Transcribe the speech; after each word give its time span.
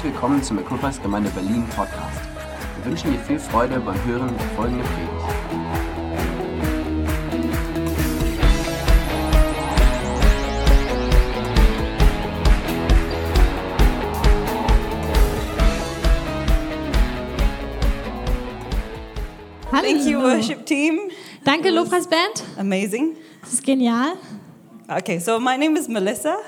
Herzlich 0.00 0.14
willkommen 0.14 0.42
zum 0.42 0.58
Equippers 0.58 1.02
Gemeinde 1.02 1.28
Berlin 1.28 1.66
Podcast. 1.76 2.20
Wir 2.76 2.90
wünschen 2.90 3.12
dir 3.12 3.18
viel 3.18 3.38
Freude 3.38 3.78
beim 3.80 4.02
Hören 4.06 4.34
der 4.34 4.46
folgenden 4.56 4.86
Predigt. 4.86 5.12
Thank 19.70 20.06
you, 20.06 20.18
Hallo. 20.18 20.34
worship 20.34 20.64
team. 20.64 20.98
Danke, 21.44 21.68
Lobpreisband. 21.68 22.42
Amazing. 22.58 23.16
Das 23.42 23.52
ist 23.52 23.66
genial. 23.66 24.14
Okay, 24.88 25.18
so 25.18 25.38
my 25.38 25.58
name 25.58 25.78
is 25.78 25.88
Melissa, 25.88 26.38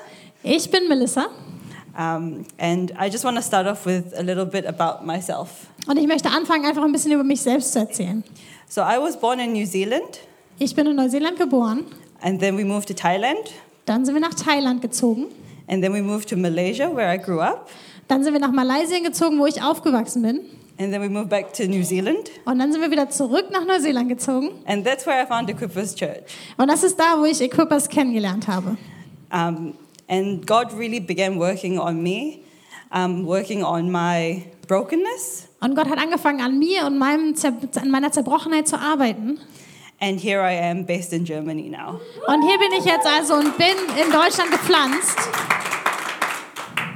Ich 0.42 0.70
bin 0.70 0.88
Melissa 0.88 1.28
um, 1.98 2.45
and 2.59 2.92
I 2.92 3.09
just 3.10 3.24
want 3.24 3.37
to 3.37 3.42
start 3.42 3.66
off 3.66 3.84
with 3.87 4.12
a 4.16 4.23
little 4.23 4.46
bit 4.46 4.66
about 4.66 5.05
myself. 5.05 5.48
und 5.87 5.96
ich 5.98 6.06
möchte 6.06 6.30
anfangen, 6.30 6.65
einfach 6.66 6.82
ein 6.84 6.92
bisschen 6.92 7.12
über 7.12 7.24
mich 7.24 7.41
selbst 7.42 7.73
zu 7.73 7.80
erzählen. 7.80 8.23
So 8.68 8.80
I 8.82 8.98
was 8.98 9.16
born 9.18 9.38
in 9.41 9.52
New 9.52 9.66
Zealand, 9.66 10.20
Ich 10.59 10.74
bin 10.74 10.87
in 10.87 10.96
Neuseeland 10.96 11.38
geboren, 11.38 11.84
and 12.23 12.41
then 12.41 12.56
we 12.56 12.65
moved 12.65 12.88
to 12.88 12.95
Thailand, 12.95 13.38
dann 13.87 14.05
sind 14.05 14.15
wir 14.15 14.20
nach 14.20 14.34
Thailand 14.34 14.80
gezogen, 14.80 15.27
and 15.68 15.82
then 15.82 15.92
we 15.92 16.01
moved 16.02 16.28
to 16.28 16.37
Malaysia, 16.37 16.88
where 16.95 17.12
I 17.12 17.18
grew 17.18 17.41
up, 17.41 17.68
dann 18.09 18.23
sind 18.24 18.32
wir 18.32 18.40
nach 18.40 18.52
Malaysia 18.52 18.98
gezogen, 19.01 19.38
wo 19.38 19.46
ich 19.46 19.60
aufgewachsen 19.62 20.23
bin, 20.23 20.40
and 20.79 20.93
then 20.93 21.02
we 21.02 21.09
moved 21.09 21.29
back 21.29 21.52
to 21.54 21.65
New 21.65 21.82
Zealand, 21.82 22.30
und 22.45 22.59
dann 22.59 22.73
sind 22.73 22.80
wir 22.80 22.90
wieder 22.90 23.10
zurück 23.10 23.46
nach 23.51 23.65
Neuseeland 23.66 24.09
gezogen. 24.09 24.51
and 24.66 24.87
that's 24.87 25.04
where 25.06 25.23
I 25.23 25.27
found 25.27 25.51
Equippers 25.51 25.95
Church. 25.95 26.23
Und 26.56 26.68
das 26.68 26.82
ist 26.84 26.98
da, 26.98 27.18
wo 27.18 27.24
ich 27.24 27.40
Equippers 27.40 27.88
kennengelernt 27.88 28.46
habe. 28.48 28.77
Um, 29.32 29.74
and 30.12 30.47
God 30.47 30.73
really 30.79 31.01
began 31.01 31.39
working 31.39 31.79
on 31.79 32.02
me, 32.02 32.41
um, 32.95 33.24
working 33.27 33.65
on 33.65 33.91
my 33.91 34.43
brokenness, 34.69 35.49
Und 35.60 35.74
Gott 35.77 35.88
hat 35.88 35.99
angefangen, 35.99 36.41
an 36.41 36.59
mir 36.59 36.85
und 36.87 36.99
meinem 36.99 37.35
Zer 37.37 37.52
an 37.80 37.91
meiner 37.91 38.13
Zerbrochenheit 38.13 38.69
zu 38.69 38.77
arbeiten. 38.79 39.38
and 40.01 40.21
here 40.21 40.41
I 40.43 40.54
am 40.71 40.85
based 40.85 41.13
in 41.13 41.24
Germany 41.24 41.69
now. 41.69 42.01
Und 42.27 42.43
hier 42.43 42.59
bin 42.59 42.73
ich 42.79 42.85
jetzt 42.85 43.07
also 43.07 43.35
und 43.35 43.57
bin 43.57 43.77
in 44.04 44.10
Deutschland 44.13 44.51
gepflanzt. 44.51 45.16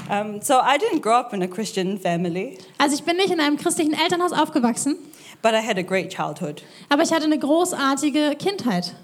Um, 0.08 0.40
so 0.40 0.54
I 0.54 0.76
didn't 0.78 1.00
grow 1.02 1.14
up 1.18 1.32
in 1.32 1.42
a 1.42 1.48
Christian 1.48 1.98
family, 1.98 2.58
Also 2.78 2.94
ich 2.94 3.02
bin 3.02 3.16
nicht 3.16 3.30
in 3.30 3.40
einem 3.40 3.56
christlichen 3.56 3.92
Elternhaus 3.92 4.32
aufgewachsen, 4.32 4.96
but 5.42 5.52
I 5.52 5.60
had 5.60 5.78
a 5.78 5.82
great 5.82 6.10
childhood. 6.10 6.62
aber 6.88 7.02
ich 7.02 7.12
hatte 7.12 7.24
eine 7.24 7.38
großartige 7.38 8.36
Kindheit. 8.38 8.94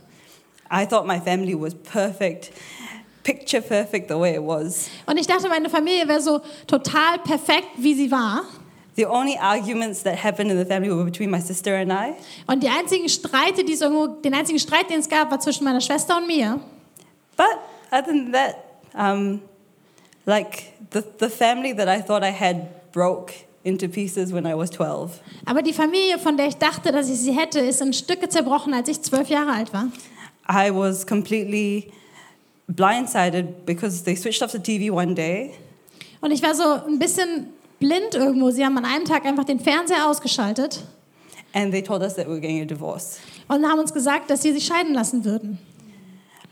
I 0.71 0.87
thought 0.87 1.05
my 1.07 1.19
family 1.21 1.55
was 1.61 1.75
perfect, 1.75 2.53
picture 3.23 3.63
perfect 3.63 4.09
the 4.09 4.19
way 4.19 4.35
it 4.35 4.43
was. 4.43 4.89
Und 5.07 5.19
ich 5.19 5.27
dachte, 5.27 5.49
meine 5.49 5.71
Familie 5.71 6.07
wäre 6.09 6.21
so 6.21 6.41
total 6.67 7.19
perfekt, 7.19 7.69
wie 7.77 7.95
sie 7.95 8.11
war. 8.11 8.45
The 8.95 9.07
only 9.07 9.39
arguments 9.39 10.03
that 10.03 10.23
happened 10.23 10.51
in 10.51 10.59
the 10.59 10.67
family 10.67 10.91
were 10.91 11.05
between 11.05 11.31
my 11.31 11.41
sister 11.41 11.77
and 11.77 11.91
I. 11.91 12.15
Und 12.47 12.63
die 12.63 12.69
einzigen 12.69 13.09
Streite, 13.09 13.65
die 13.65 13.73
es 13.73 13.81
irgendwo, 13.81 14.07
den 14.07 14.35
einzigen 14.35 14.59
Streit, 14.59 14.91
den 14.91 15.01
es 15.01 15.09
gab, 15.09 15.31
war 15.31 15.41
zwischen 15.41 15.65
meiner 15.65 15.81
Schwester 15.81 16.19
und 16.19 16.27
mir. 16.27 16.61
But 17.37 17.47
other 17.91 18.05
than 18.05 18.33
that, 18.33 18.57
um, 18.95 19.41
like 20.27 20.75
the, 20.93 21.03
the 21.21 21.31
family 21.31 21.75
that 21.75 21.89
I 21.89 22.03
thought 22.03 22.23
I 22.23 22.33
had 22.33 22.93
broke 22.93 23.33
into 23.65 23.89
pieces 23.89 24.33
when 24.33 24.45
I 24.45 24.55
was 24.55 24.71
12. 24.71 25.21
Aber 25.47 25.63
die 25.63 25.73
Familie, 25.73 26.19
von 26.19 26.37
der 26.37 26.49
ich 26.49 26.57
dachte, 26.57 26.93
dass 26.93 27.09
ich 27.09 27.19
sie 27.19 27.33
hätte, 27.33 27.61
ist 27.61 27.81
in 27.81 27.95
Stücke 27.95 28.29
zerbrochen, 28.29 28.75
als 28.75 28.89
ich 28.89 29.01
zwölf 29.01 29.31
Jahre 29.31 29.53
alt 29.53 29.73
war. 29.73 29.87
I 30.51 30.71
was 30.71 31.07
completely 31.07 31.93
blindsided 32.69 33.65
because 33.67 34.03
they 34.05 34.17
switched 34.17 34.43
off 34.43 34.51
the 34.53 34.59
TV 34.59 34.93
one 34.93 35.15
day 35.15 35.53
Und 36.21 36.31
ich 36.31 36.43
war 36.43 36.55
so 36.55 36.63
ein 36.87 36.99
bisschen 36.99 37.49
blind 37.81 38.15
irgendwo. 38.15 38.51
Sie 38.51 38.65
haben 38.65 38.79
an 38.79 38.85
einem 38.85 39.05
Tag 39.05 39.25
einfach 39.25 39.45
den 39.45 39.59
Fernseher 39.61 40.09
ausgeschaltet 40.09 40.85
and 41.55 41.73
they 41.73 41.83
told 41.83 42.03
us 42.03 42.15
that 42.15 42.27
we 42.27 42.33
were 42.33 42.41
getting 42.41 42.63
a 42.63 42.65
divorce. 42.65 43.19
und 43.49 43.67
haben 43.67 43.79
uns 43.81 43.93
gesagt, 43.93 44.31
dass 44.31 44.43
sie 44.43 44.53
sich 44.53 44.65
scheiden 44.65 44.95
lassen 44.95 45.25
würden. 45.25 45.59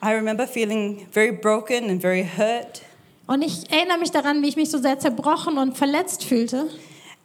I 0.03 0.13
remember 0.13 0.47
feeling 0.47 1.07
very 1.11 1.31
broken 1.33 1.91
and 1.91 2.01
very 2.01 2.25
hurt. 2.37 2.83
Und 3.27 3.43
ich 3.43 3.71
erinnere 3.71 3.99
mich 3.99 4.11
daran, 4.11 4.43
wie 4.43 4.49
ich 4.49 4.57
mich 4.57 4.71
so 4.71 4.79
sehr 4.79 4.99
zerbrochen 4.99 5.57
und 5.59 5.77
verletzt 5.77 6.25
fühlte. 6.25 6.69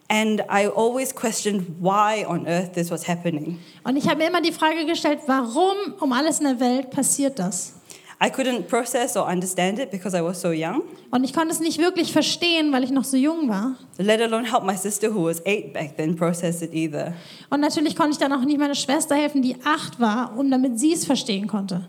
And 0.07 0.41
I 0.41 0.67
always 0.67 1.15
questioned 1.15 1.65
why 1.81 2.25
on 2.27 2.45
earth 2.47 2.73
this 2.73 2.91
was 2.91 3.07
happening. 3.07 3.59
Und 3.83 3.95
ich 3.97 4.07
habe 4.07 4.17
mir 4.17 4.27
immer 4.27 4.41
die 4.41 4.51
Frage 4.51 4.85
gestellt, 4.85 5.19
warum 5.25 5.75
um 5.99 6.11
alles 6.13 6.39
in 6.39 6.45
der 6.45 6.59
Welt 6.59 6.91
passiert 6.91 7.39
das? 7.39 7.74
I 8.23 8.29
couldn't 8.29 8.67
process 8.69 9.17
or 9.17 9.27
understand 9.29 9.77
it 9.77 9.91
because 9.91 10.17
I 10.17 10.21
was 10.21 10.39
so 10.41 10.49
young, 10.51 10.83
Und 11.11 11.23
ich 11.25 11.33
konnte 11.33 11.53
es 11.53 11.59
nicht 11.59 11.79
wirklich 11.79 12.13
verstehen, 12.13 12.71
weil 12.71 12.83
ich 12.83 12.91
noch 12.91 13.03
so 13.03 13.17
jung 13.17 13.49
war. 13.49 13.75
let 13.97 14.21
alone 14.21 14.49
help 14.49 14.63
my 14.63 14.75
sister 14.77 15.13
who 15.13 15.25
was 15.25 15.41
eight 15.45 15.73
back 15.73 15.97
then 15.97 16.15
process 16.15 16.61
it 16.61 16.73
either. 16.73 17.13
Und 17.49 17.59
natürlich 17.59 17.95
konnte 17.95 18.11
ich 18.13 18.17
dann 18.17 18.31
auch 18.31 18.41
nicht 18.45 18.57
meiner 18.57 18.75
Schwester 18.75 19.15
helfen, 19.15 19.41
die 19.41 19.57
acht 19.65 19.99
war, 19.99 20.37
um 20.37 20.49
damit 20.49 20.79
sie 20.79 20.93
es 20.93 21.05
verstehen 21.05 21.47
konnte. 21.47 21.87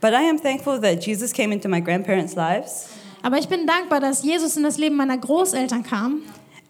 But 0.00 0.10
I 0.12 0.28
am 0.30 0.40
thankful 0.40 0.80
that 0.80 1.04
Jesus 1.04 1.32
came 1.32 1.52
into 1.52 1.68
my 1.68 1.80
grandparents' 1.82 2.34
lives 2.34 2.88
Aber 3.22 3.38
ich 3.38 3.48
bin 3.48 3.66
dankbar, 3.66 4.00
dass 4.00 4.22
Jesus 4.22 4.56
in 4.56 4.62
das 4.62 4.78
Leben 4.78 4.96
meiner 4.96 5.18
Großeltern 5.18 5.82
kam 5.82 6.22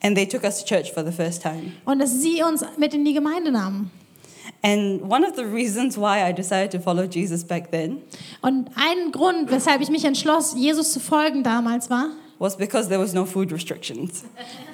and 0.02 0.16
they 0.16 0.26
took 0.26 0.42
us 0.44 0.62
to 0.62 0.66
church 0.66 0.92
for 0.92 1.04
the 1.04 1.12
first 1.12 1.42
time. 1.42 1.72
und 1.84 2.00
dass 2.00 2.12
sie 2.20 2.42
uns 2.42 2.64
mit 2.76 2.92
in 2.92 3.04
die 3.04 3.14
Gemeinde 3.14 3.50
nahmen. 3.52 3.90
And 4.66 5.02
one 5.02 5.24
of 5.24 5.36
the 5.36 5.44
reasons 5.44 5.96
why 5.96 6.28
I 6.28 6.32
decided 6.32 6.72
to 6.72 6.80
follow 6.80 7.04
Jesus 7.04 7.44
back 7.44 7.70
then 7.70 7.98
Und 8.42 8.68
ein 8.74 9.12
Grund, 9.12 9.48
weshalb 9.50 9.80
ich 9.80 9.90
mich 9.90 10.04
entschloss, 10.04 10.54
Jesus 10.56 10.92
zu 10.92 10.98
folgen 10.98 11.44
damals 11.44 11.88
war, 11.88 12.08
was 12.40 12.56
because 12.56 12.88
there 12.88 13.00
was 13.00 13.14
no 13.14 13.24
food 13.24 13.52
restrictions. 13.52 14.24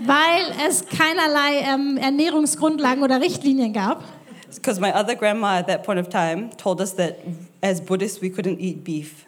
weil 0.06 0.42
es 0.66 0.84
keinerlei 0.86 1.60
ähm, 1.60 1.98
Ernährungsgrundlagen 1.98 3.02
oder 3.04 3.20
Richtlinien 3.20 3.72
gab. 3.74 4.02
Because 4.54 4.80
my 4.80 4.92
other 4.92 5.14
grandma 5.14 5.58
at 5.58 5.66
that 5.66 5.82
point 5.82 6.00
of 6.00 6.08
time 6.08 6.50
told 6.56 6.80
us 6.80 6.94
that 6.96 7.18
as 7.60 7.80
Buddhists 7.80 8.22
we 8.22 8.28
couldn't 8.28 8.58
eat 8.60 8.82
beef. 8.84 9.26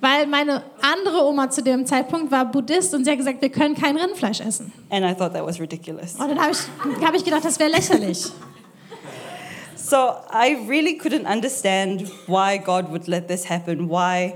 Weil 0.00 0.26
meine 0.26 0.62
andere 0.82 1.24
Oma 1.24 1.50
zu 1.50 1.62
dem 1.62 1.84
Zeitpunkt 1.86 2.30
war 2.30 2.44
Buddhist 2.50 2.94
und 2.94 3.04
sie 3.04 3.10
hat 3.10 3.18
gesagt, 3.18 3.42
wir 3.42 3.50
können 3.50 3.74
kein 3.74 3.96
Rindfleisch 3.96 4.40
essen. 4.40 4.72
And 4.90 5.04
I 5.04 5.14
thought 5.14 5.32
that 5.34 5.44
was 5.44 5.60
ridiculous. 5.60 6.14
Und 6.14 6.28
dann 6.28 6.40
habe 6.40 6.52
ich, 6.52 7.04
hab 7.06 7.14
ich 7.14 7.24
gedacht, 7.24 7.44
das 7.44 7.58
wäre 7.58 7.70
lächerlich. 7.70 8.26
So 9.88 10.16
I 10.32 10.66
really 10.66 10.98
couldn't 10.98 11.26
understand 11.26 12.10
why 12.26 12.56
God 12.58 12.90
would 12.90 13.06
let 13.06 13.28
this 13.28 13.44
happen, 13.44 13.88
why 13.88 14.34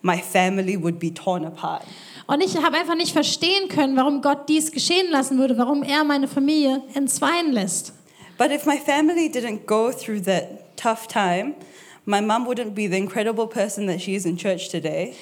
my 0.00 0.20
family 0.20 0.76
would 0.76 1.00
be 1.00 1.10
torn 1.10 1.44
apart. 1.44 1.82
Und 2.28 2.40
ich 2.40 2.56
habe 2.56 2.76
einfach 2.76 2.94
nicht 2.94 3.12
verstehen 3.12 3.68
können, 3.68 3.96
warum 3.96 4.22
Gott 4.22 4.48
dies 4.48 4.70
geschehen 4.70 5.10
lassen 5.10 5.38
würde, 5.38 5.58
warum 5.58 5.82
er 5.82 6.04
meine 6.04 6.28
Familie 6.28 6.82
entzweien 6.94 7.50
lässt. 7.50 7.92
But 8.38 8.52
if 8.52 8.64
my 8.64 8.78
family 8.78 9.28
didn't 9.28 9.66
go 9.66 9.90
through 9.90 10.22
that 10.22 10.76
tough 10.76 11.08
time, 11.08 11.56
my 12.04 12.20
mom 12.20 12.46
wouldn't 12.46 12.76
be 12.76 12.86
the 12.86 12.96
incredible 12.96 13.48
person 13.48 13.88
that 13.88 14.00
she 14.00 14.14
is 14.14 14.24
in 14.24 14.36
church 14.36 14.68
today. 14.68 15.16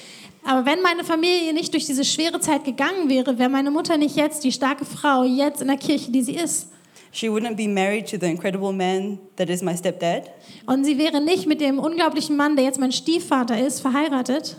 Aber 0.45 0.63
wenn 0.67 0.83
meine 0.83 1.03
Familie 1.03 1.53
nicht 1.53 1.73
durch 1.73 1.87
diese 1.87 2.05
schwere 2.05 2.39
Zeit 2.39 2.65
gegangen 2.65 3.09
wäre, 3.09 3.39
wäre 3.39 3.49
meine 3.49 3.71
Mutter 3.71 3.97
nicht 3.97 4.15
jetzt 4.15 4.43
die 4.43 4.51
starke 4.51 4.85
Frau, 4.85 5.23
jetzt 5.23 5.59
in 5.59 5.69
der 5.69 5.77
Kirche, 5.77 6.11
die 6.11 6.21
sie 6.21 6.35
ist. 6.35 6.67
She 7.11 7.27
wouldn't 7.29 7.57
be 7.57 7.67
married 7.67 8.07
to 8.07 8.17
the 8.17 8.27
incredible 8.27 8.71
man 8.71 9.19
that 9.35 9.49
is 9.49 9.61
my 9.61 9.75
stepdad. 9.75 10.29
Und 10.65 10.85
sie 10.85 10.97
wäre 10.97 11.19
nicht 11.19 11.45
mit 11.45 11.59
dem 11.59 11.77
unglaublichen 11.77 12.37
Mann, 12.37 12.55
der 12.55 12.65
jetzt 12.65 12.79
mein 12.79 12.91
Stiefvater 12.91 13.59
ist, 13.59 13.81
verheiratet. 13.81 14.57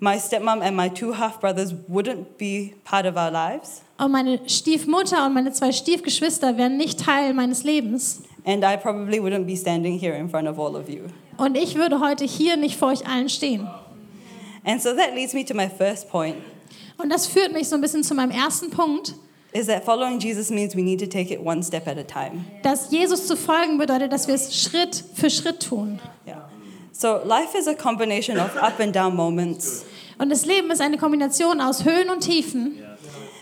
My 0.00 0.18
stepmom 0.18 0.60
and 0.60 0.76
my 0.76 0.88
two 0.88 1.16
half 1.16 1.40
brothers 1.40 1.72
wouldn't 1.88 2.36
be 2.36 2.74
part 2.84 3.06
of 3.06 3.16
our 3.16 3.30
lives. 3.30 3.82
Und 3.96 4.10
meine 4.10 4.40
Stiefmutter 4.48 5.24
und 5.24 5.34
meine 5.34 5.52
zwei 5.52 5.70
Stiefgeschwister 5.70 6.58
wären 6.58 6.76
nicht 6.76 7.04
Teil 7.04 7.32
meines 7.32 7.62
Lebens. 7.62 8.22
And 8.44 8.64
I 8.64 8.76
probably 8.76 9.20
wouldn't 9.20 9.46
be 9.46 9.56
standing 9.56 9.98
here 9.98 10.14
in 10.14 10.28
front 10.28 10.48
of 10.48 10.58
all 10.58 10.74
of 10.76 10.88
you. 10.88 11.02
Und 11.36 11.56
ich 11.56 11.76
würde 11.76 12.00
heute 12.00 12.24
hier 12.24 12.56
nicht 12.56 12.76
vor 12.76 12.88
euch 12.88 13.06
allen 13.06 13.28
stehen. 13.28 13.68
And 14.64 14.82
so 14.82 14.90
that 14.94 15.14
leads 15.14 15.32
me 15.32 15.44
to 15.44 15.54
my 15.54 15.68
first 15.68 16.08
point 16.10 16.36
Und 16.96 17.10
das 17.10 17.26
führt 17.26 17.52
mich 17.52 17.68
so 17.68 17.76
ein 17.76 17.80
bisschen 17.80 18.02
zu 18.02 18.14
meinem 18.14 18.30
ersten 18.30 18.70
Punkt, 18.70 19.14
is 19.54 19.66
that 19.66 19.84
following 19.84 20.18
Jesus 20.18 20.50
means 20.50 20.74
we 20.74 20.82
need 20.82 20.98
to 20.98 21.06
take 21.06 21.30
it 21.30 21.40
one 21.40 21.62
step 21.62 21.86
at 21.86 21.96
a 21.96 22.02
time. 22.02 22.44
dass 22.62 22.90
Jesus 22.90 23.26
zu 23.26 23.36
folgen 23.36 23.78
bedeutet, 23.78 24.12
dass 24.12 24.26
wir 24.26 24.34
es 24.34 24.54
Schritt 24.54 25.04
für 25.14 25.30
Schritt 25.30 25.60
tun. 25.60 26.00
Yeah. 26.26 26.48
So 26.92 27.20
life 27.24 27.56
is 27.56 27.66
a 27.66 27.74
combination 27.74 28.38
of 28.38 28.56
up 28.56 28.80
and 28.80 28.94
down 28.94 29.14
moments. 29.14 29.84
Und 30.18 30.30
das 30.30 30.44
Leben 30.44 30.70
ist 30.70 30.80
eine 30.80 30.98
Kombination 30.98 31.60
aus 31.60 31.84
Höhen 31.84 32.10
und 32.10 32.20
Tiefen. 32.20 32.82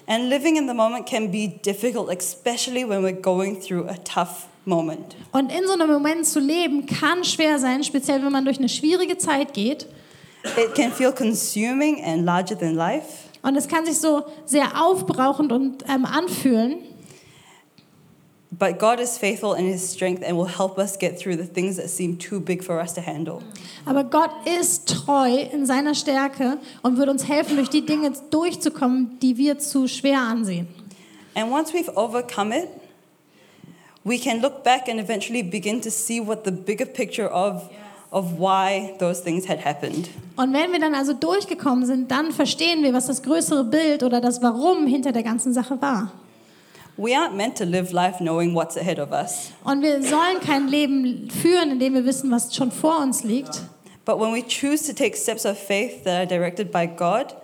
And 0.06 0.28
living 0.28 0.56
in 0.56 0.68
the 0.68 0.74
moment 0.74 1.06
can 1.06 1.30
be 1.30 1.48
difficult, 1.64 2.10
especially 2.10 2.84
when 2.84 3.02
we're 3.02 3.12
going 3.12 3.60
through 3.60 3.88
a 3.88 3.96
tough 4.04 4.46
moment. 4.64 5.16
Und 5.32 5.50
in 5.50 5.66
so 5.66 5.72
einem 5.72 5.90
Moment 5.90 6.26
zu 6.26 6.40
leben 6.40 6.86
kann 6.86 7.24
schwer 7.24 7.58
sein, 7.58 7.84
speziell 7.84 8.22
wenn 8.22 8.32
man 8.32 8.44
durch 8.44 8.58
eine 8.58 8.68
schwierige 8.68 9.16
Zeit 9.16 9.54
geht. 9.54 9.86
It 10.56 10.74
can 10.74 10.90
feel 10.90 11.12
consuming 11.12 12.02
and 12.04 12.24
larger 12.24 12.58
than 12.58 12.74
life. 12.74 13.28
Und 13.42 13.56
es 13.56 13.68
kann 13.68 13.84
sich 13.84 13.98
so 13.98 14.22
sehr 14.44 14.80
aufbrauchend 14.80 15.52
und 15.52 15.84
ähm, 15.88 16.04
anfühlen. 16.04 16.76
But 18.58 18.78
God 18.78 19.00
is 19.00 19.16
faithful 19.16 19.54
in 19.54 19.66
His 19.66 19.92
strength 19.92 20.22
and 20.22 20.36
will 20.36 20.46
help 20.46 20.76
us 20.78 20.98
get 20.98 21.18
through 21.18 21.36
the 21.36 21.46
things 21.46 21.76
that 21.76 21.88
seem 21.88 22.18
too 22.18 22.38
big 22.38 22.62
for 22.62 22.78
us 22.78 22.92
to 22.94 23.00
handle. 23.00 23.40
Aber 23.86 24.04
Gott 24.04 24.30
ist 24.46 24.88
treu 24.88 25.40
in 25.50 25.64
seiner 25.64 25.94
Stärke 25.94 26.58
und 26.82 26.98
wird 26.98 27.08
uns 27.08 27.26
helfen, 27.26 27.56
durch 27.56 27.70
die 27.70 27.84
Dinge 27.84 28.12
durchzukommen, 28.30 29.18
die 29.20 29.38
wir 29.38 29.58
zu 29.58 29.88
schwer 29.88 30.20
ansehen. 30.20 30.68
And 31.34 31.50
once 31.50 31.72
we've 31.72 31.90
overcome 31.96 32.52
it, 32.52 32.68
we 34.04 34.18
can 34.18 34.42
look 34.42 34.62
back 34.62 34.86
and 34.88 35.00
eventually 35.00 35.42
begin 35.42 35.80
to 35.80 35.90
see 35.90 36.20
what 36.20 36.44
the 36.44 36.52
bigger 36.52 36.86
picture 36.86 37.28
of, 37.28 37.70
of 38.12 38.38
why 38.38 38.94
those 38.98 39.22
things 39.22 39.48
had 39.48 39.64
happened. 39.64 40.08
Und 40.36 40.52
wenn 40.52 40.70
wir 40.70 40.78
dann 40.78 40.94
also 40.94 41.12
durchgekommen 41.12 41.84
sind, 41.86 42.10
dann 42.10 42.30
verstehen 42.30 42.82
wir, 42.82 42.92
was 42.92 43.06
das 43.06 43.22
größere 43.22 43.64
Bild 43.64 44.02
oder 44.02 44.20
das 44.20 44.42
Warum 44.42 44.86
hinter 44.86 45.12
der 45.12 45.22
ganzen 45.22 45.52
Sache 45.52 45.80
war. 45.80 46.12
We 46.98 47.16
aren't 47.16 47.34
meant 47.34 47.56
to 47.56 47.64
live 47.64 47.90
life 47.90 48.18
knowing 48.18 48.54
what's 48.54 48.76
ahead 48.76 48.98
of 48.98 49.10
us. 49.12 49.50
Und 49.64 49.82
wir 49.82 50.02
sollen 50.02 50.40
kein 50.44 50.68
Leben 50.68 51.30
führen, 51.30 51.72
in 51.72 51.78
dem 51.80 51.94
wir 51.94 52.04
wissen, 52.04 52.30
was 52.30 52.54
schon 52.54 52.70
vor 52.70 53.00
uns 53.00 53.24
liegt. 53.24 53.62
But 54.04 54.20
when 54.20 54.32
we 54.34 54.42
choose 54.42 54.86
to 54.86 54.92
take 54.92 55.16
steps 55.16 55.46
of 55.46 55.56
faith 55.56 56.04
that 56.04 56.14
are 56.14 56.26
directed 56.26 56.70
by 56.70 56.86
God, 56.86 57.34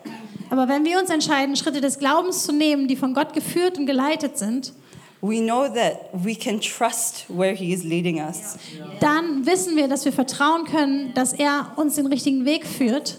Aber 0.50 0.68
wenn 0.68 0.84
wir 0.84 0.98
uns 0.98 1.10
entscheiden, 1.10 1.56
Schritte 1.56 1.80
des 1.80 1.98
Glaubens 1.98 2.44
zu 2.44 2.52
nehmen, 2.52 2.88
die 2.88 2.96
von 2.96 3.14
Gott 3.14 3.32
geführt 3.32 3.78
und 3.78 3.86
geleitet 3.86 4.38
sind, 4.38 4.72
we 5.20 5.40
know 5.40 5.68
that 5.68 6.10
we 6.12 6.34
can 6.34 6.60
trust 6.60 7.24
where 7.28 7.54
He 7.54 7.72
is 7.72 7.84
leading 7.84 8.20
us. 8.20 8.56
dann 9.00 9.46
wissen 9.46 9.76
wir, 9.76 9.88
dass 9.88 10.04
wir 10.04 10.12
vertrauen 10.12 10.64
können, 10.64 11.12
dass 11.14 11.32
er 11.32 11.72
uns 11.76 11.96
den 11.96 12.06
richtigen 12.06 12.44
Weg 12.44 12.66
führt. 12.66 13.18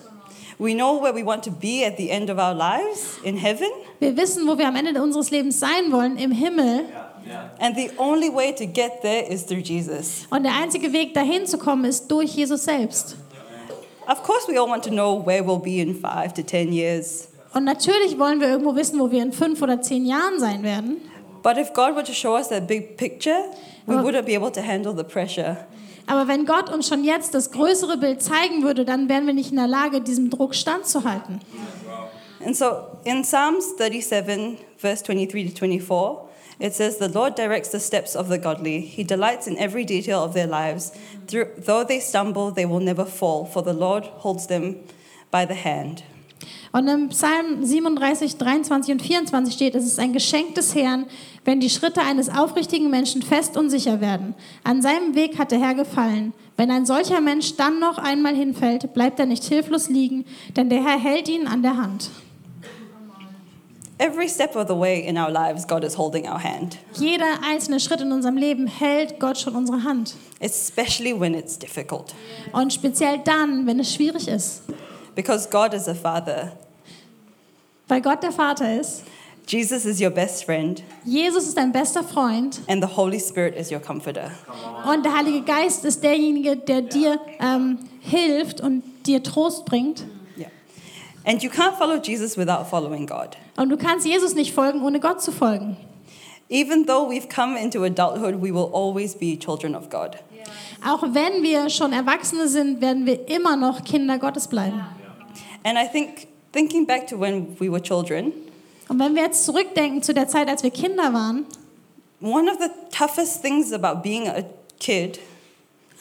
We 0.57 0.74
know 0.74 1.01
where 1.01 1.13
we 1.13 1.25
want 1.25 1.44
to 1.46 1.51
be 1.51 1.86
at 1.86 1.96
the 1.98 2.10
end 2.10 2.30
of 2.30 2.38
our 2.38 2.54
lives 2.54 3.18
in 3.24 3.38
heaven. 3.38 3.69
Wir 4.00 4.16
wissen, 4.18 4.46
wo 4.48 4.57
wir 4.57 4.68
am 4.68 4.75
Ende 4.75 5.01
unseres 5.01 5.31
Lebens 5.31 5.60
sein 5.60 5.92
wollen, 5.92 6.18
im 6.18 6.31
Himmel. 6.31 6.86
And 7.60 7.75
the 7.75 7.92
only 7.98 8.34
way 8.34 8.54
to 8.54 8.66
get 8.66 9.02
there 9.02 9.25
is 9.30 9.45
through 9.45 9.62
Jesus. 9.63 10.25
Und 10.30 10.44
der 10.44 10.54
einzige 10.56 10.92
Weg 10.92 11.13
dahin 11.13 11.45
zu 11.45 11.57
kommen, 11.57 11.86
ist 11.86 12.10
durch 12.10 12.36
Jesus 12.36 12.63
selbst. 12.63 13.16
Of 14.07 14.24
course, 14.24 14.52
we 14.52 14.60
all 14.60 14.68
want 14.68 14.84
to 14.86 14.90
know 14.90 15.24
where 15.24 15.44
we'll 15.44 15.62
be 15.62 15.80
in 15.80 15.94
five 15.95 16.34
to 16.34 16.42
ten 16.42 16.74
years. 16.74 17.28
Und 17.54 17.63
natürlich 17.63 18.18
wollen 18.18 18.40
wir 18.40 18.50
irgendwo 18.50 18.75
wissen, 18.75 19.00
wo 19.00 19.12
wir 19.12 19.22
in 19.22 19.31
fünf 19.31 19.62
oder 19.62 19.81
zehn 19.81 20.06
Jahren 20.06 20.40
sein 20.40 20.63
werden. 20.63 20.98
But 21.42 21.58
if 21.58 21.74
God 21.74 21.96
were 21.96 22.04
to 22.04 22.14
show 22.14 22.36
us 22.36 22.50
that 22.50 22.68
big 22.68 22.98
picture, 22.98 23.44
we 23.86 23.96
Well- 23.96 24.04
wouldn't 24.04 24.26
be 24.26 24.34
able 24.34 24.52
to 24.52 24.62
handle 24.62 24.94
the 24.96 25.04
pressure. 25.04 25.58
Aber 26.08 26.28
wenn 26.28 26.46
Gott 26.46 26.72
uns 26.72 26.88
schon 26.88 27.04
jetzt 27.04 27.36
das 27.36 27.52
größere 27.52 27.98
Bild 27.98 28.24
zeigen 28.24 28.64
würde, 28.64 28.84
dann 28.84 29.08
wären 29.10 29.28
wir 29.28 29.34
nicht 29.34 29.52
in 29.52 29.58
der 29.58 29.68
Lage, 29.68 30.02
diesem 30.02 30.32
Druck 30.32 30.56
standzuhalten. 30.56 31.40
And 32.44 32.56
so 32.56 32.88
in 33.04 33.22
Psalms 33.24 33.76
37, 33.78 34.58
verse 34.78 35.04
23 35.04 35.50
to 35.50 35.56
24, 35.56 36.30
it 36.60 36.74
says, 36.74 36.98
The 36.98 37.08
Lord 37.08 37.38
directs 37.38 37.70
the 37.72 37.80
steps 37.80 38.16
of 38.16 38.28
the 38.30 38.40
godly. 38.40 38.82
He 38.82 39.04
delights 39.04 39.46
in 39.46 39.58
every 39.58 39.86
detail 39.86 40.24
of 40.24 40.34
their 40.34 40.48
lives. 40.48 40.92
Through, 41.28 41.48
though 41.64 41.84
they 41.84 42.00
stumble, 42.00 42.52
they 42.52 42.66
will 42.66 42.80
never 42.80 43.06
fall, 43.06 43.46
for 43.46 43.62
the 43.62 43.74
Lord 43.74 44.06
holds 44.24 44.48
them 44.48 44.78
by 45.32 45.46
the 45.46 45.54
hand. 45.54 46.04
Und 46.71 46.88
im 46.88 47.10
Psalm 47.10 47.63
37, 47.63 48.38
23 48.38 48.94
und 48.94 49.01
24 49.01 49.54
steht, 49.54 49.75
es 49.75 49.86
ist 49.86 50.00
ein 50.00 50.13
Geschenk 50.13 50.54
des 50.56 50.75
Herrn, 50.75 51.06
wenn 51.44 51.60
die 51.60 51.69
Schritte 51.69 52.01
eines 52.01 52.30
aufrichtigen 52.30 52.89
Menschen 52.92 53.21
fest 53.24 53.57
und 53.57 53.69
sicher 53.69 54.01
werden. 54.01 54.36
An 54.63 54.81
seinem 54.81 55.16
Weg 55.16 55.39
hat 55.39 55.51
der 55.51 55.60
Herr 55.60 55.74
gefallen. 55.74 56.33
Wenn 56.57 56.69
ein 56.69 56.86
solcher 56.86 57.21
Mensch 57.21 57.56
dann 57.56 57.80
noch 57.80 57.98
einmal 57.98 58.36
hinfällt, 58.36 58.94
bleibt 58.94 59.19
er 59.19 59.25
nicht 59.25 59.44
hilflos 59.45 59.89
liegen, 59.89 60.25
denn 60.56 60.69
der 60.69 60.83
Herr 60.83 61.00
hält 61.00 61.27
ihn 61.27 61.48
an 61.48 61.63
der 61.63 61.77
Hand. 61.77 62.12
Every 64.01 64.30
step 64.30 64.56
of 64.56 64.68
the 64.69 64.77
way 64.77 65.06
in 65.06 65.18
our 65.18 65.30
lives, 65.30 65.68
God 65.68 65.83
is 65.83 65.98
holding 65.98 66.25
our 66.25 66.42
hand, 66.42 66.77
Jeder 66.94 67.25
einzelne 67.45 67.81
Schritt 67.81 68.00
in 68.00 68.13
unserem 68.13 68.38
Leben 68.38 68.66
hält 68.66 69.19
Gott 69.19 69.38
schon 69.38 69.56
unsere 69.56 69.83
Hand. 69.83 70.16
especially 70.39 71.19
when 71.19 71.33
it's 71.33 71.60
difficult. 71.60 72.13
Und 72.54 72.71
speziell 72.71 73.19
dann, 73.25 73.68
wenn 73.68 73.77
es 73.80 73.94
schwierig 73.94 74.30
ist. 74.30 74.62
Because 75.19 75.50
God 75.50 75.74
is 75.74 75.89
a 75.89 75.94
father. 75.94 76.54
Weil 77.89 78.00
Gott 78.00 78.24
der 78.24 78.31
Vater 78.31 78.80
ist, 78.80 79.04
Jesus 79.45 79.83
is 79.83 80.00
your 80.00 80.12
best 80.12 80.45
friend, 80.45 80.81
Jesus 81.04 81.45
ist 81.45 81.57
dein 81.57 81.74
bester 81.74 82.06
Freund 82.06 82.62
and 82.69 82.81
the 82.81 82.95
Holy 82.95 83.19
Spirit 83.19 83.54
is 83.57 83.69
your 83.69 83.81
comforter. 83.81 84.31
und 84.89 85.04
der 85.04 85.18
Heilige 85.18 85.42
Geist 85.42 85.83
ist 85.83 86.06
derjenige, 86.06 86.56
der 86.56 86.83
dir 86.83 87.19
ähm, 87.42 87.80
hilft 88.00 88.62
und 88.62 88.81
dir 89.06 89.21
Trost 89.21 89.66
bringt. 89.66 90.06
Yeah. 90.38 90.48
And 91.25 91.44
you 91.44 91.50
can't 91.50 91.77
follow 91.77 91.98
Jesus 92.01 92.38
without 92.38 92.63
following 92.69 93.06
God. 93.06 93.36
Und 93.57 93.71
du 93.71 93.75
kannst 93.75 94.07
Jesus 94.07 94.36
nicht 94.36 94.54
folgen, 94.54 94.81
ohne 94.86 95.01
Gott 95.01 95.21
zu 95.21 95.33
folgen. 95.33 95.75
Even 96.50 96.86
though 96.86 97.12
we've 97.12 97.27
come 97.27 97.60
into 97.62 97.83
adulthood, 97.83 98.42
we 98.42 98.54
will 98.54 98.71
always 98.74 99.16
be 99.16 99.38
children 99.38 99.75
of 99.75 99.89
God. 99.89 100.16
Auch 100.88 101.04
wenn 101.04 101.44
wir 101.44 101.69
schon 101.69 101.92
Erwachsene 101.92 102.48
sind, 102.48 102.80
werden 102.80 103.06
wir 103.06 103.27
immer 103.27 103.57
noch 103.57 103.83
Kinder 103.83 104.18
Gottes 104.18 104.48
bleiben. 104.48 104.81
And 105.69 105.77
I 105.77 105.86
think 105.88 106.27
thinking 106.51 106.88
back 106.88 107.06
to 107.10 107.16
when 107.16 107.56
we 107.60 107.69
were 107.69 107.80
children, 107.80 108.33
Und 108.88 108.98
wenn 108.98 109.13
wir 109.13 109.21
jetzt 109.21 109.45
zurückdenken 109.45 110.01
zu 110.01 110.16
der 110.16 110.27
Zeit, 110.27 110.50
als 110.50 110.63
wir 110.63 110.71
Kinder 110.71 111.13
waren, 111.13 111.45
one 112.21 112.50
of 112.50 112.57
the 112.60 112.69
toughest 112.89 113.44
things 113.44 113.71
about 113.71 114.01
being 114.01 114.27
a 114.27 114.44
kid 114.80 115.19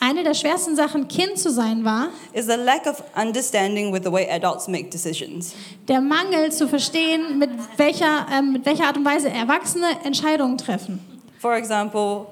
eine 0.00 0.22
der 0.22 0.32
schwersten 0.32 0.74
Sachen, 0.74 1.06
Kind 1.08 1.38
zu 1.38 1.50
sein, 1.50 1.84
war, 1.84 2.08
is 2.32 2.46
the 2.46 2.54
lack 2.54 2.86
of 2.86 3.02
understanding 3.14 3.92
with 3.92 4.04
the 4.04 4.10
way 4.12 4.26
adults 4.30 4.68
make 4.68 4.88
decisions. 4.88 5.54
der 5.86 6.00
Mangel 6.00 6.50
zu 6.50 6.66
verstehen, 6.66 7.38
mit 7.38 7.50
welcher, 7.76 8.26
ähm, 8.32 8.52
mit 8.52 8.64
welcher 8.64 8.86
Art 8.86 8.96
und 8.96 9.04
Weise 9.04 9.28
Erwachsene 9.28 9.86
Entscheidungen 10.02 10.56
treffen. 10.56 11.00
For 11.40 11.56
example, 11.56 12.28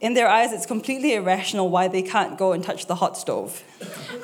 in 0.00 0.14
their 0.14 0.28
eyes, 0.28 0.52
it's 0.52 0.68
completely 0.68 1.14
irrational 1.14 1.70
why 1.70 1.88
they 1.88 2.02
can't 2.02 2.36
go 2.36 2.52
and 2.52 2.62
touch 2.62 2.86
the 2.86 3.00
hot 3.00 3.16
stove. 3.16 3.62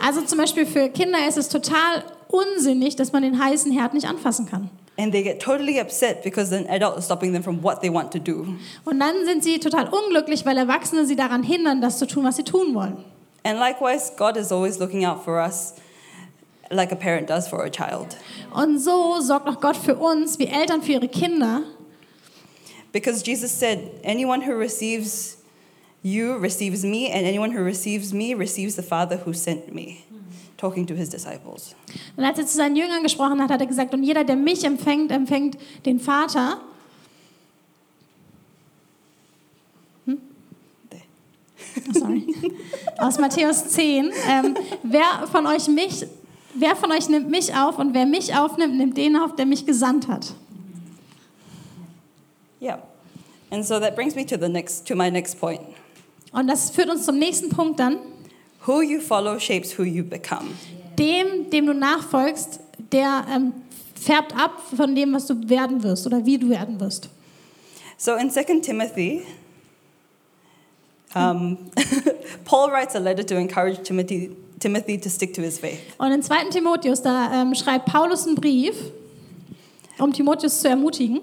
Also 0.05 0.21
zum 0.23 0.37
Beispiel 0.37 0.67
für 0.67 0.91
Kinder 0.91 1.27
ist 1.27 1.39
es 1.39 1.49
total 1.49 2.05
unsinnig, 2.33 2.97
dass 2.97 3.13
man 3.13 3.23
den 3.23 3.39
heißen 3.43 3.71
Herd 3.71 3.95
nicht 3.95 4.07
anfassen 4.07 4.47
kann. 4.47 4.71
And 4.99 5.13
they 5.13 5.23
get 5.23 5.41
totally 5.41 5.81
upset 5.81 6.23
because 6.23 6.55
an 6.55 6.67
adult 6.69 6.99
is 6.99 7.05
stopping 7.07 7.33
them 7.33 7.43
from 7.43 7.63
what 7.63 7.81
they 7.81 7.93
want 7.93 8.11
to 8.13 8.19
do. 8.19 8.47
Und 8.85 9.01
dann 9.01 9.25
sind 9.25 9.43
sie 9.43 9.59
total 9.59 9.89
unglücklich, 9.89 10.45
weil 10.45 10.57
Erwachsene 10.59 11.07
sie 11.07 11.17
daran 11.17 11.43
hindern, 11.43 11.81
das 11.81 11.99
zu 11.99 12.07
tun, 12.07 12.25
was 12.25 12.37
sie 12.37 12.45
tun 12.45 12.75
wollen. 12.75 13.05
And 13.45 13.59
likewise, 13.59 14.13
God 14.17 14.37
is 14.37 14.53
always 14.53 14.79
looking 14.79 15.05
out 15.05 15.25
for 15.25 15.43
us 15.43 15.75
like 16.71 16.93
a 16.93 16.97
parent 16.97 17.29
does 17.29 17.49
for 17.49 17.65
a 17.65 17.71
child. 17.71 18.17
Und 18.55 18.79
so 18.79 19.21
sorgt 19.21 19.49
auch 19.49 19.61
Gott 19.61 19.77
für 19.77 19.97
uns, 19.97 20.39
wie 20.39 20.47
Eltern 20.47 20.83
für 20.83 20.93
ihre 20.93 21.09
Kinder. 21.09 21.63
Because 22.93 23.23
Jesus 23.25 23.51
said, 23.51 23.79
Anyone 24.05 24.43
who 24.47 24.53
receives 24.53 25.39
you 26.03 26.37
receives 26.37 26.85
me, 26.85 27.11
and 27.11 27.27
anyone 27.27 27.53
who 27.53 27.65
receives 27.65 28.13
me 28.13 28.35
receives 28.35 28.77
the 28.77 28.83
Father 28.83 29.19
who 29.25 29.33
sent 29.33 29.75
me. 29.75 30.05
Talking 30.63 30.87
to 30.87 30.95
his 30.95 31.09
disciples. 31.09 31.75
Und 32.17 32.23
als 32.23 32.39
er 32.39 32.47
zu 32.47 32.57
seinen 32.57 32.77
Jüngern 32.77 33.03
gesprochen 33.03 33.43
hat, 33.43 33.51
hat 33.51 33.61
er 33.61 33.67
gesagt, 33.67 33.93
und 33.95 34.05
jeder, 34.05 34.23
der 34.23 34.37
mich 34.37 34.63
empfängt, 34.63 35.11
empfängt 35.11 35.59
den 35.85 35.99
Vater. 35.99 36.61
Oh, 40.07 40.13
sorry. 41.93 42.25
Aus 42.99 43.19
Matthäus 43.19 43.71
10. 43.71 44.13
Ähm, 44.29 44.55
wer 44.85 45.27
von 45.33 45.49
euch 45.49 45.67
mich, 45.67 46.07
wer 46.55 46.77
von 46.77 46.93
euch 46.93 47.09
nimmt 47.09 47.29
mich 47.29 47.53
auf 47.57 47.81
und 47.81 47.93
wer 47.93 48.07
mich 48.07 48.33
aufnimmt, 48.33 48.77
nimmt 48.77 48.97
den 48.97 49.17
auf, 49.17 49.35
der 49.35 49.47
mich 49.47 49.67
gesandt 49.67 50.07
hat. 50.07 50.33
Yeah. 52.61 52.79
And 53.51 53.67
so 53.67 53.81
that 53.81 53.97
brings 53.97 54.15
me 54.15 54.25
to 54.27 54.37
the 54.39 54.49
next 54.49 54.87
to 54.87 54.95
my 54.95 55.11
next 55.11 55.41
point. 55.41 55.61
Und 56.31 56.47
das 56.47 56.71
führt 56.71 56.89
uns 56.89 57.05
zum 57.05 57.19
nächsten 57.19 57.49
Punkt 57.49 57.81
dann. 57.81 57.99
Who 58.67 58.83
you 58.83 59.01
follow 59.01 59.39
shapes 59.39 59.77
who 59.77 59.83
you 59.83 60.05
become. 60.05 60.51
Dem, 60.99 61.51
dem 61.51 61.67
du 61.67 61.75
nachfolgst, 61.75 62.61
der 62.93 63.25
ähm, 63.29 63.53
färbt 63.95 64.37
ab 64.37 64.61
von 64.77 64.95
dem, 64.95 65.13
was 65.15 65.27
du 65.27 65.49
werden 65.49 65.83
wirst 65.83 66.07
oder 66.07 66.25
wie 66.25 66.39
du 66.39 66.49
werden 66.49 66.79
wirst. 66.81 67.09
So 67.97 68.15
in 68.15 68.31
2 68.31 68.61
Timothy, 68.61 69.23
um, 71.15 71.59
Paul 72.45 72.71
writes 72.71 72.95
a 72.95 72.99
letter 72.99 73.25
to 73.25 73.37
encourage 73.37 73.83
Timothy, 73.83 74.31
Timothy 74.59 74.99
to 74.99 75.09
stick 75.09 75.35
to 75.35 75.43
his 75.43 75.59
faith. 75.59 75.79
Und 75.99 76.13
in 76.13 76.23
2. 76.23 76.51
Timotheus, 76.51 77.03
da 77.03 77.43
ähm, 77.43 77.55
schreibt 77.55 77.87
Paulus 77.87 78.27
einen 78.27 78.37
Brief, 78.37 78.75
um 79.99 80.13
Timotheus 80.13 80.61
zu 80.61 80.69
ermutigen. 80.69 81.21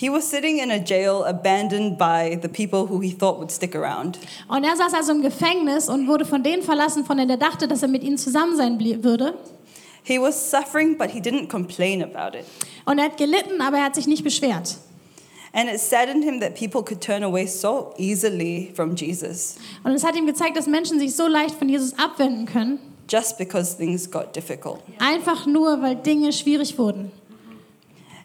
He 0.00 0.08
was 0.10 0.30
sitting 0.30 0.60
in 0.60 0.70
a 0.70 0.78
jail 0.78 1.24
abandoned 1.24 1.98
by 1.98 2.38
the 2.40 2.48
people 2.48 2.86
who 2.88 3.00
he 3.00 3.10
thought 3.10 3.38
would 3.38 3.50
stick 3.50 3.74
around. 3.74 4.16
Und 4.46 4.62
er 4.62 4.76
saß 4.76 4.94
also 4.94 5.10
im 5.10 5.22
Gefängnis 5.22 5.88
und 5.88 6.06
wurde 6.06 6.24
von 6.24 6.44
denen 6.44 6.62
verlassen, 6.62 7.04
von 7.04 7.16
denen 7.16 7.30
er 7.30 7.36
dachte, 7.36 7.66
dass 7.66 7.82
er 7.82 7.88
mit 7.88 8.04
ihnen 8.04 8.16
zusammen 8.16 8.56
sein 8.56 8.78
würde. 9.02 9.34
He 10.04 10.20
was 10.20 10.50
suffering, 10.50 10.96
but 10.96 11.10
he 11.10 11.18
didn't 11.20 11.48
complain 11.48 12.00
about 12.00 12.38
it. 12.38 12.44
Und 12.84 12.98
er 12.98 13.06
hat 13.06 13.16
gelitten, 13.16 13.60
aber 13.60 13.78
er 13.78 13.84
hat 13.86 13.96
sich 13.96 14.06
nicht 14.06 14.22
beschwert. 14.22 14.76
And 15.52 15.68
it 15.68 15.80
saddened 15.80 16.22
him 16.22 16.38
that 16.40 16.54
people 16.54 16.84
could 16.84 17.00
turn 17.00 17.24
away 17.24 17.46
so 17.46 17.92
easily 17.98 18.70
from 18.76 18.94
Jesus 18.94 19.56
Und 19.82 19.92
es 19.92 20.04
hat 20.04 20.14
ihm 20.14 20.26
gezeigt, 20.26 20.56
dass 20.56 20.66
Menschen 20.68 21.00
sich 21.00 21.16
so 21.16 21.26
leicht 21.26 21.56
von 21.56 21.68
Jesus 21.68 21.98
abwenden 21.98 22.46
können, 22.46 22.78
just 23.10 23.36
because 23.36 23.76
things 23.76 24.08
got 24.08 24.36
difficult. 24.36 24.78
einfach 25.00 25.44
nur, 25.46 25.82
weil 25.82 25.96
Dinge 25.96 26.32
schwierig 26.32 26.78
wurden. 26.78 27.10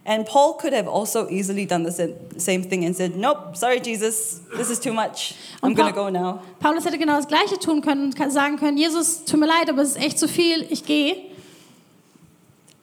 And 0.06 0.26
Paul 0.26 0.58
could 0.58 0.74
have 0.74 0.88
also 0.88 1.30
easily 1.30 1.66
done 1.66 1.86
the 1.86 1.92
sa- 1.92 2.14
same 2.38 2.64
thing 2.64 2.84
and 2.84 2.94
said, 2.94 3.16
Nope, 3.16 3.56
sorry, 3.56 3.80
Jesus, 3.80 4.42
this 4.58 4.70
is 4.70 4.78
too 4.80 4.92
much. 4.92 5.34
I'm 5.62 5.74
going 5.74 5.88
to 5.88 5.96
go 5.96 6.10
now. 6.10 6.42
Paulus 6.60 6.84
hätte 6.86 6.98
genau 6.98 7.16
das 7.16 7.28
Gleiche 7.28 7.58
tun 7.58 7.82
können 7.82 8.14
und 8.14 8.32
sagen 8.32 8.58
können, 8.58 8.78
Jesus, 8.78 9.24
tut 9.24 9.40
mir 9.40 9.48
leid, 9.48 9.70
aber 9.70 9.82
es 9.82 9.92
ist 9.92 10.04
echt 10.04 10.20
zu 10.20 10.28
viel, 10.28 10.66
ich 10.70 10.86
gehe. 10.86 11.16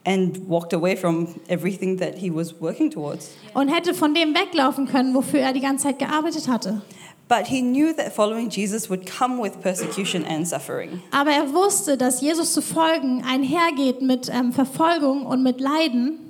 and 0.07 0.49
walked 0.49 0.73
away 0.73 0.97
from 0.97 1.39
everything 1.49 1.99
that 1.99 2.17
he 2.17 2.31
was 2.31 2.59
working 2.61 2.91
towards. 2.91 3.33
und 3.55 3.69
hätte 3.69 3.93
von 3.93 4.15
dem 4.15 4.35
weglaufen 4.35 4.87
können, 4.87 5.15
wofür 5.15 5.41
er 5.41 5.53
die 5.53 5.61
ganze 5.61 5.85
Zeit 5.85 5.99
gearbeitet 5.99 6.49
hatte. 6.49 6.81
But 7.29 7.47
he 7.47 7.61
knew 7.61 7.93
that 7.93 8.13
following 8.13 8.49
Jesus 8.49 8.91
would 8.91 9.07
come 9.07 9.41
with 9.41 9.61
persecution 9.61 10.25
and 10.25 10.49
suffering. 10.49 11.01
Aber 11.13 11.31
er 11.31 11.53
wusste, 11.53 11.97
dass 11.97 12.21
Jesus 12.21 12.53
zu 12.53 12.61
folgen 12.63 13.23
einhergeht 13.25 14.03
mit 14.03 14.29
ähm, 14.33 14.53
Verfolgung 14.53 15.27
und 15.27 15.43
mit 15.43 15.61
Leiden. 15.61 16.30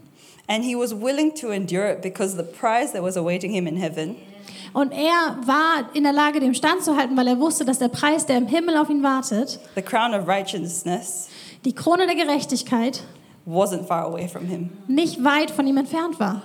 And 0.53 0.65
he 0.65 0.75
was 0.75 0.93
willing 0.93 1.33
to 1.37 1.53
endure 1.53 1.87
it 1.87 2.03
because 2.03 2.35
the 2.37 2.43
prize 2.43 2.93
that 2.93 3.03
was 3.05 3.17
awaiting 3.17 3.53
him 3.53 3.69
in 3.69 3.77
heaven 3.77 4.17
Und 4.73 4.93
er 4.93 5.37
war 5.47 5.89
in 5.95 6.03
der 6.05 6.13
Lage, 6.13 6.41
dem 6.41 6.55
standzuhalten, 6.55 7.17
weil 7.17 7.29
er 7.29 7.39
wusste, 7.39 7.65
dass 7.65 7.79
der 7.79 7.89
Preis, 7.89 8.27
der 8.27 8.37
im 8.37 8.47
Himmel 8.47 8.77
auf 8.77 8.89
ihn 8.91 9.03
wartet, 9.03 9.59
the 9.75 9.83
crown 9.83 10.13
of 10.15 10.27
righteousness 10.29 11.29
die 11.65 11.75
Krone 11.75 12.07
der 12.07 12.17
Gerechtigkeit, 12.17 13.03
wasn't 13.47 13.87
far 13.87 14.05
away 14.05 14.27
from 14.29 14.47
him. 14.47 14.71
nicht 14.89 15.23
weit 15.23 15.51
von 15.51 15.67
ihm 15.67 15.77
entfernt 15.77 16.19
war. 16.19 16.43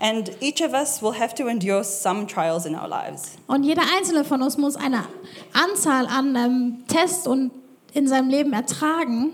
And 0.00 0.30
each 0.40 0.60
of 0.60 0.72
us 0.72 1.00
will 1.00 1.12
have 1.18 1.34
to 1.36 1.46
endure 1.46 1.84
some 1.84 2.26
trials 2.26 2.66
in 2.66 2.74
our 2.74 2.88
lives. 2.88 3.36
Und 3.46 3.62
jeder 3.62 3.82
einzelne 3.96 4.24
von 4.24 4.42
uns 4.42 4.58
muss 4.58 4.74
eine 4.76 5.04
Anzahl 5.52 6.06
an 6.06 6.34
ähm, 6.36 6.84
Tests 6.88 7.26
und 7.28 7.52
in 7.92 8.08
seinem 8.08 8.28
Leben 8.28 8.52
ertragen. 8.52 9.30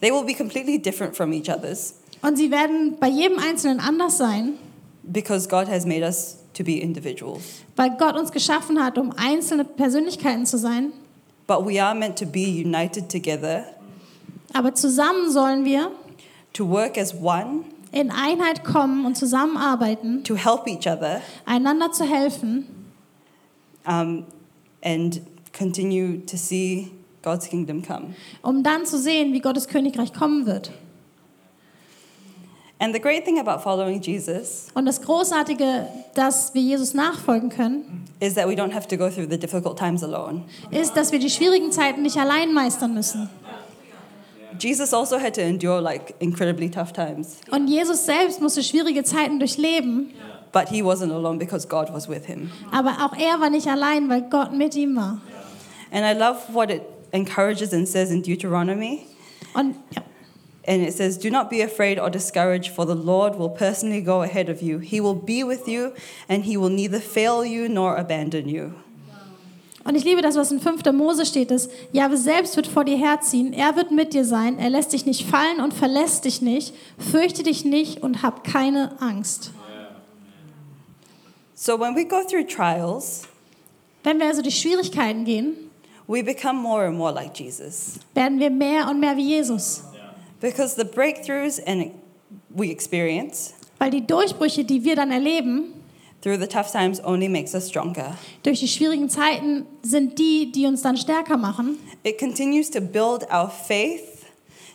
They 0.00 0.10
will 0.10 0.24
be 0.24 0.34
completely 0.34 0.78
different 0.80 1.16
from 1.16 1.32
each 1.32 1.48
other's 1.48 1.94
Und 2.26 2.36
sie 2.36 2.50
werden 2.50 2.96
bei 2.98 3.08
jedem 3.08 3.38
Einzelnen 3.38 3.80
anders 3.80 4.16
sein, 4.16 4.54
because 5.02 5.46
God 5.46 5.68
has 5.68 5.84
made 5.84 6.02
us 6.02 6.38
to 6.54 6.64
be 6.64 6.78
individuals. 6.78 7.42
weil 7.76 7.90
Gott 7.98 8.16
uns 8.16 8.32
geschaffen 8.32 8.82
hat, 8.82 8.96
um 8.96 9.12
einzelne 9.16 9.64
Persönlichkeiten 9.64 10.46
zu 10.46 10.56
sein. 10.56 10.92
But 11.46 11.66
we 11.66 11.82
are 11.82 11.94
meant 11.94 12.18
to 12.18 12.24
be 12.26 12.46
united 12.64 13.10
together 13.10 13.64
Aber 14.54 14.74
zusammen 14.74 15.30
sollen 15.30 15.64
wir 15.66 15.90
to 16.54 16.66
work 16.66 16.96
as 16.96 17.12
one, 17.14 17.64
in 17.92 18.10
Einheit 18.10 18.64
kommen 18.64 19.04
und 19.04 19.16
zusammenarbeiten, 19.16 20.24
to 20.24 20.34
help 20.36 20.66
each 20.66 20.86
other, 20.86 21.20
einander 21.44 21.92
zu 21.92 22.04
helfen 22.04 22.66
um, 23.86 24.24
and 24.82 25.20
continue 25.56 26.24
to 26.24 26.36
see 26.38 26.90
God's 27.22 27.48
kingdom 27.50 27.82
come. 27.82 28.14
um 28.42 28.62
dann 28.62 28.86
zu 28.86 28.98
sehen, 28.98 29.34
wie 29.34 29.40
Gottes 29.40 29.68
Königreich 29.68 30.14
kommen 30.14 30.46
wird. 30.46 30.70
And 30.70 30.72
the 30.72 30.80
great 30.80 30.80
thing 30.80 31.12
about 31.12 31.12
following 31.12 32.63
Jesus 32.63 32.63
Und 34.74 34.86
das 34.86 35.00
Großartige, 35.02 35.86
dass 36.14 36.54
wir 36.54 36.62
Jesus 36.62 36.94
nachfolgen 36.94 37.48
können, 37.48 38.04
is 38.20 38.34
that 38.34 38.46
we 38.48 38.52
don't 38.54 38.72
have 38.74 38.88
to 38.88 38.96
go 38.96 39.08
through 39.08 39.28
the 39.30 39.38
difficult 39.38 39.78
times 39.78 40.02
alone. 40.02 40.42
ist, 40.70 40.96
dass 40.96 41.12
wir 41.12 41.18
die 41.18 41.30
schwierigen 41.30 41.72
Zeiten 41.72 42.02
nicht 42.02 42.16
allein 42.16 42.52
meistern 42.52 42.94
müssen. 42.94 43.28
Jesus 44.58 44.94
also 44.94 45.18
had 45.18 45.34
to 45.34 45.40
endure 45.40 45.80
like 45.80 46.14
incredibly 46.20 46.70
tough 46.70 46.92
times, 46.92 47.38
Und 47.50 47.66
Jesus 47.68 48.04
selbst 48.06 48.40
musste 48.40 48.62
schwierige 48.62 49.02
Zeiten 49.02 49.38
durchleben, 49.40 50.10
but 50.52 50.68
he 50.68 50.80
wasn't 50.82 51.12
alone 51.12 51.38
because 51.38 51.66
God 51.66 51.92
was 51.92 52.08
with 52.08 52.26
him. 52.26 52.50
aber 52.70 52.90
auch 53.04 53.16
er 53.18 53.40
war 53.40 53.50
nicht 53.50 53.66
allein, 53.66 54.08
weil 54.08 54.22
Gott 54.22 54.52
mit 54.52 54.76
ihm 54.76 54.94
war. 54.96 55.20
And 55.92 56.04
I 56.04 56.12
love 56.18 56.38
what 56.52 56.70
it 56.70 56.82
encourages 57.12 57.72
and 57.72 57.86
says 57.88 58.10
in 58.10 58.22
Deuteronomy. 58.22 59.00
Und 59.54 59.74
ja, 59.90 60.02
And 60.66 60.82
it 60.82 60.94
says, 60.94 61.18
Do 61.18 61.30
not 61.30 61.50
be 61.50 61.60
afraid 61.60 61.98
or 61.98 62.08
discouraged, 62.10 62.70
for 62.74 62.86
the 62.86 62.94
Lord 62.94 63.36
will 63.36 63.50
personally 63.50 64.00
go 64.00 64.22
ahead 64.22 64.48
of 64.48 64.62
you. 64.62 64.78
He 64.78 65.00
will 65.00 65.14
be 65.14 65.44
with 65.44 65.68
you, 65.68 65.92
and 66.28 66.44
he 66.44 66.56
will 66.56 66.70
neither 66.70 67.00
fail 67.00 67.44
you 67.44 67.68
nor 67.68 67.96
abandon 67.96 68.48
you. 68.48 68.72
Und 69.86 69.96
ich 69.96 70.04
liebe 70.04 70.22
das, 70.22 70.34
was 70.36 70.50
in 70.50 70.60
5. 70.60 70.82
Mose 70.94 71.26
steht, 71.26 71.50
dass 71.50 71.68
Jahwe 71.92 72.16
selbst 72.16 72.56
wird 72.56 72.66
vor 72.66 72.84
dir 72.84 72.96
herziehen, 72.96 73.52
er 73.52 73.76
wird 73.76 73.90
mit 73.90 74.14
dir 74.14 74.24
sein, 74.24 74.58
er 74.58 74.70
lässt 74.70 74.94
dich 74.94 75.04
nicht 75.04 75.26
fallen 75.28 75.60
und 75.60 75.74
verlässt 75.74 76.24
dich 76.24 76.40
nicht, 76.40 76.74
fürchte 76.96 77.42
dich 77.42 77.66
nicht 77.66 78.02
und 78.02 78.22
hab 78.22 78.44
keine 78.44 78.98
Angst. 79.02 79.50
So 81.54 81.78
when 81.78 81.94
we 81.94 82.04
go 82.06 82.22
through 82.26 82.46
trials, 82.46 83.28
Wenn 84.02 84.18
wir 84.18 84.26
also 84.26 84.40
durch 84.40 84.58
Schwierigkeiten 84.58 85.24
gehen, 85.26 85.54
we 86.06 86.22
become 86.22 86.58
more 86.58 86.86
and 86.86 86.96
more 86.96 87.12
like 87.12 87.38
Jesus. 87.38 87.98
werden 88.14 88.38
wir 88.40 88.48
mehr 88.50 88.88
und 88.88 89.00
mehr 89.00 89.16
wie 89.18 89.28
Jesus. 89.28 89.82
Because 90.44 90.74
the 90.76 90.84
breakthroughs 90.84 91.58
and 91.66 91.92
we 92.54 92.70
experience 92.70 93.54
Weil 93.78 93.90
die 93.90 94.06
Durchbrüche, 94.06 94.62
die 94.62 94.84
wir 94.84 94.94
dann 94.94 95.10
erleben, 95.10 95.72
through 96.20 96.38
the 96.38 96.46
tough 96.46 96.70
times 96.70 97.02
only 97.02 97.30
makes 97.30 97.54
us 97.54 97.70
stronger. 97.70 98.18
durch 98.42 98.60
die 98.60 98.68
schwierigen 98.68 99.08
Zeiten 99.08 99.64
sind 99.82 100.18
die, 100.18 100.52
die 100.52 100.66
uns 100.66 100.82
dann 100.82 100.98
stärker 100.98 101.38
machen. 101.38 101.78
It 102.02 102.18
continues 102.18 102.70
to 102.72 102.82
build 102.82 103.26
our 103.32 103.48
faith 103.48 104.26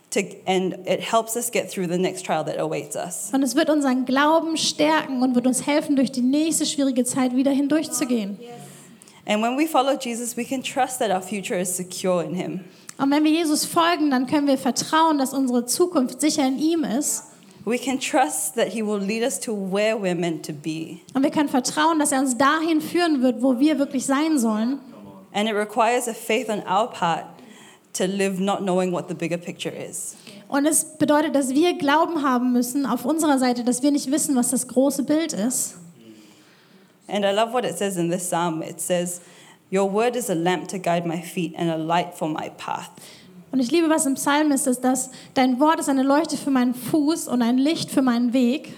to, 0.09 0.21
and 0.47 0.73
it 0.87 1.01
helps 1.01 1.35
us 1.35 1.51
get 1.51 1.69
through 1.69 1.87
the 1.87 1.99
next 1.99 2.25
trial 2.25 2.43
that 2.45 2.57
awaits 2.57 2.95
us. 2.95 3.29
Und 3.31 3.43
es 3.43 3.55
wird 3.55 3.69
unseren 3.69 4.05
Glauben 4.05 4.57
stärken 4.57 5.21
und 5.21 5.35
wird 5.35 5.45
uns 5.45 5.67
helfen, 5.67 5.95
durch 5.95 6.11
die 6.11 6.21
nächste 6.21 6.65
schwierige 6.65 7.03
Zeit 7.03 7.35
wieder 7.35 7.51
hindurchzugehen. 7.51 8.39
And 9.27 9.43
when 9.43 9.55
we 9.55 9.67
follow 9.67 9.95
Jesus, 9.95 10.35
we 10.35 10.43
can 10.43 10.63
trust 10.63 10.97
that 10.97 11.11
our 11.11 11.21
future 11.21 11.59
is 11.59 11.77
secure 11.77 12.23
in 12.23 12.33
him. 12.33 12.61
Und 12.99 13.11
wenn 13.11 13.23
wir 13.23 13.31
Jesus 13.31 13.65
folgen, 13.65 14.11
dann 14.11 14.27
können 14.27 14.47
wir 14.47 14.57
vertrauen, 14.57 15.17
dass 15.17 15.33
unsere 15.33 15.65
Zukunft 15.65 16.19
sicher 16.19 16.45
in 16.45 16.59
ihm 16.59 16.83
ist. 16.83 17.23
We 17.65 17.77
can 17.77 17.99
trust 17.99 18.55
that 18.55 18.69
He 18.69 18.81
will 18.81 18.99
lead 18.99 19.23
us 19.23 19.39
to 19.41 19.53
where 19.53 19.95
we're 19.95 20.15
meant 20.15 20.45
to 20.45 20.53
be. 20.53 20.99
Und 21.13 21.23
wir 21.23 21.31
können 21.31 21.49
vertrauen, 21.49 21.99
dass 21.99 22.11
er 22.11 22.19
uns 22.19 22.37
dahin 22.37 22.81
führen 22.81 23.21
wird, 23.21 23.41
wo 23.41 23.59
wir 23.59 23.79
wirklich 23.79 24.05
sein 24.05 24.37
sollen. 24.37 24.79
And 25.31 25.47
it 25.47 25.55
requires 25.55 26.07
a 26.07 26.13
faith 26.13 26.49
on 26.49 26.59
our 26.59 26.89
part 26.89 27.25
to 27.93 28.05
live 28.05 28.39
not 28.39 28.59
knowing 28.59 28.91
what 28.91 29.07
the 29.07 29.13
bigger 29.13 29.37
picture 29.37 29.73
is. 29.73 30.15
Und 30.47 30.65
es 30.65 30.83
bedeutet, 30.97 31.35
dass 31.35 31.49
wir 31.49 31.77
Glauben 31.77 32.23
haben 32.23 32.51
müssen 32.51 32.85
auf 32.85 33.05
unserer 33.05 33.37
Seite, 33.37 33.63
dass 33.63 33.83
wir 33.83 33.91
nicht 33.91 34.11
wissen, 34.11 34.35
was 34.35 34.49
das 34.49 34.67
große 34.67 35.03
Bild 35.03 35.31
ist. 35.33 35.75
And 37.07 37.23
I 37.23 37.31
love 37.31 37.53
what 37.53 37.65
it 37.65 37.77
says 37.77 37.97
in 37.97 38.09
this 38.09 38.23
psalm. 38.27 38.61
It 38.61 38.81
says, 38.81 39.21
Your 39.71 39.89
word 39.89 40.15
is 40.15 40.29
a 40.29 40.35
lamp 40.35 40.67
to 40.69 40.79
guide 40.79 41.05
my 41.05 41.21
feet 41.21 41.53
and 41.55 41.69
a 41.69 41.77
light 41.77 42.15
for 42.15 42.27
my 42.27 42.49
path. 42.57 42.89
Und 43.51 43.59
ich 43.59 43.71
liebe, 43.71 43.89
was 43.89 44.05
im 44.05 44.15
Psalm 44.15 44.51
ist, 44.51 44.67
ist, 44.67 44.81
dass 44.81 45.09
dein 45.33 45.59
Wort 45.59 45.79
ist 45.79 45.89
eine 45.89 46.03
Leuchte 46.03 46.37
für 46.37 46.51
meinen 46.51 46.73
Fuß 46.73 47.27
und 47.27 47.41
ein 47.41 47.57
Licht 47.57 47.91
für 47.91 48.01
meinen 48.01 48.33
Weg. 48.33 48.73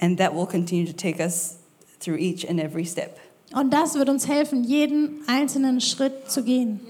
And 0.00 0.18
that 0.18 0.34
will 0.34 0.46
continue 0.46 0.86
to 0.86 0.92
take 0.92 1.20
us 1.20 1.58
through 2.00 2.18
each 2.18 2.48
and 2.48 2.60
every 2.60 2.84
step. 2.84 3.18
Und 3.54 3.72
das 3.72 3.94
wird 3.94 4.08
uns 4.08 4.26
helfen, 4.26 4.64
jeden 4.64 5.22
einzelnen 5.26 5.80
Schritt 5.80 6.30
zu 6.30 6.42
gehen. 6.42 6.80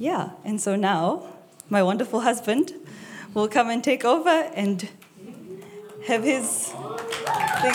Yeah, 0.00 0.34
and 0.44 0.60
so 0.60 0.76
now 0.76 1.26
my 1.68 1.82
wonderful 1.82 2.24
husband 2.24 2.74
will 3.34 3.48
come 3.48 3.70
and 3.70 3.84
take 3.84 4.04
over 4.04 4.44
and 4.56 4.88
have 6.08 6.24
his 6.24 6.72
thing. 7.60 7.72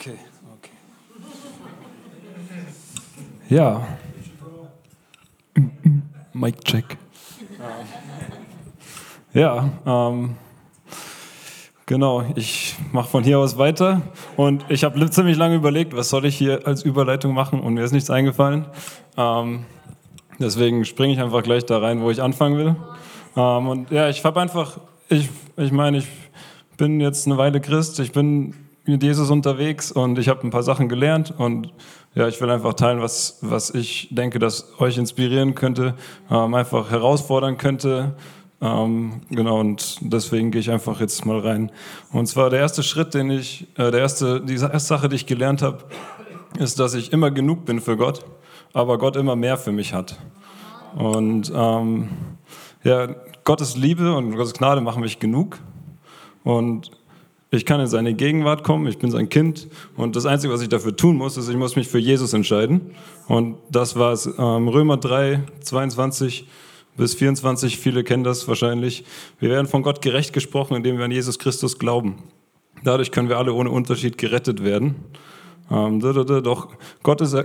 Okay, 0.00 0.16
okay. 0.56 0.72
Ja. 3.50 3.86
Mic 6.32 6.64
check. 6.64 6.96
Ja, 9.34 9.68
ähm, 9.84 10.36
genau, 11.84 12.24
ich 12.34 12.76
mache 12.92 13.10
von 13.10 13.24
hier 13.24 13.40
aus 13.40 13.58
weiter 13.58 14.00
und 14.38 14.64
ich 14.70 14.84
habe 14.84 15.10
ziemlich 15.10 15.36
lange 15.36 15.56
überlegt, 15.56 15.94
was 15.94 16.08
soll 16.08 16.24
ich 16.24 16.38
hier 16.38 16.66
als 16.66 16.82
Überleitung 16.82 17.34
machen 17.34 17.60
und 17.60 17.74
mir 17.74 17.84
ist 17.84 17.92
nichts 17.92 18.08
eingefallen. 18.08 18.64
Ähm, 19.18 19.66
deswegen 20.38 20.86
springe 20.86 21.12
ich 21.12 21.20
einfach 21.20 21.42
gleich 21.42 21.66
da 21.66 21.76
rein, 21.76 22.00
wo 22.00 22.10
ich 22.10 22.22
anfangen 22.22 22.56
will. 22.56 22.74
Ähm, 23.36 23.68
und 23.68 23.90
ja, 23.90 24.08
ich 24.08 24.24
habe 24.24 24.40
einfach, 24.40 24.78
ich, 25.10 25.28
ich 25.58 25.72
meine, 25.72 25.98
ich 25.98 26.08
bin 26.78 27.02
jetzt 27.02 27.26
eine 27.26 27.36
Weile 27.36 27.60
Christ, 27.60 28.00
ich 28.00 28.12
bin 28.12 28.54
mit 28.90 29.02
Jesus 29.02 29.30
unterwegs 29.30 29.92
und 29.92 30.18
ich 30.18 30.28
habe 30.28 30.46
ein 30.46 30.50
paar 30.50 30.62
Sachen 30.62 30.88
gelernt 30.88 31.32
und 31.36 31.72
ja, 32.14 32.26
ich 32.28 32.40
will 32.40 32.50
einfach 32.50 32.74
teilen, 32.74 33.00
was, 33.00 33.38
was 33.40 33.70
ich 33.70 34.08
denke, 34.10 34.38
dass 34.38 34.80
euch 34.80 34.98
inspirieren 34.98 35.54
könnte, 35.54 35.94
ähm, 36.30 36.54
einfach 36.54 36.90
herausfordern 36.90 37.56
könnte. 37.56 38.16
Ähm, 38.60 39.22
genau, 39.30 39.60
und 39.60 39.98
deswegen 40.00 40.50
gehe 40.50 40.60
ich 40.60 40.70
einfach 40.70 41.00
jetzt 41.00 41.24
mal 41.24 41.38
rein. 41.38 41.70
Und 42.12 42.26
zwar 42.26 42.50
der 42.50 42.60
erste 42.60 42.82
Schritt, 42.82 43.14
den 43.14 43.30
ich, 43.30 43.68
äh, 43.78 43.90
der 43.90 44.00
erste, 44.00 44.40
die 44.40 44.54
erste 44.54 44.78
Sache, 44.80 45.08
die 45.08 45.16
ich 45.16 45.26
gelernt 45.26 45.62
habe, 45.62 45.84
ist, 46.58 46.78
dass 46.80 46.94
ich 46.94 47.12
immer 47.12 47.30
genug 47.30 47.64
bin 47.64 47.80
für 47.80 47.96
Gott, 47.96 48.24
aber 48.72 48.98
Gott 48.98 49.16
immer 49.16 49.36
mehr 49.36 49.56
für 49.56 49.72
mich 49.72 49.94
hat. 49.94 50.18
Und 50.96 51.50
ähm, 51.54 52.08
ja, 52.82 53.08
Gottes 53.44 53.76
Liebe 53.76 54.14
und 54.14 54.36
Gottes 54.36 54.52
Gnade 54.52 54.80
machen 54.80 55.00
mich 55.00 55.20
genug. 55.20 55.58
Und 56.42 56.90
ich 57.50 57.66
kann 57.66 57.80
in 57.80 57.88
seine 57.88 58.14
Gegenwart 58.14 58.62
kommen, 58.62 58.86
ich 58.86 58.98
bin 58.98 59.10
sein 59.10 59.28
Kind 59.28 59.68
und 59.96 60.14
das 60.14 60.24
Einzige, 60.24 60.52
was 60.52 60.62
ich 60.62 60.68
dafür 60.68 60.94
tun 60.94 61.16
muss, 61.16 61.36
ist, 61.36 61.48
ich 61.48 61.56
muss 61.56 61.74
mich 61.74 61.88
für 61.88 61.98
Jesus 61.98 62.32
entscheiden. 62.32 62.92
Und 63.26 63.56
das 63.70 63.96
war 63.96 64.12
es. 64.12 64.26
Ähm, 64.26 64.68
Römer 64.68 64.96
3, 64.96 65.42
22 65.60 66.46
bis 66.96 67.14
24, 67.14 67.78
viele 67.78 68.04
kennen 68.04 68.24
das 68.24 68.46
wahrscheinlich. 68.46 69.04
Wir 69.40 69.50
werden 69.50 69.66
von 69.66 69.82
Gott 69.82 70.00
gerecht 70.00 70.32
gesprochen, 70.32 70.76
indem 70.76 70.98
wir 70.98 71.04
an 71.04 71.10
Jesus 71.10 71.38
Christus 71.38 71.78
glauben. 71.78 72.22
Dadurch 72.84 73.10
können 73.10 73.28
wir 73.28 73.38
alle 73.38 73.52
ohne 73.52 73.70
Unterschied 73.70 74.16
gerettet 74.16 74.62
werden. 74.62 74.96
Ähm, 75.70 76.00
doch 76.00 76.68
Gott, 77.02 77.20
ist, 77.20 77.36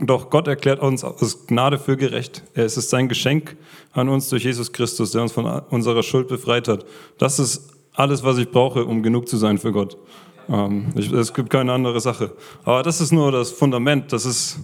doch 0.00 0.30
Gott 0.30 0.48
erklärt 0.48 0.80
uns 0.80 1.04
aus 1.04 1.46
Gnade 1.46 1.78
für 1.78 1.96
gerecht. 1.96 2.42
Es 2.54 2.76
ist 2.76 2.90
sein 2.90 3.08
Geschenk 3.08 3.56
an 3.92 4.08
uns 4.08 4.28
durch 4.28 4.44
Jesus 4.44 4.72
Christus, 4.72 5.12
der 5.12 5.22
uns 5.22 5.32
von 5.32 5.46
unserer 5.70 6.02
Schuld 6.02 6.28
befreit 6.28 6.66
hat. 6.66 6.84
Das 7.18 7.38
ist 7.38 7.79
alles, 7.94 8.22
was 8.22 8.38
ich 8.38 8.50
brauche, 8.50 8.84
um 8.84 9.02
genug 9.02 9.28
zu 9.28 9.36
sein 9.36 9.58
für 9.58 9.72
Gott. 9.72 9.96
Ähm, 10.48 10.92
es 10.96 11.32
gibt 11.32 11.50
keine 11.50 11.72
andere 11.72 12.00
Sache. 12.00 12.32
Aber 12.64 12.82
das 12.82 13.00
ist 13.00 13.12
nur 13.12 13.30
das 13.32 13.50
Fundament. 13.50 14.12
Das 14.12 14.26
ist, 14.26 14.58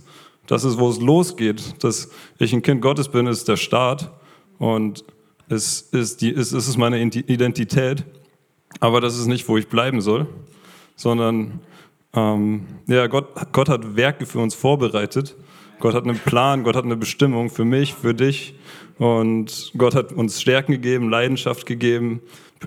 das 0.46 0.64
ist, 0.64 0.78
wo 0.78 0.88
es 0.88 1.00
losgeht. 1.00 1.82
Dass 1.84 2.10
ich 2.38 2.52
ein 2.52 2.62
Kind 2.62 2.82
Gottes 2.82 3.08
bin, 3.08 3.26
ist 3.26 3.48
der 3.48 3.56
Start. 3.56 4.10
Und 4.58 5.04
es 5.48 5.80
ist, 5.80 6.22
die, 6.22 6.32
es 6.32 6.52
ist 6.52 6.76
meine 6.76 7.00
Identität. 7.00 8.04
Aber 8.80 9.00
das 9.00 9.18
ist 9.18 9.26
nicht, 9.26 9.48
wo 9.48 9.56
ich 9.56 9.68
bleiben 9.68 10.00
soll, 10.00 10.26
sondern 10.96 11.60
ähm, 12.14 12.66
ja, 12.86 13.06
Gott, 13.06 13.28
Gott 13.52 13.68
hat 13.68 13.96
Werke 13.96 14.26
für 14.26 14.38
uns 14.38 14.54
vorbereitet. 14.54 15.36
Gott 15.78 15.94
hat 15.94 16.04
einen 16.04 16.18
Plan, 16.18 16.64
Gott 16.64 16.74
hat 16.74 16.84
eine 16.84 16.96
Bestimmung 16.96 17.50
für 17.50 17.64
mich, 17.64 17.94
für 17.94 18.14
dich. 18.14 18.54
Und 18.98 19.72
Gott 19.76 19.94
hat 19.94 20.12
uns 20.12 20.40
Stärken 20.40 20.72
gegeben, 20.72 21.10
Leidenschaft 21.10 21.66
gegeben. 21.66 22.22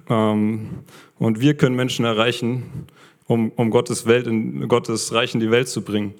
Ähm, 0.09 0.69
und 1.17 1.39
wir 1.39 1.55
können 1.55 1.75
Menschen 1.75 2.05
erreichen, 2.05 2.87
um, 3.27 3.51
um 3.55 3.69
Gottes 3.69 4.05
Welt 4.05 4.27
in 4.27 4.67
Gottes 4.67 5.13
Reich 5.13 5.33
in 5.33 5.39
die 5.39 5.51
Welt 5.51 5.67
zu 5.67 5.81
bringen. 5.81 6.13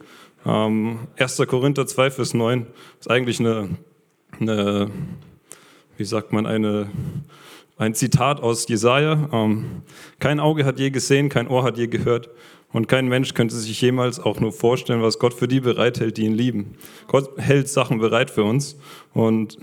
Ähm, 0.46 1.00
1. 1.18 1.38
Korinther 1.48 1.86
2, 1.88 2.12
Vers 2.12 2.34
9 2.34 2.68
ist 3.00 3.10
eigentlich 3.10 3.40
eine, 3.40 3.70
eine 4.40 4.90
wie 5.98 6.06
sagt 6.06 6.32
man, 6.32 6.46
eine, 6.46 6.90
ein 7.78 7.94
Zitat 7.94 8.42
aus 8.42 8.68
Jesaja. 8.68 9.30
Ähm, 9.32 9.84
kein 10.20 10.40
Auge 10.40 10.66
hat 10.66 10.80
je 10.80 10.92
gesehen, 10.92 11.30
kein 11.30 11.48
Ohr 11.48 11.64
hat 11.64 11.78
je 11.78 11.88
gehört 11.88 12.30
und 12.72 12.88
kein 12.88 13.08
Mensch 13.08 13.34
könnte 13.34 13.56
sich 13.56 13.82
jemals 13.82 14.20
auch 14.20 14.40
nur 14.40 14.52
vorstellen, 14.52 15.02
was 15.02 15.18
Gott 15.18 15.34
für 15.34 15.48
die 15.48 15.60
bereithält, 15.60 16.18
die 16.18 16.26
ihn 16.26 16.36
lieben. 16.36 16.76
Gott 17.08 17.32
hält 17.38 17.68
Sachen 17.68 17.98
bereit 17.98 18.30
für 18.30 18.44
uns. 18.44 18.78
Und 19.14 19.58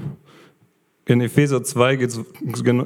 in 1.06 1.20
Epheser 1.20 1.62
2 1.62 1.96
geht 1.96 2.10
es 2.10 2.20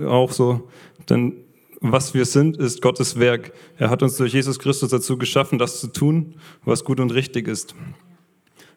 auch 0.07 0.31
so, 0.31 0.69
denn 1.09 1.35
was 1.81 2.13
wir 2.13 2.27
sind, 2.27 2.59
ist 2.59 2.83
Gottes 2.83 3.19
Werk. 3.19 3.53
Er 3.79 3.89
hat 3.89 4.03
uns 4.03 4.19
durch 4.19 4.35
Jesus 4.35 4.59
Christus 4.59 4.91
dazu 4.91 5.17
geschaffen, 5.17 5.59
das 5.59 5.81
zu 5.81 5.89
tun, 5.89 6.35
was 6.65 6.85
gut 6.85 7.01
und 7.01 7.11
richtig 7.13 7.49
ist. 7.49 7.75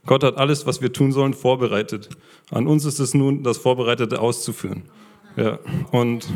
Gott 0.06 0.24
hat 0.24 0.38
alles, 0.38 0.66
was 0.66 0.82
wir 0.82 0.92
tun 0.92 1.12
sollen, 1.12 1.34
vorbereitet. 1.34 2.10
An 2.50 2.68
uns 2.68 2.86
ist 2.86 3.00
es 3.00 3.14
nun, 3.14 3.44
das 3.44 3.58
Vorbereitete 3.58 4.22
auszuführen. 4.22 4.84
Ja, 5.36 5.60
und 5.92 6.28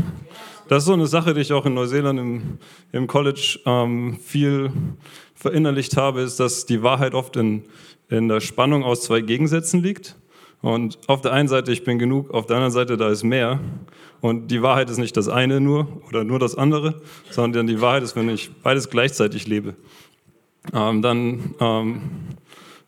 das 0.67 0.83
ist 0.83 0.87
so 0.87 0.93
eine 0.93 1.07
Sache, 1.07 1.33
die 1.33 1.41
ich 1.41 1.53
auch 1.53 1.65
in 1.65 1.73
Neuseeland 1.73 2.19
im, 2.19 2.57
im 2.91 3.07
College 3.07 3.59
ähm, 3.65 4.17
viel 4.21 4.71
verinnerlicht 5.35 5.95
habe, 5.95 6.21
ist, 6.21 6.39
dass 6.39 6.65
die 6.65 6.83
Wahrheit 6.83 7.13
oft 7.13 7.37
in, 7.37 7.63
in 8.09 8.27
der 8.27 8.41
Spannung 8.41 8.83
aus 8.83 9.03
zwei 9.03 9.21
Gegensätzen 9.21 9.81
liegt. 9.81 10.17
Und 10.61 10.97
auf 11.07 11.21
der 11.21 11.33
einen 11.33 11.47
Seite, 11.47 11.71
ich 11.71 11.83
bin 11.83 11.99
genug, 11.99 12.31
auf 12.31 12.45
der 12.45 12.57
anderen 12.57 12.73
Seite, 12.73 12.97
da 12.97 13.09
ist 13.09 13.23
mehr. 13.23 13.59
Und 14.21 14.49
die 14.49 14.61
Wahrheit 14.61 14.89
ist 14.89 14.97
nicht 14.97 15.15
das 15.15 15.29
eine 15.29 15.61
nur 15.61 15.87
oder 16.07 16.23
nur 16.23 16.39
das 16.39 16.55
andere, 16.55 17.01
sondern 17.29 17.67
die 17.67 17.79
Wahrheit 17.81 18.03
ist, 18.03 18.15
wenn 18.15 18.29
ich 18.29 18.51
beides 18.63 18.89
gleichzeitig 18.89 19.47
lebe. 19.47 19.75
Ähm, 20.73 21.01
dann 21.01 21.55
ähm, 21.59 22.01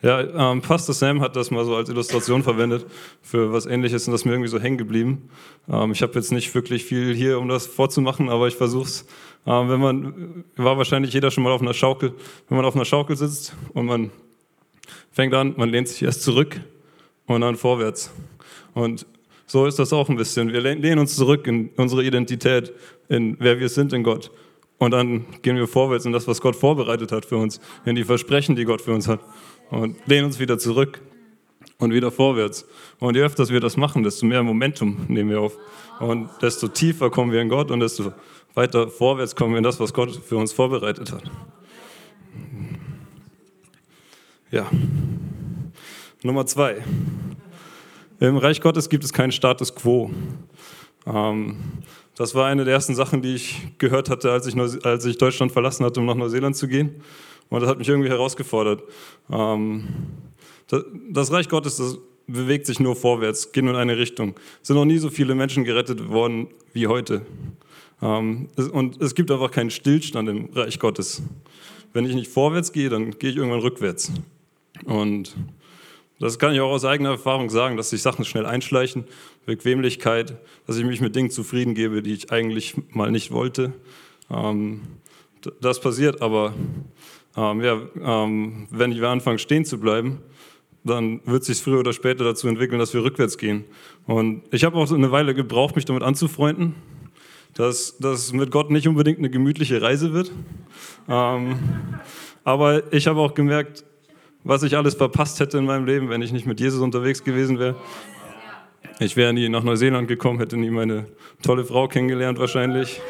ja, 0.01 0.51
ähm, 0.51 0.61
Pastor 0.61 0.95
Sam 0.95 1.19
hat 1.19 1.35
das 1.35 1.51
mal 1.51 1.65
so 1.65 1.75
als 1.75 1.89
Illustration 1.89 2.41
verwendet 2.41 2.85
für 3.21 3.51
was 3.51 3.65
ähnliches 3.65 4.07
und 4.07 4.13
das 4.13 4.21
ist 4.21 4.25
mir 4.25 4.31
irgendwie 4.31 4.49
so 4.49 4.59
hängen 4.59 4.77
geblieben. 4.77 5.29
Ähm, 5.69 5.91
ich 5.91 6.01
habe 6.01 6.13
jetzt 6.13 6.31
nicht 6.31 6.53
wirklich 6.55 6.85
viel 6.85 7.13
hier, 7.13 7.38
um 7.38 7.49
das 7.49 7.67
vorzumachen, 7.67 8.29
aber 8.29 8.47
ich 8.47 8.55
versuche 8.55 8.88
es. 8.88 9.05
Ähm, 9.45 9.69
wenn 9.69 9.79
man, 9.79 10.46
war 10.55 10.77
wahrscheinlich 10.77 11.13
jeder 11.13 11.31
schon 11.31 11.44
mal 11.44 11.51
auf 11.51 11.61
einer 11.61 11.74
Schaukel, 11.74 12.13
wenn 12.48 12.55
man 12.55 12.65
auf 12.65 12.75
einer 12.75 12.85
Schaukel 12.85 13.17
sitzt 13.17 13.53
und 13.74 13.85
man 13.85 14.09
fängt 15.11 15.33
an, 15.33 15.53
man 15.57 15.70
lehnt 15.70 15.89
sich 15.89 16.01
erst 16.01 16.24
zurück 16.24 16.61
und 17.29 17.42
dann 17.42 17.55
vorwärts. 17.55 18.11
Und 18.74 19.05
so 19.46 19.65
ist 19.65 19.79
das 19.79 19.94
auch 19.94 20.09
ein 20.09 20.15
bisschen. 20.15 20.51
Wir 20.51 20.61
lehnen 20.61 21.00
uns 21.00 21.15
zurück 21.15 21.48
in 21.48 21.70
unsere 21.77 22.03
Identität, 22.03 22.74
in 23.07 23.37
wer 23.39 23.59
wir 23.59 23.70
sind 23.70 23.94
in 23.94 24.03
Gott. 24.03 24.31
Und 24.79 24.92
dann 24.92 25.25
gehen 25.42 25.55
wir 25.55 25.68
vorwärts 25.68 26.05
in 26.05 26.11
das, 26.11 26.27
was 26.27 26.42
Gott 26.42 26.55
vorbereitet 26.55 27.11
hat 27.11 27.25
für 27.25 27.37
uns, 27.37 27.61
in 27.85 27.96
die 27.96 28.03
Versprechen, 28.03 28.55
die 28.55 28.65
Gott 28.65 28.81
für 28.81 28.94
uns 28.94 29.07
hat 29.07 29.20
und 29.70 29.96
lehnen 30.07 30.25
uns 30.25 30.39
wieder 30.39 30.57
zurück 30.57 31.01
und 31.77 31.94
wieder 31.94 32.11
vorwärts. 32.11 32.65
Und 33.00 33.15
je 33.15 33.22
öfter 33.22 33.48
wir 33.50 33.59
das 33.59 33.77
machen, 33.77 34.03
desto 34.03 34.25
mehr 34.25 34.42
Momentum 34.42 35.05
nehmen 35.07 35.29
wir 35.29 35.42
auf. 35.42 35.57
Und 36.00 36.29
desto 36.42 36.68
tiefer 36.68 37.09
kommen 37.11 37.31
wir 37.31 37.42
in 37.42 37.50
Gott 37.50 37.70
und 37.70 37.81
desto 37.81 38.13
weiter 38.55 38.87
vorwärts 38.87 39.35
kommen 39.35 39.53
wir 39.53 39.57
in 39.59 39.63
das, 39.63 39.79
was 39.79 39.94
Gott 39.94 40.15
für 40.15 40.37
uns 40.37 40.51
vorbereitet 40.51 41.11
hat. 41.11 41.24
Ja. 44.50 44.68
Nummer 46.22 46.46
zwei. 46.46 46.84
Im 48.20 48.36
Reich 48.36 48.60
Gottes 48.60 48.90
gibt 48.90 49.05
es 49.05 49.14
keinen 49.14 49.32
Status 49.32 49.74
quo. 49.74 50.12
Ähm, 51.05 51.55
das 52.16 52.36
war 52.36 52.48
eine 52.48 52.66
der 52.66 52.74
ersten 52.74 52.94
Sachen, 52.94 53.22
die 53.22 53.36
ich 53.36 53.62
gehört 53.77 54.10
hatte, 54.10 54.29
als 54.29 54.46
ich, 54.46 54.86
als 54.86 55.05
ich 55.05 55.18
Deutschland 55.18 55.53
verlassen 55.53 55.86
hatte, 55.86 56.01
um 56.01 56.05
nach 56.05 56.16
Neuseeland 56.16 56.58
zu 56.58 56.68
gehen. 56.68 57.01
Und 57.48 57.62
das 57.62 57.70
hat 57.70 57.77
mich 57.77 57.88
irgendwie 57.88 58.10
herausgefordert. 58.10 58.84
Ähm, 59.32 59.88
das 60.68 61.32
Reich 61.32 61.48
Gottes, 61.48 61.77
das 61.77 61.98
bewegt 62.27 62.66
sich 62.66 62.82
nur 62.82 62.98
vorwärts, 62.98 63.53
geht 63.53 63.64
nur 63.64 63.74
in 63.74 63.79
eine 63.79 63.98
Richtung. 63.98 64.36
Es 64.62 64.68
sind 64.68 64.75
noch 64.75 64.84
nie 64.84 64.98
so 64.98 65.10
viele 65.10 65.36
Menschen 65.36 65.64
gerettet 65.64 66.10
worden 66.10 66.50
wie 66.74 66.88
heute. 66.88 67.22
Ähm, 68.01 68.50
und 68.74 69.01
es 69.01 69.16
gibt 69.16 69.32
einfach 69.32 69.51
keinen 69.51 69.70
Stillstand 69.70 70.27
im 70.27 70.50
Reich 70.53 70.79
Gottes. 70.79 71.22
Wenn 71.94 72.05
ich 72.05 72.14
nicht 72.14 72.29
vorwärts 72.29 72.74
gehe, 72.74 72.90
dann 72.90 73.12
gehe 73.12 73.29
ich 73.29 73.38
irgendwann 73.38 73.62
rückwärts. 73.62 74.12
Und 74.84 75.34
das 76.20 76.38
kann 76.38 76.53
ich 76.53 76.60
auch 76.60 76.72
aus 76.72 76.86
eigener 76.86 77.12
Erfahrung 77.12 77.50
sagen, 77.50 77.77
dass 77.77 77.90
sich 77.90 78.01
Sachen 78.01 78.25
schnell 78.25 78.46
einschleichen, 78.46 79.05
Bequemlichkeit, 79.46 80.38
dass 80.68 80.77
ich 80.77 80.86
mich 80.86 81.01
mit 81.01 81.16
Dingen 81.16 81.32
zufrieden 81.32 81.75
gebe, 81.75 82.01
die 82.03 82.14
ich 82.14 82.32
eigentlich 82.32 82.75
mal 82.90 83.12
nicht 83.12 83.32
wollte. 83.32 83.74
Ähm, 84.29 84.82
das 85.62 85.79
passiert, 85.79 86.22
aber 86.22 86.53
ähm, 87.38 87.62
ja, 87.62 87.82
ähm, 88.01 88.68
wenn 88.70 88.94
wir 88.94 89.08
anfangen 89.08 89.40
stehen 89.40 89.64
zu 89.64 89.79
bleiben, 89.79 90.20
dann 90.84 91.22
wird 91.25 91.44
sich 91.44 91.62
früher 91.62 91.79
oder 91.79 91.94
später 91.94 92.24
dazu 92.24 92.48
entwickeln, 92.48 92.79
dass 92.79 92.94
wir 92.94 93.03
rückwärts 93.03 93.38
gehen. 93.38 93.66
Und 94.05 94.44
ich 94.51 94.64
habe 94.64 94.77
auch 94.77 94.92
eine 94.92 95.12
Weile 95.12 95.34
gebraucht, 95.34 95.75
mich 95.75 95.86
damit 95.86 96.03
anzufreunden, 96.03 96.75
dass 97.53 97.98
das 97.98 98.34
mit 98.34 98.51
Gott 98.51 98.72
nicht 98.72 98.88
unbedingt 98.88 99.20
eine 99.20 99.29
gemütliche 99.29 99.82
Reise 99.82 100.14
wird. 100.14 100.32
Ähm, 101.08 101.60
aber 102.44 102.94
ich 102.94 103.08
habe 103.08 103.20
auch 103.20 103.34
gemerkt, 103.34 103.84
was 104.43 104.63
ich 104.63 104.77
alles 104.77 104.95
verpasst 104.95 105.39
hätte 105.39 105.57
in 105.57 105.65
meinem 105.65 105.85
Leben, 105.85 106.09
wenn 106.09 106.21
ich 106.21 106.31
nicht 106.31 106.45
mit 106.45 106.59
Jesus 106.59 106.81
unterwegs 106.81 107.23
gewesen 107.23 107.59
wäre. 107.59 107.75
Ich 108.99 109.15
wäre 109.15 109.33
nie 109.33 109.47
nach 109.49 109.63
Neuseeland 109.63 110.07
gekommen, 110.07 110.39
hätte 110.39 110.57
nie 110.57 110.69
meine 110.69 111.05
tolle 111.41 111.63
Frau 111.63 111.87
kennengelernt 111.87 112.39
wahrscheinlich. 112.39 113.01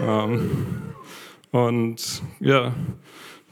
Ähm, 0.00 0.50
und 1.50 2.22
ja, 2.40 2.74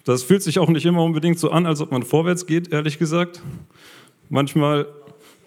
das 0.04 0.22
fühlt 0.22 0.42
sich 0.42 0.58
auch 0.58 0.68
nicht 0.68 0.86
immer 0.86 1.02
unbedingt 1.02 1.38
so 1.38 1.50
an, 1.50 1.66
als 1.66 1.80
ob 1.80 1.90
man 1.90 2.02
vorwärts 2.02 2.46
geht, 2.46 2.72
ehrlich 2.72 2.98
gesagt. 2.98 3.42
Manchmal 4.28 4.86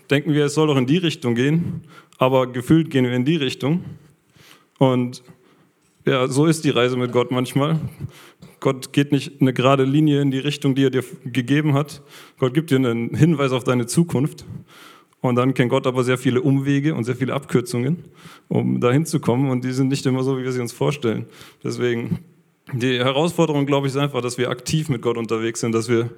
denken 0.09 0.33
wir, 0.33 0.45
es 0.45 0.53
soll 0.53 0.67
doch 0.67 0.77
in 0.77 0.85
die 0.85 0.97
Richtung 0.97 1.35
gehen, 1.35 1.83
aber 2.17 2.47
gefühlt 2.47 2.89
gehen 2.89 3.05
wir 3.05 3.13
in 3.13 3.25
die 3.25 3.35
Richtung. 3.35 3.85
Und 4.77 5.23
ja, 6.05 6.27
so 6.27 6.45
ist 6.45 6.63
die 6.63 6.71
Reise 6.71 6.97
mit 6.97 7.11
Gott 7.11 7.31
manchmal. 7.31 7.79
Gott 8.59 8.93
geht 8.93 9.11
nicht 9.11 9.41
eine 9.41 9.53
gerade 9.53 9.83
Linie 9.83 10.21
in 10.21 10.31
die 10.31 10.39
Richtung, 10.39 10.75
die 10.75 10.85
er 10.85 10.89
dir 10.89 11.03
gegeben 11.25 11.73
hat. 11.73 12.01
Gott 12.37 12.53
gibt 12.53 12.71
dir 12.71 12.77
einen 12.77 13.15
Hinweis 13.15 13.51
auf 13.51 13.63
deine 13.63 13.85
Zukunft. 13.85 14.45
Und 15.21 15.35
dann 15.35 15.53
kennt 15.53 15.69
Gott 15.69 15.85
aber 15.85 16.03
sehr 16.03 16.17
viele 16.17 16.41
Umwege 16.41 16.95
und 16.95 17.03
sehr 17.03 17.15
viele 17.15 17.33
Abkürzungen, 17.33 18.05
um 18.47 18.79
dahin 18.79 19.05
zu 19.05 19.19
kommen. 19.19 19.49
Und 19.49 19.65
die 19.65 19.71
sind 19.71 19.89
nicht 19.89 20.05
immer 20.05 20.23
so, 20.23 20.37
wie 20.37 20.43
wir 20.43 20.51
sie 20.51 20.61
uns 20.61 20.71
vorstellen. 20.71 21.25
Deswegen 21.63 22.19
die 22.73 22.99
Herausforderung, 22.99 23.65
glaube 23.65 23.87
ich, 23.87 23.93
ist 23.93 23.99
einfach, 23.99 24.21
dass 24.21 24.37
wir 24.37 24.49
aktiv 24.49 24.89
mit 24.89 25.01
Gott 25.01 25.17
unterwegs 25.17 25.59
sind, 25.59 25.73
dass 25.73 25.89
wir 25.89 26.11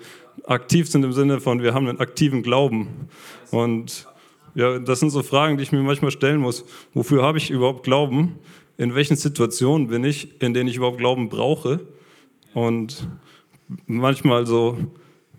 aktiv 0.46 0.90
sind 0.90 1.04
im 1.04 1.14
Sinne 1.14 1.40
von, 1.40 1.64
wir 1.64 1.74
haben 1.74 1.88
einen 1.88 2.00
aktiven 2.00 2.44
Glauben. 2.44 3.08
Und 3.52 4.08
ja, 4.54 4.80
das 4.80 5.00
sind 5.00 5.12
so 5.12 5.24
Fragen, 5.24 5.58
die 5.58 5.64
ich 5.64 5.72
mir 5.72 5.82
manchmal 5.82 6.12
stellen 6.12 6.42
muss. 6.42 6.66
Wofür 6.94 7.24
habe 7.24 7.38
ich 7.38 7.50
überhaupt 7.50 7.84
Glauben? 7.84 8.36
In 8.78 8.96
welchen 8.96 9.16
Situationen 9.16 9.88
bin 9.88 10.04
ich, 10.04 10.42
in 10.42 10.54
denen 10.54 10.70
ich 10.70 10.76
überhaupt 10.76 10.98
Glauben 10.98 11.30
brauche? 11.30 11.80
Und 12.54 13.08
manchmal 13.88 14.46
so 14.46 14.78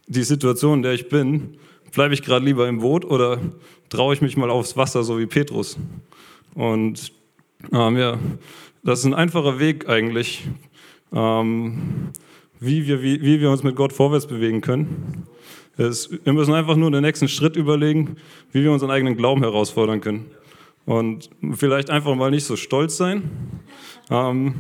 die 0.07 0.23
Situation, 0.23 0.79
in 0.79 0.83
der 0.83 0.93
ich 0.93 1.09
bin, 1.09 1.57
bleibe 1.93 2.15
ich 2.15 2.23
gerade 2.23 2.45
lieber 2.45 2.69
im 2.69 2.79
Boot 2.81 3.05
oder 3.05 3.39
traue 3.89 4.15
ich 4.15 4.23
mich 4.23 4.37
mal 4.37 4.51
aufs 4.51 4.77
Wasser, 4.77 5.03
so 5.03 5.19
wie 5.19 5.27
Petrus? 5.27 5.79
Und 6.55 7.13
ähm, 7.73 7.97
ja, 7.97 8.19
das 8.83 9.01
ist 9.01 9.05
ein 9.05 9.15
einfacher 9.15 9.59
Weg 9.59 9.89
eigentlich, 9.89 10.49
ähm, 11.13 12.11
wie, 12.59 12.87
wir, 12.87 13.03
wie, 13.03 13.23
wie 13.23 13.41
wir 13.41 13.51
uns 13.51 13.63
mit 13.63 13.77
Gott 13.77 13.93
vorwärts 13.93 14.27
bewegen 14.27 14.61
können. 14.61 15.27
Es, 15.77 16.11
wir 16.25 16.33
müssen 16.33 16.55
einfach 16.55 16.77
nur 16.77 16.91
den 16.91 17.03
nächsten 17.03 17.29
Schritt 17.29 17.57
überlegen, 17.57 18.17
wie 18.53 18.63
wir 18.63 18.73
unseren 18.73 18.91
eigenen 18.91 19.17
Glauben 19.17 19.43
herausfordern 19.43 20.01
können. 20.01 20.27
Und 20.85 21.31
vielleicht 21.55 21.91
einfach 21.91 22.15
mal 22.15 22.31
nicht 22.31 22.45
so 22.45 22.57
stolz 22.57 22.97
sein, 22.97 23.31
ähm, 24.11 24.55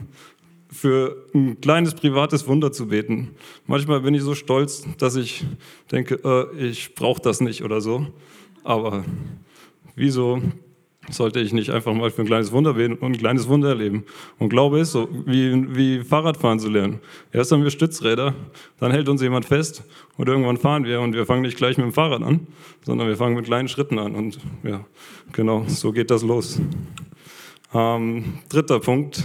für 0.72 1.26
ein 1.34 1.60
kleines 1.60 1.94
privates 1.94 2.46
Wunder 2.48 2.72
zu 2.72 2.88
beten. 2.88 3.36
Manchmal 3.66 4.00
bin 4.00 4.14
ich 4.14 4.22
so 4.22 4.34
stolz, 4.34 4.86
dass 4.98 5.16
ich 5.16 5.44
denke, 5.90 6.18
äh, 6.24 6.66
ich 6.66 6.94
brauche 6.94 7.20
das 7.20 7.40
nicht 7.40 7.62
oder 7.62 7.80
so. 7.80 8.06
Aber 8.64 9.04
wieso 9.94 10.40
sollte 11.10 11.40
ich 11.40 11.52
nicht 11.52 11.70
einfach 11.70 11.92
mal 11.92 12.10
für 12.10 12.22
ein 12.22 12.26
kleines 12.26 12.52
Wunder 12.52 12.74
beten 12.74 12.94
und 12.94 13.12
ein 13.12 13.18
kleines 13.18 13.48
Wunder 13.48 13.68
erleben? 13.68 14.04
Und 14.38 14.48
Glaube 14.48 14.80
ist 14.80 14.92
so, 14.92 15.08
wie, 15.26 15.76
wie 15.76 16.04
Fahrradfahren 16.04 16.58
zu 16.58 16.70
lernen. 16.70 17.00
Erst 17.32 17.52
haben 17.52 17.62
wir 17.62 17.70
Stützräder, 17.70 18.34
dann 18.78 18.92
hält 18.92 19.10
uns 19.10 19.20
jemand 19.20 19.44
fest 19.44 19.84
und 20.16 20.26
irgendwann 20.26 20.56
fahren 20.56 20.84
wir 20.84 21.02
und 21.02 21.12
wir 21.12 21.26
fangen 21.26 21.42
nicht 21.42 21.58
gleich 21.58 21.76
mit 21.76 21.84
dem 21.84 21.92
Fahrrad 21.92 22.22
an, 22.22 22.46
sondern 22.82 23.08
wir 23.08 23.16
fangen 23.16 23.36
mit 23.36 23.44
kleinen 23.44 23.68
Schritten 23.68 23.98
an. 23.98 24.14
Und 24.14 24.38
ja, 24.62 24.86
genau, 25.32 25.64
so 25.66 25.92
geht 25.92 26.10
das 26.10 26.22
los. 26.22 26.60
Ähm, 27.74 28.38
dritter 28.48 28.80
Punkt. 28.80 29.24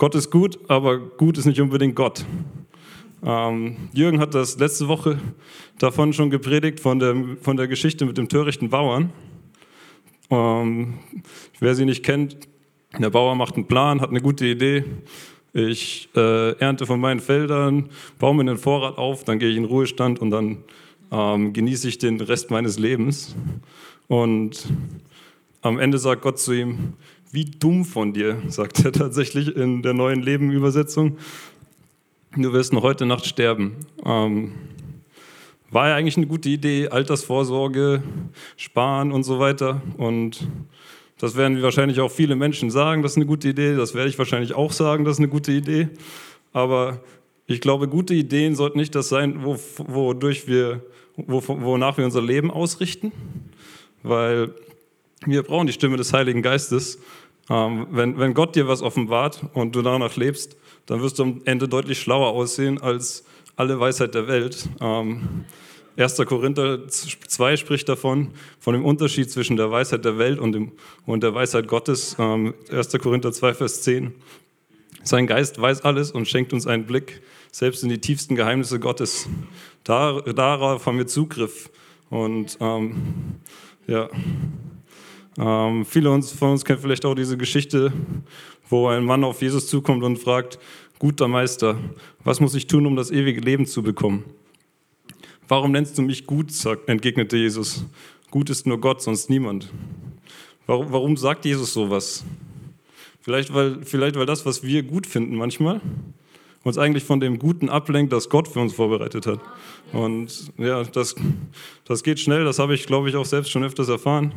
Gott 0.00 0.14
ist 0.14 0.30
gut, 0.30 0.58
aber 0.68 0.98
gut 0.98 1.36
ist 1.36 1.44
nicht 1.44 1.60
unbedingt 1.60 1.94
Gott. 1.94 2.24
Ähm, 3.22 3.76
Jürgen 3.92 4.18
hat 4.18 4.34
das 4.34 4.58
letzte 4.58 4.88
Woche 4.88 5.18
davon 5.78 6.14
schon 6.14 6.30
gepredigt, 6.30 6.80
von 6.80 6.98
der, 6.98 7.14
von 7.42 7.58
der 7.58 7.68
Geschichte 7.68 8.06
mit 8.06 8.16
dem 8.16 8.26
törichten 8.26 8.70
Bauern. 8.70 9.12
Ähm, 10.30 10.94
wer 11.58 11.74
sie 11.74 11.84
nicht 11.84 12.02
kennt, 12.02 12.48
der 12.98 13.10
Bauer 13.10 13.34
macht 13.34 13.56
einen 13.56 13.66
Plan, 13.66 14.00
hat 14.00 14.08
eine 14.08 14.22
gute 14.22 14.46
Idee. 14.46 14.84
Ich 15.52 16.08
äh, 16.16 16.52
ernte 16.52 16.86
von 16.86 16.98
meinen 16.98 17.20
Feldern, 17.20 17.90
baue 18.18 18.34
mir 18.36 18.40
einen 18.40 18.56
Vorrat 18.56 18.96
auf, 18.96 19.24
dann 19.24 19.38
gehe 19.38 19.50
ich 19.50 19.56
in 19.58 19.66
Ruhestand 19.66 20.18
und 20.18 20.30
dann 20.30 20.64
ähm, 21.12 21.52
genieße 21.52 21.86
ich 21.86 21.98
den 21.98 22.18
Rest 22.22 22.50
meines 22.50 22.78
Lebens. 22.78 23.36
Und 24.08 24.66
am 25.60 25.78
Ende 25.78 25.98
sagt 25.98 26.22
Gott 26.22 26.38
zu 26.38 26.54
ihm, 26.54 26.94
wie 27.32 27.44
dumm 27.44 27.84
von 27.84 28.12
dir, 28.12 28.42
sagt 28.48 28.84
er 28.84 28.92
tatsächlich 28.92 29.56
in 29.56 29.82
der 29.82 29.94
neuen 29.94 30.22
Leben-Übersetzung. 30.22 31.18
Du 32.36 32.52
wirst 32.52 32.72
noch 32.72 32.82
heute 32.82 33.06
Nacht 33.06 33.26
sterben. 33.26 33.76
Ähm, 34.04 34.52
war 35.70 35.88
ja 35.88 35.94
eigentlich 35.94 36.16
eine 36.16 36.26
gute 36.26 36.48
Idee, 36.48 36.88
Altersvorsorge, 36.88 38.02
Sparen 38.56 39.12
und 39.12 39.22
so 39.22 39.38
weiter. 39.38 39.80
Und 39.96 40.48
das 41.18 41.36
werden 41.36 41.62
wahrscheinlich 41.62 42.00
auch 42.00 42.10
viele 42.10 42.34
Menschen 42.34 42.70
sagen, 42.70 43.02
das 43.02 43.12
ist 43.12 43.16
eine 43.16 43.26
gute 43.26 43.48
Idee. 43.48 43.76
Das 43.76 43.94
werde 43.94 44.08
ich 44.08 44.18
wahrscheinlich 44.18 44.54
auch 44.54 44.72
sagen, 44.72 45.04
das 45.04 45.16
ist 45.16 45.20
eine 45.20 45.28
gute 45.28 45.52
Idee. 45.52 45.88
Aber 46.52 47.00
ich 47.46 47.60
glaube, 47.60 47.86
gute 47.86 48.14
Ideen 48.14 48.56
sollten 48.56 48.78
nicht 48.78 48.94
das 48.94 49.08
sein, 49.08 49.44
wodurch 49.44 50.48
wir, 50.48 50.82
wonach 51.16 51.98
wir 51.98 52.04
unser 52.04 52.22
Leben 52.22 52.50
ausrichten, 52.50 53.12
weil 54.02 54.54
wir 55.26 55.42
brauchen 55.42 55.66
die 55.66 55.72
Stimme 55.72 55.96
des 55.96 56.12
Heiligen 56.12 56.42
Geistes. 56.42 56.98
Ähm, 57.50 57.88
wenn, 57.90 58.18
wenn 58.18 58.32
Gott 58.32 58.54
dir 58.54 58.68
was 58.68 58.80
offenbart 58.80 59.44
und 59.54 59.74
du 59.74 59.82
danach 59.82 60.16
lebst, 60.16 60.56
dann 60.86 61.02
wirst 61.02 61.18
du 61.18 61.24
am 61.24 61.42
Ende 61.44 61.68
deutlich 61.68 62.00
schlauer 62.00 62.28
aussehen 62.28 62.80
als 62.80 63.24
alle 63.56 63.78
Weisheit 63.78 64.14
der 64.14 64.28
Welt. 64.28 64.68
Ähm, 64.80 65.44
1. 65.96 66.16
Korinther 66.24 66.88
2 66.88 67.56
spricht 67.56 67.88
davon, 67.88 68.30
von 68.58 68.74
dem 68.74 68.84
Unterschied 68.84 69.30
zwischen 69.30 69.56
der 69.56 69.70
Weisheit 69.70 70.04
der 70.04 70.16
Welt 70.16 70.38
und, 70.38 70.52
dem, 70.52 70.72
und 71.04 71.22
der 71.22 71.34
Weisheit 71.34 71.66
Gottes. 71.66 72.16
Ähm, 72.18 72.54
1. 72.70 72.92
Korinther 73.02 73.32
2, 73.32 73.54
Vers 73.54 73.82
10. 73.82 74.14
Sein 75.02 75.26
Geist 75.26 75.60
weiß 75.60 75.82
alles 75.82 76.12
und 76.12 76.28
schenkt 76.28 76.52
uns 76.52 76.66
einen 76.66 76.86
Blick, 76.86 77.20
selbst 77.50 77.82
in 77.82 77.88
die 77.88 77.98
tiefsten 77.98 78.36
Geheimnisse 78.36 78.78
Gottes. 78.78 79.28
Dar, 79.82 80.22
darauf 80.22 80.86
haben 80.86 80.98
wir 80.98 81.06
Zugriff. 81.06 81.70
Und 82.10 82.58
ähm, 82.60 82.94
ja, 83.86 84.08
ähm, 85.38 85.84
viele 85.84 86.10
von 86.22 86.50
uns 86.50 86.64
kennen 86.64 86.80
vielleicht 86.80 87.04
auch 87.04 87.14
diese 87.14 87.36
Geschichte, 87.36 87.92
wo 88.68 88.88
ein 88.88 89.04
Mann 89.04 89.24
auf 89.24 89.42
Jesus 89.42 89.68
zukommt 89.68 90.02
und 90.02 90.18
fragt, 90.18 90.58
guter 90.98 91.28
Meister, 91.28 91.78
was 92.24 92.40
muss 92.40 92.54
ich 92.54 92.66
tun, 92.66 92.86
um 92.86 92.96
das 92.96 93.10
ewige 93.10 93.40
Leben 93.40 93.66
zu 93.66 93.82
bekommen? 93.82 94.24
Warum 95.48 95.72
nennst 95.72 95.98
du 95.98 96.02
mich 96.02 96.26
gut, 96.26 96.52
entgegnete 96.86 97.36
Jesus. 97.36 97.84
Gut 98.30 98.50
ist 98.50 98.66
nur 98.66 98.80
Gott, 98.80 99.02
sonst 99.02 99.28
niemand. 99.30 99.68
Warum, 100.66 100.92
warum 100.92 101.16
sagt 101.16 101.44
Jesus 101.44 101.72
sowas? 101.72 102.24
Vielleicht 103.20 103.52
weil, 103.52 103.82
vielleicht 103.84 104.16
weil 104.16 104.26
das, 104.26 104.46
was 104.46 104.62
wir 104.62 104.82
gut 104.84 105.06
finden 105.06 105.34
manchmal, 105.34 105.80
uns 106.62 106.76
eigentlich 106.76 107.04
von 107.04 107.20
dem 107.20 107.38
Guten 107.38 107.68
ablenkt, 107.68 108.12
das 108.12 108.28
Gott 108.28 108.48
für 108.48 108.60
uns 108.60 108.74
vorbereitet 108.74 109.26
hat. 109.26 109.40
Und 109.92 110.52
ja, 110.58 110.82
das, 110.84 111.14
das 111.84 112.02
geht 112.02 112.20
schnell, 112.20 112.44
das 112.44 112.58
habe 112.58 112.74
ich, 112.74 112.86
glaube 112.86 113.08
ich, 113.08 113.16
auch 113.16 113.24
selbst 113.24 113.50
schon 113.50 113.64
öfters 113.64 113.88
erfahren. 113.88 114.32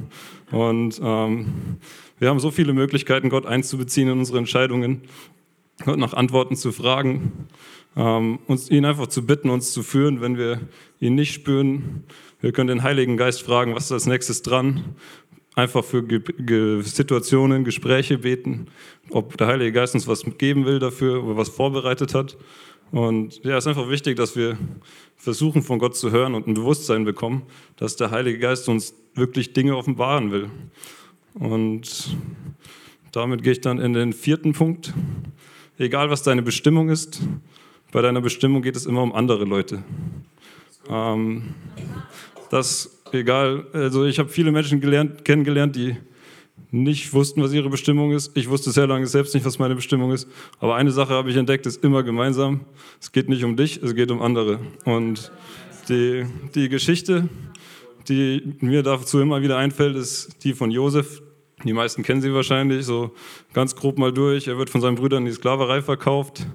Und 0.52 1.02
ähm, 1.04 1.78
wir 2.20 2.30
haben 2.30 2.40
so 2.40 2.52
viele 2.52 2.74
Möglichkeiten, 2.74 3.30
Gott 3.30 3.46
einzubeziehen 3.46 4.08
in 4.08 4.20
unsere 4.20 4.38
Entscheidungen, 4.38 5.02
Gott 5.84 5.98
nach 5.98 6.14
Antworten 6.14 6.56
zu 6.56 6.72
fragen, 6.72 7.48
ähm, 7.96 8.40
uns, 8.48 8.70
ihn 8.70 8.86
einfach 8.86 9.08
zu 9.08 9.26
bitten, 9.26 9.50
uns 9.50 9.72
zu 9.72 9.84
führen, 9.84 10.22
wenn 10.22 10.38
wir 10.38 10.62
ihn 11.00 11.16
nicht 11.16 11.34
spüren. 11.34 12.04
Wir 12.40 12.52
können 12.52 12.68
den 12.68 12.84
Heiligen 12.84 13.18
Geist 13.18 13.42
fragen, 13.42 13.76
was 13.76 13.86
ist 13.86 13.92
als 13.92 14.06
nächstes 14.06 14.42
dran? 14.42 14.96
Einfach 15.56 15.84
für 15.84 16.04
Ge 16.04 16.22
Ge 16.40 16.82
Situationen, 16.82 17.64
Gespräche 17.64 18.18
beten, 18.20 18.68
ob 19.10 19.38
der 19.38 19.48
Heilige 19.48 19.72
Geist 19.72 19.94
uns 19.96 20.08
was 20.08 20.24
geben 20.38 20.66
will 20.66 20.80
dafür, 20.80 21.24
oder 21.24 21.38
was 21.38 21.50
vorbereitet 21.50 22.14
hat. 22.14 22.38
Und 22.92 23.44
ja, 23.44 23.58
es 23.58 23.64
ist 23.64 23.68
einfach 23.68 23.90
wichtig, 23.90 24.18
dass 24.18 24.36
wir 24.36 24.58
versuchen, 25.16 25.64
von 25.64 25.80
Gott 25.80 25.96
zu 25.96 26.12
hören 26.12 26.36
und 26.36 26.48
ein 26.48 26.54
Bewusstsein 26.54 27.06
bekommen, 27.06 27.44
dass 27.78 27.96
der 27.96 28.12
Heilige 28.12 28.40
Geist 28.40 28.70
uns 28.70 28.94
wirklich 29.16 29.54
Dinge 29.54 29.76
offenbaren 29.76 30.32
will. 30.32 30.50
Und 31.34 32.16
damit 33.12 33.42
gehe 33.42 33.54
ich 33.54 33.62
dann 33.62 33.80
in 33.80 33.94
den 33.94 34.14
vierten 34.14 34.54
Punkt. 34.54 34.94
Egal, 35.80 36.10
was 36.10 36.22
deine 36.22 36.44
Bestimmung 36.44 36.90
ist, 36.90 37.22
bei 37.92 38.02
deiner 38.02 38.22
Bestimmung 38.22 38.62
geht 38.62 38.76
es 38.76 38.86
immer 38.86 39.02
um 39.02 39.14
andere 39.14 39.46
Leute. 39.46 39.84
Ähm, 40.88 41.56
das 42.50 42.93
egal. 43.14 43.68
Also 43.74 44.06
ich 44.06 44.20
habe 44.20 44.30
viele 44.30 44.52
Menschen 44.52 44.82
gelernt, 44.82 45.26
kennengelernt, 45.26 45.76
die 45.76 45.96
nicht 46.72 47.14
wussten, 47.14 47.42
was 47.44 47.54
ihre 47.54 47.70
Bestimmung 47.70 48.12
ist. 48.14 48.36
Ich 48.36 48.50
wusste 48.50 48.72
sehr 48.72 48.88
lange 48.88 49.06
selbst 49.06 49.34
nicht, 49.34 49.46
was 49.46 49.60
meine 49.60 49.76
Bestimmung 49.76 50.12
ist. 50.12 50.28
Aber 50.60 50.76
eine 50.76 50.92
Sache 50.92 51.14
habe 51.14 51.30
ich 51.30 51.38
entdeckt, 51.38 51.66
ist 51.66 51.84
immer 51.84 52.04
gemeinsam. 52.04 52.62
Es 53.00 53.12
geht 53.12 53.30
nicht 53.30 53.44
um 53.44 53.56
dich, 53.56 53.82
es 53.82 53.94
geht 53.96 54.10
um 54.12 54.22
andere. 54.22 54.60
Und 54.86 55.32
die, 55.90 56.26
die 56.56 56.70
Geschichte, 56.70 57.30
die 58.08 58.56
mir 58.60 58.84
dazu 58.84 59.20
immer 59.20 59.42
wieder 59.42 59.58
einfällt, 59.58 59.96
ist 59.96 60.44
die 60.44 60.54
von 60.54 60.72
Josef. 60.72 61.22
Die 61.64 61.74
meisten 61.74 62.04
kennen 62.04 62.22
sie 62.22 62.34
wahrscheinlich, 62.34 62.86
so 62.86 63.12
ganz 63.54 63.76
grob 63.76 63.98
mal 63.98 64.12
durch. 64.12 64.48
Er 64.48 64.58
wird 64.58 64.70
von 64.70 64.82
seinen 64.82 64.96
Brüdern 64.96 65.24
in 65.24 65.28
die 65.28 65.34
Sklaverei 65.34 65.82
verkauft. 65.82 66.48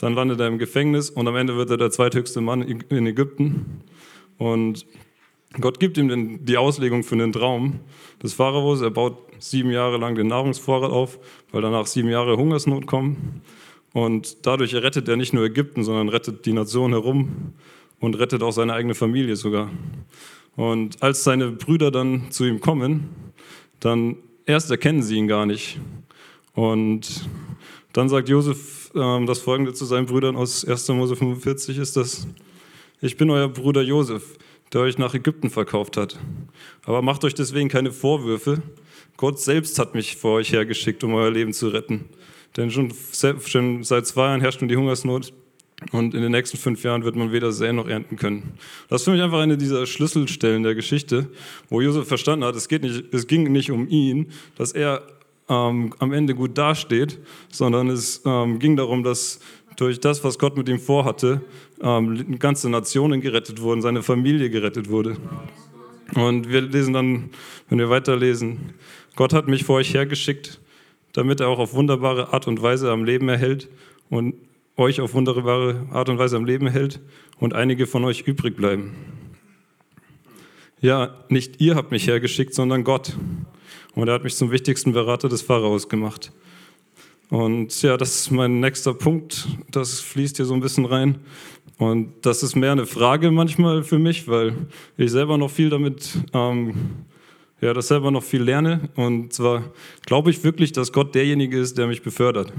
Dann 0.00 0.14
landet 0.14 0.38
er 0.40 0.48
im 0.48 0.58
Gefängnis 0.58 1.08
und 1.08 1.26
am 1.26 1.36
Ende 1.36 1.56
wird 1.56 1.70
er 1.70 1.78
der 1.78 1.90
zweithöchste 1.90 2.40
Mann 2.42 2.62
in 2.62 3.06
Ägypten. 3.06 3.82
Und 4.36 4.86
Gott 5.60 5.80
gibt 5.80 5.96
ihm 5.96 6.44
die 6.44 6.56
Auslegung 6.56 7.02
für 7.02 7.16
den 7.16 7.32
Traum 7.32 7.80
des 8.22 8.34
Pharaos. 8.34 8.80
Er 8.80 8.90
baut 8.90 9.16
sieben 9.38 9.70
Jahre 9.70 9.96
lang 9.96 10.14
den 10.14 10.26
Nahrungsvorrat 10.26 10.90
auf, 10.90 11.18
weil 11.52 11.62
danach 11.62 11.86
sieben 11.86 12.08
Jahre 12.08 12.36
Hungersnot 12.36 12.86
kommen. 12.86 13.42
Und 13.92 14.46
dadurch 14.46 14.74
rettet 14.74 15.08
er 15.08 15.16
nicht 15.16 15.32
nur 15.32 15.44
Ägypten, 15.44 15.82
sondern 15.82 16.08
rettet 16.08 16.44
die 16.44 16.52
Nation 16.52 16.92
herum 16.92 17.54
und 18.00 18.18
rettet 18.18 18.42
auch 18.42 18.52
seine 18.52 18.74
eigene 18.74 18.94
Familie 18.94 19.36
sogar. 19.36 19.70
Und 20.56 21.02
als 21.02 21.24
seine 21.24 21.50
Brüder 21.52 21.90
dann 21.90 22.30
zu 22.30 22.44
ihm 22.44 22.60
kommen, 22.60 23.08
dann 23.80 24.16
erst 24.44 24.70
erkennen 24.70 25.02
sie 25.02 25.16
ihn 25.16 25.28
gar 25.28 25.46
nicht. 25.46 25.78
Und 26.54 27.28
dann 27.92 28.08
sagt 28.08 28.28
Josef 28.28 28.90
äh, 28.94 29.26
das 29.26 29.38
folgende 29.40 29.72
zu 29.72 29.84
seinen 29.84 30.06
Brüdern 30.06 30.36
aus 30.36 30.64
1. 30.64 30.88
Mose 30.88 31.16
45 31.16 31.78
ist 31.78 31.96
das, 31.96 32.26
ich 33.00 33.16
bin 33.16 33.30
euer 33.30 33.48
Bruder 33.48 33.82
Josef, 33.82 34.36
der 34.72 34.82
euch 34.82 34.98
nach 34.98 35.14
Ägypten 35.14 35.50
verkauft 35.50 35.96
hat. 35.96 36.18
Aber 36.84 37.02
macht 37.02 37.24
euch 37.24 37.34
deswegen 37.34 37.68
keine 37.68 37.92
Vorwürfe. 37.92 38.62
Gott 39.16 39.40
selbst 39.40 39.78
hat 39.78 39.94
mich 39.94 40.16
vor 40.16 40.34
euch 40.34 40.52
hergeschickt, 40.52 41.04
um 41.04 41.14
euer 41.14 41.30
Leben 41.30 41.52
zu 41.52 41.68
retten. 41.68 42.06
Denn 42.56 42.70
schon, 42.70 42.92
schon 43.44 43.84
seit 43.84 44.06
zwei 44.06 44.26
Jahren 44.26 44.40
herrscht 44.40 44.60
nun 44.60 44.68
die 44.68 44.76
Hungersnot 44.76 45.32
und 45.92 46.14
in 46.14 46.22
den 46.22 46.32
nächsten 46.32 46.56
fünf 46.56 46.82
Jahren 46.84 47.04
wird 47.04 47.16
man 47.16 47.32
weder 47.32 47.52
säen 47.52 47.76
noch 47.76 47.86
ernten 47.86 48.16
können. 48.16 48.54
Das 48.88 49.02
ist 49.02 49.04
für 49.04 49.10
mich 49.10 49.22
einfach 49.22 49.40
eine 49.40 49.58
dieser 49.58 49.86
Schlüsselstellen 49.86 50.62
der 50.62 50.74
Geschichte, 50.74 51.28
wo 51.68 51.80
Josef 51.80 52.08
verstanden 52.08 52.46
hat, 52.46 52.56
es, 52.56 52.68
geht 52.68 52.82
nicht, 52.82 53.12
es 53.12 53.26
ging 53.26 53.52
nicht 53.52 53.70
um 53.70 53.86
ihn, 53.88 54.28
dass 54.56 54.72
er 54.72 55.02
ähm, 55.48 55.92
am 55.98 56.12
Ende 56.12 56.34
gut 56.34 56.56
dasteht, 56.56 57.18
sondern 57.52 57.88
es 57.88 58.22
ähm, 58.24 58.58
ging 58.58 58.76
darum, 58.76 59.02
dass 59.02 59.40
durch 59.76 60.00
das, 60.00 60.24
was 60.24 60.38
Gott 60.38 60.56
mit 60.56 60.68
ihm 60.68 60.78
vorhatte, 60.78 61.42
ähm, 61.82 62.38
ganze 62.38 62.70
Nationen 62.70 63.20
gerettet 63.20 63.60
wurden, 63.60 63.82
seine 63.82 64.02
Familie 64.02 64.50
gerettet 64.50 64.88
wurde. 64.88 65.16
Und 66.14 66.48
wir 66.48 66.60
lesen 66.62 66.94
dann, 66.94 67.30
wenn 67.68 67.78
wir 67.78 67.90
weiterlesen, 67.90 68.74
Gott 69.16 69.32
hat 69.32 69.48
mich 69.48 69.64
vor 69.64 69.76
euch 69.76 69.92
hergeschickt, 69.92 70.60
damit 71.12 71.40
er 71.40 71.48
auch 71.48 71.58
auf 71.58 71.74
wunderbare 71.74 72.32
Art 72.32 72.46
und 72.46 72.62
Weise 72.62 72.90
am 72.90 73.04
Leben 73.04 73.28
erhält 73.28 73.68
und 74.10 74.34
euch 74.76 75.00
auf 75.00 75.14
wunderbare 75.14 75.86
Art 75.90 76.08
und 76.08 76.18
Weise 76.18 76.36
am 76.36 76.44
Leben 76.44 76.68
hält 76.68 77.00
und 77.38 77.54
einige 77.54 77.86
von 77.86 78.04
euch 78.04 78.22
übrig 78.22 78.56
bleiben. 78.56 78.94
ja, 80.80 81.16
nicht 81.28 81.60
ihr 81.60 81.74
habt 81.74 81.90
mich 81.90 82.06
hergeschickt, 82.06 82.54
sondern 82.54 82.84
Gott. 82.84 83.16
Und 83.94 84.08
er 84.08 84.14
hat 84.14 84.24
mich 84.24 84.36
zum 84.36 84.50
wichtigsten 84.50 84.92
Berater 84.92 85.28
des 85.28 85.40
Pharaos 85.40 85.88
gemacht. 85.88 86.30
Und 87.30 87.82
ja, 87.82 87.96
das 87.96 88.20
ist 88.20 88.30
mein 88.30 88.60
nächster 88.60 88.94
Punkt. 88.94 89.48
Das 89.70 90.00
fließt 90.00 90.36
hier 90.36 90.44
so 90.44 90.54
ein 90.54 90.60
bisschen 90.60 90.84
rein. 90.84 91.18
Und 91.78 92.14
das 92.22 92.42
ist 92.42 92.56
mehr 92.56 92.72
eine 92.72 92.86
Frage 92.86 93.30
manchmal 93.30 93.82
für 93.82 93.98
mich, 93.98 94.28
weil 94.28 94.54
ich 94.96 95.10
selber 95.10 95.36
noch 95.36 95.50
viel 95.50 95.68
damit, 95.68 96.18
ähm, 96.32 96.74
ja, 97.60 97.74
das 97.74 97.88
selber 97.88 98.10
noch 98.10 98.22
viel 98.22 98.42
lerne. 98.42 98.88
Und 98.96 99.32
zwar 99.32 99.72
glaube 100.06 100.30
ich 100.30 100.42
wirklich, 100.42 100.72
dass 100.72 100.92
Gott 100.92 101.14
derjenige 101.14 101.58
ist, 101.58 101.76
der 101.76 101.86
mich 101.86 102.02
befördert. 102.02 102.52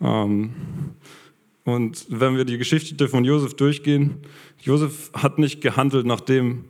Ähm, 0.00 0.50
und 1.64 2.06
wenn 2.08 2.36
wir 2.36 2.44
die 2.44 2.58
Geschichte 2.58 3.08
von 3.08 3.24
Josef 3.24 3.54
durchgehen, 3.54 4.18
Josef 4.62 5.10
hat 5.14 5.38
nicht 5.38 5.60
gehandelt 5.60 6.06
nach 6.06 6.20
dem, 6.20 6.66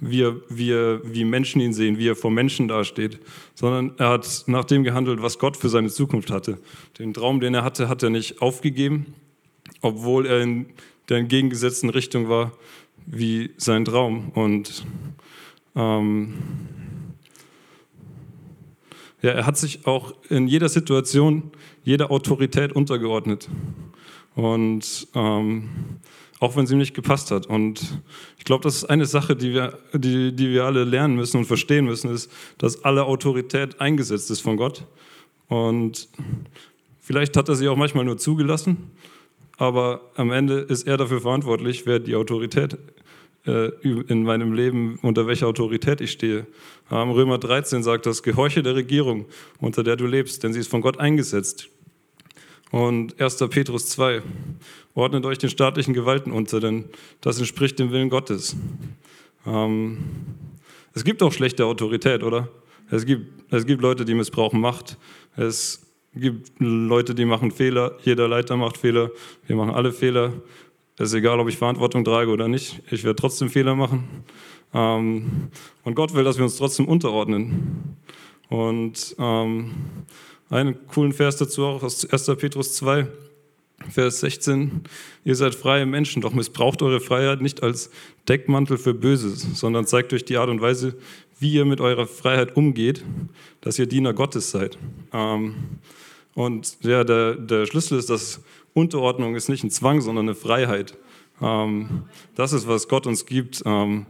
wie, 0.00 0.26
wie, 0.48 0.72
wie 1.04 1.24
Menschen 1.24 1.60
ihn 1.60 1.72
sehen, 1.72 1.96
wie 1.96 2.08
er 2.08 2.16
vor 2.16 2.30
Menschen 2.30 2.66
dasteht, 2.66 3.20
sondern 3.54 3.92
er 3.98 4.10
hat 4.10 4.44
nach 4.46 4.64
dem 4.64 4.82
gehandelt, 4.82 5.22
was 5.22 5.38
Gott 5.38 5.56
für 5.56 5.68
seine 5.68 5.88
Zukunft 5.88 6.30
hatte. 6.30 6.58
Den 6.98 7.14
Traum, 7.14 7.40
den 7.40 7.54
er 7.54 7.62
hatte, 7.62 7.88
hat 7.88 8.02
er 8.02 8.10
nicht 8.10 8.42
aufgegeben, 8.42 9.14
obwohl 9.82 10.26
er 10.26 10.40
in 10.40 10.66
der 11.08 11.18
entgegengesetzten 11.18 11.90
Richtung 11.90 12.28
war 12.28 12.52
wie 13.06 13.50
sein 13.56 13.84
Traum. 13.84 14.30
Und 14.30 14.84
ähm, 15.74 16.34
ja, 19.20 19.30
er 19.30 19.46
hat 19.46 19.56
sich 19.56 19.86
auch 19.86 20.14
in 20.30 20.48
jeder 20.48 20.68
Situation, 20.68 21.50
jeder 21.84 22.10
Autorität 22.10 22.72
untergeordnet. 22.72 23.48
Und 24.34 25.08
ähm, 25.14 25.68
auch 26.40 26.56
wenn 26.56 26.66
sie 26.66 26.74
ihm 26.74 26.78
nicht 26.78 26.94
gepasst 26.94 27.30
hat. 27.30 27.46
Und 27.46 28.00
ich 28.36 28.44
glaube, 28.44 28.64
das 28.64 28.76
ist 28.76 28.84
eine 28.84 29.06
Sache, 29.06 29.36
die 29.36 29.52
wir, 29.52 29.78
die, 29.92 30.34
die 30.34 30.50
wir 30.50 30.64
alle 30.64 30.82
lernen 30.82 31.14
müssen 31.14 31.36
und 31.36 31.44
verstehen 31.44 31.84
müssen, 31.84 32.10
ist, 32.10 32.32
dass 32.58 32.82
alle 32.84 33.04
Autorität 33.04 33.80
eingesetzt 33.80 34.28
ist 34.30 34.40
von 34.40 34.56
Gott. 34.56 34.84
Und 35.46 36.08
vielleicht 37.00 37.36
hat 37.36 37.48
er 37.48 37.54
sie 37.54 37.68
auch 37.68 37.76
manchmal 37.76 38.04
nur 38.04 38.18
zugelassen, 38.18 38.90
aber 39.58 40.10
am 40.16 40.30
Ende 40.30 40.60
ist 40.60 40.86
er 40.86 40.96
dafür 40.96 41.20
verantwortlich, 41.20 41.86
wer 41.86 41.98
die 41.98 42.16
Autorität 42.16 42.78
äh, 43.46 43.68
in 43.82 44.22
meinem 44.22 44.52
Leben, 44.52 44.98
unter 45.02 45.26
welcher 45.26 45.48
Autorität 45.48 46.00
ich 46.00 46.12
stehe. 46.12 46.46
Römer 46.90 47.38
13 47.38 47.82
sagt 47.82 48.06
das, 48.06 48.22
gehorche 48.22 48.62
der 48.62 48.74
Regierung, 48.74 49.26
unter 49.58 49.82
der 49.82 49.96
du 49.96 50.06
lebst, 50.06 50.42
denn 50.42 50.52
sie 50.52 50.60
ist 50.60 50.70
von 50.70 50.80
Gott 50.80 50.98
eingesetzt. 50.98 51.68
Und 52.70 53.20
1. 53.20 53.36
Petrus 53.50 53.86
2, 53.90 54.22
ordnet 54.94 55.26
euch 55.26 55.38
den 55.38 55.50
staatlichen 55.50 55.94
Gewalten 55.94 56.32
unter, 56.32 56.60
denn 56.60 56.84
das 57.20 57.38
entspricht 57.38 57.78
dem 57.78 57.90
Willen 57.92 58.10
Gottes. 58.10 58.56
Ähm, 59.46 59.98
es 60.94 61.04
gibt 61.04 61.22
auch 61.22 61.32
schlechte 61.32 61.66
Autorität, 61.66 62.22
oder? 62.22 62.48
Es 62.90 63.06
gibt, 63.06 63.52
es 63.52 63.66
gibt 63.66 63.82
Leute, 63.82 64.04
die 64.04 64.14
missbrauchen 64.14 64.60
Macht. 64.60 64.98
Es 65.36 65.81
gibt 66.14 66.52
Leute, 66.58 67.14
die 67.14 67.24
machen 67.24 67.50
Fehler. 67.50 67.96
Jeder 68.02 68.28
Leiter 68.28 68.56
macht 68.56 68.76
Fehler. 68.76 69.10
Wir 69.46 69.56
machen 69.56 69.74
alle 69.74 69.92
Fehler. 69.92 70.32
Es 70.98 71.08
ist 71.08 71.14
egal, 71.14 71.40
ob 71.40 71.48
ich 71.48 71.56
Verantwortung 71.56 72.04
trage 72.04 72.30
oder 72.30 72.48
nicht. 72.48 72.82
Ich 72.90 73.04
werde 73.04 73.16
trotzdem 73.16 73.48
Fehler 73.48 73.74
machen. 73.74 74.24
Ähm, 74.74 75.48
und 75.84 75.94
Gott 75.94 76.14
will, 76.14 76.24
dass 76.24 76.36
wir 76.36 76.44
uns 76.44 76.56
trotzdem 76.56 76.86
unterordnen. 76.86 77.96
Und 78.48 79.16
ähm, 79.18 79.70
einen 80.50 80.86
coolen 80.88 81.12
Vers 81.12 81.36
dazu 81.36 81.64
auch 81.64 81.82
aus 81.82 82.04
1. 82.04 82.26
Petrus 82.38 82.74
2, 82.74 83.06
Vers 83.90 84.20
16. 84.20 84.82
Ihr 85.24 85.34
seid 85.34 85.54
freie 85.54 85.86
Menschen, 85.86 86.20
doch 86.20 86.34
missbraucht 86.34 86.82
eure 86.82 87.00
Freiheit 87.00 87.40
nicht 87.40 87.62
als 87.62 87.90
Deckmantel 88.28 88.76
für 88.76 88.94
Böses, 88.94 89.46
sondern 89.54 89.86
zeigt 89.86 90.12
durch 90.12 90.24
die 90.24 90.36
Art 90.36 90.50
und 90.50 90.60
Weise, 90.60 90.94
wie 91.40 91.54
ihr 91.54 91.64
mit 91.64 91.80
eurer 91.80 92.06
Freiheit 92.06 92.56
umgeht, 92.56 93.02
dass 93.62 93.78
ihr 93.78 93.86
Diener 93.86 94.12
Gottes 94.12 94.50
seid. 94.50 94.78
Ähm, 95.12 95.54
und 96.34 96.78
ja, 96.82 97.04
der, 97.04 97.34
der 97.34 97.66
Schlüssel 97.66 97.98
ist, 97.98 98.10
dass 98.10 98.40
Unterordnung 98.74 99.34
ist 99.34 99.48
nicht 99.48 99.64
ein 99.64 99.70
Zwang, 99.70 100.00
sondern 100.00 100.26
eine 100.26 100.34
Freiheit. 100.34 100.96
Ähm, 101.40 102.04
das 102.34 102.52
ist, 102.52 102.66
was 102.66 102.88
Gott 102.88 103.06
uns 103.06 103.26
gibt. 103.26 103.62
Ähm, 103.66 104.06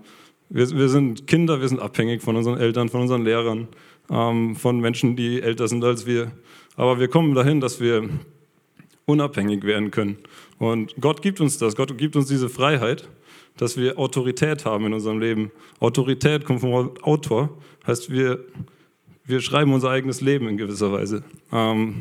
wir, 0.48 0.70
wir 0.70 0.88
sind 0.88 1.26
Kinder, 1.26 1.60
wir 1.60 1.68
sind 1.68 1.80
abhängig 1.80 2.22
von 2.22 2.36
unseren 2.36 2.58
Eltern, 2.58 2.88
von 2.88 3.00
unseren 3.02 3.24
Lehrern 3.24 3.68
ähm, 4.10 4.54
von 4.54 4.80
Menschen, 4.80 5.16
die 5.16 5.40
älter 5.40 5.66
sind 5.66 5.84
als 5.84 6.06
wir. 6.06 6.30
Aber 6.76 7.00
wir 7.00 7.08
kommen 7.08 7.34
dahin, 7.34 7.60
dass 7.60 7.80
wir 7.80 8.08
unabhängig 9.06 9.64
werden 9.64 9.90
können. 9.90 10.18
Und 10.58 10.94
Gott 11.00 11.22
gibt 11.22 11.40
uns 11.40 11.58
das. 11.58 11.74
Gott 11.74 11.96
gibt 11.98 12.14
uns 12.14 12.28
diese 12.28 12.48
Freiheit, 12.48 13.08
dass 13.56 13.76
wir 13.76 13.98
Autorität 13.98 14.64
haben 14.64 14.86
in 14.86 14.94
unserem 14.94 15.18
Leben. 15.18 15.50
Autorität 15.80 16.44
kommt 16.44 16.60
vom 16.60 16.92
Autor, 17.02 17.50
heißt 17.86 18.10
wir, 18.10 18.44
wir 19.24 19.40
schreiben 19.40 19.72
unser 19.72 19.90
eigenes 19.90 20.20
Leben 20.20 20.48
in 20.48 20.56
gewisser 20.56 20.92
Weise. 20.92 21.22
Ähm, 21.52 21.94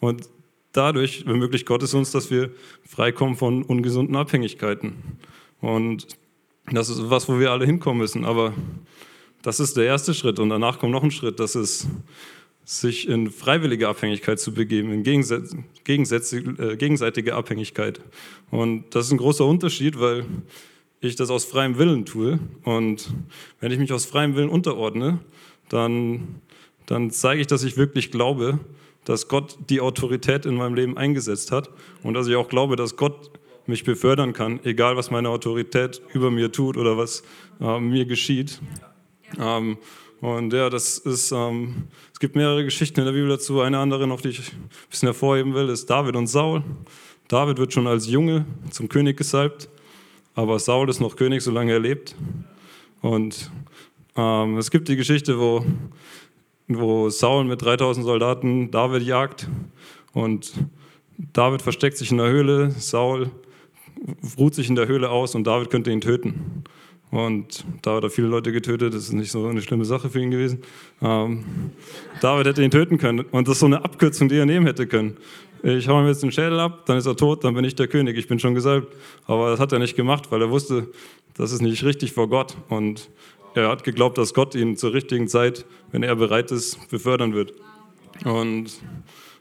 und 0.00 0.28
dadurch 0.72 1.24
ermöglicht 1.26 1.66
Gott 1.66 1.82
es 1.82 1.94
uns, 1.94 2.10
dass 2.12 2.30
wir 2.30 2.50
freikommen 2.86 3.36
von 3.36 3.62
ungesunden 3.62 4.16
Abhängigkeiten. 4.16 4.94
Und 5.60 6.06
das 6.70 6.88
ist 6.88 7.10
was, 7.10 7.28
wo 7.28 7.38
wir 7.38 7.50
alle 7.50 7.66
hinkommen 7.66 7.98
müssen. 7.98 8.24
Aber 8.24 8.52
das 9.42 9.60
ist 9.60 9.76
der 9.76 9.84
erste 9.84 10.14
Schritt 10.14 10.38
und 10.38 10.50
danach 10.50 10.78
kommt 10.78 10.92
noch 10.92 11.02
ein 11.02 11.10
Schritt, 11.10 11.40
das 11.40 11.54
ist, 11.54 11.86
sich 12.64 13.08
in 13.08 13.30
freiwillige 13.30 13.86
Abhängigkeit 13.86 14.40
zu 14.40 14.52
begeben, 14.52 14.92
in 14.92 15.04
äh, 15.06 16.76
gegenseitige 16.76 17.34
Abhängigkeit. 17.36 18.00
Und 18.50 18.92
das 18.92 19.06
ist 19.06 19.12
ein 19.12 19.18
großer 19.18 19.46
Unterschied, 19.46 20.00
weil 20.00 20.26
ich 21.00 21.14
das 21.14 21.30
aus 21.30 21.44
freiem 21.44 21.78
Willen 21.78 22.04
tue. 22.04 22.40
Und 22.64 23.14
wenn 23.60 23.70
ich 23.70 23.78
mich 23.78 23.92
aus 23.92 24.04
freiem 24.04 24.34
Willen 24.34 24.48
unterordne, 24.48 25.20
dann, 25.68 26.40
dann 26.86 27.10
zeige 27.10 27.40
ich, 27.40 27.46
dass 27.46 27.64
ich 27.64 27.76
wirklich 27.76 28.10
glaube, 28.10 28.60
dass 29.04 29.28
Gott 29.28 29.56
die 29.70 29.80
Autorität 29.80 30.46
in 30.46 30.56
meinem 30.56 30.74
Leben 30.74 30.96
eingesetzt 30.96 31.52
hat 31.52 31.70
und 32.02 32.14
dass 32.14 32.26
ich 32.26 32.36
auch 32.36 32.48
glaube, 32.48 32.76
dass 32.76 32.96
Gott 32.96 33.30
mich 33.66 33.84
befördern 33.84 34.32
kann, 34.32 34.60
egal 34.64 34.96
was 34.96 35.10
meine 35.10 35.28
Autorität 35.28 36.00
über 36.12 36.30
mir 36.30 36.52
tut 36.52 36.76
oder 36.76 36.96
was 36.96 37.22
äh, 37.60 37.80
mir 37.80 38.04
geschieht. 38.04 38.60
Ähm, 39.38 39.78
und 40.20 40.52
ja, 40.52 40.70
das 40.70 40.98
ist, 40.98 41.32
ähm, 41.32 41.88
es 42.12 42.20
gibt 42.20 42.36
mehrere 42.36 42.64
Geschichten 42.64 43.00
in 43.00 43.06
der 43.06 43.12
Bibel 43.12 43.28
dazu. 43.28 43.60
Eine 43.60 43.78
andere 43.78 44.06
noch, 44.06 44.20
die 44.20 44.28
ich 44.30 44.52
ein 44.52 44.70
bisschen 44.90 45.08
hervorheben 45.08 45.54
will, 45.54 45.68
ist 45.68 45.90
David 45.90 46.16
und 46.16 46.26
Saul. 46.26 46.62
David 47.28 47.58
wird 47.58 47.72
schon 47.72 47.86
als 47.86 48.06
Junge 48.06 48.46
zum 48.70 48.88
König 48.88 49.16
gesalbt, 49.16 49.68
aber 50.34 50.58
Saul 50.58 50.88
ist 50.88 51.00
noch 51.00 51.16
König, 51.16 51.42
solange 51.42 51.72
er 51.72 51.80
lebt. 51.80 52.14
Und 53.02 53.50
ähm, 54.16 54.58
es 54.58 54.70
gibt 54.70 54.88
die 54.88 54.96
Geschichte, 54.96 55.38
wo, 55.38 55.64
wo 56.68 57.08
Saul 57.10 57.44
mit 57.44 57.62
3000 57.62 58.04
Soldaten 58.04 58.70
David 58.70 59.02
jagt 59.02 59.48
und 60.12 60.52
David 61.32 61.62
versteckt 61.62 61.96
sich 61.96 62.10
in 62.10 62.18
der 62.18 62.28
Höhle, 62.28 62.70
Saul 62.70 63.30
ruht 64.38 64.54
sich 64.54 64.68
in 64.68 64.74
der 64.74 64.88
Höhle 64.88 65.10
aus 65.10 65.34
und 65.34 65.46
David 65.46 65.70
könnte 65.70 65.90
ihn 65.90 66.00
töten. 66.00 66.64
Und 67.10 67.64
David 67.82 68.04
hat 68.04 68.12
viele 68.12 68.26
Leute 68.26 68.52
getötet, 68.52 68.92
das 68.92 69.04
ist 69.04 69.12
nicht 69.12 69.30
so 69.30 69.46
eine 69.46 69.62
schlimme 69.62 69.84
Sache 69.84 70.10
für 70.10 70.20
ihn 70.20 70.30
gewesen. 70.30 70.62
Ähm, 71.00 71.44
David 72.20 72.46
hätte 72.46 72.62
ihn 72.62 72.70
töten 72.70 72.98
können 72.98 73.20
und 73.20 73.48
das 73.48 73.54
ist 73.54 73.60
so 73.60 73.66
eine 73.66 73.84
Abkürzung, 73.84 74.28
die 74.28 74.36
er 74.36 74.46
nehmen 74.46 74.66
hätte 74.66 74.86
können. 74.86 75.16
Ich 75.62 75.88
hau 75.88 76.00
ihm 76.00 76.06
jetzt 76.06 76.22
den 76.22 76.32
Schädel 76.32 76.60
ab, 76.60 76.84
dann 76.86 76.98
ist 76.98 77.06
er 77.06 77.16
tot, 77.16 77.44
dann 77.44 77.54
bin 77.54 77.64
ich 77.64 77.74
der 77.74 77.88
König, 77.88 78.16
ich 78.18 78.28
bin 78.28 78.38
schon 78.38 78.54
gesalbt. 78.54 78.94
Aber 79.26 79.50
das 79.50 79.60
hat 79.60 79.72
er 79.72 79.78
nicht 79.78 79.96
gemacht, 79.96 80.30
weil 80.30 80.42
er 80.42 80.50
wusste, 80.50 80.88
das 81.34 81.52
ist 81.52 81.62
nicht 81.62 81.82
richtig 81.84 82.12
vor 82.12 82.28
Gott. 82.28 82.56
Und 82.68 83.08
er 83.62 83.70
hat 83.70 83.84
geglaubt, 83.84 84.18
dass 84.18 84.34
Gott 84.34 84.54
ihn 84.54 84.76
zur 84.76 84.92
richtigen 84.92 85.28
Zeit, 85.28 85.64
wenn 85.90 86.02
er 86.02 86.16
bereit 86.16 86.50
ist, 86.50 86.88
befördern 86.90 87.34
wird. 87.34 87.54
Und 88.24 88.70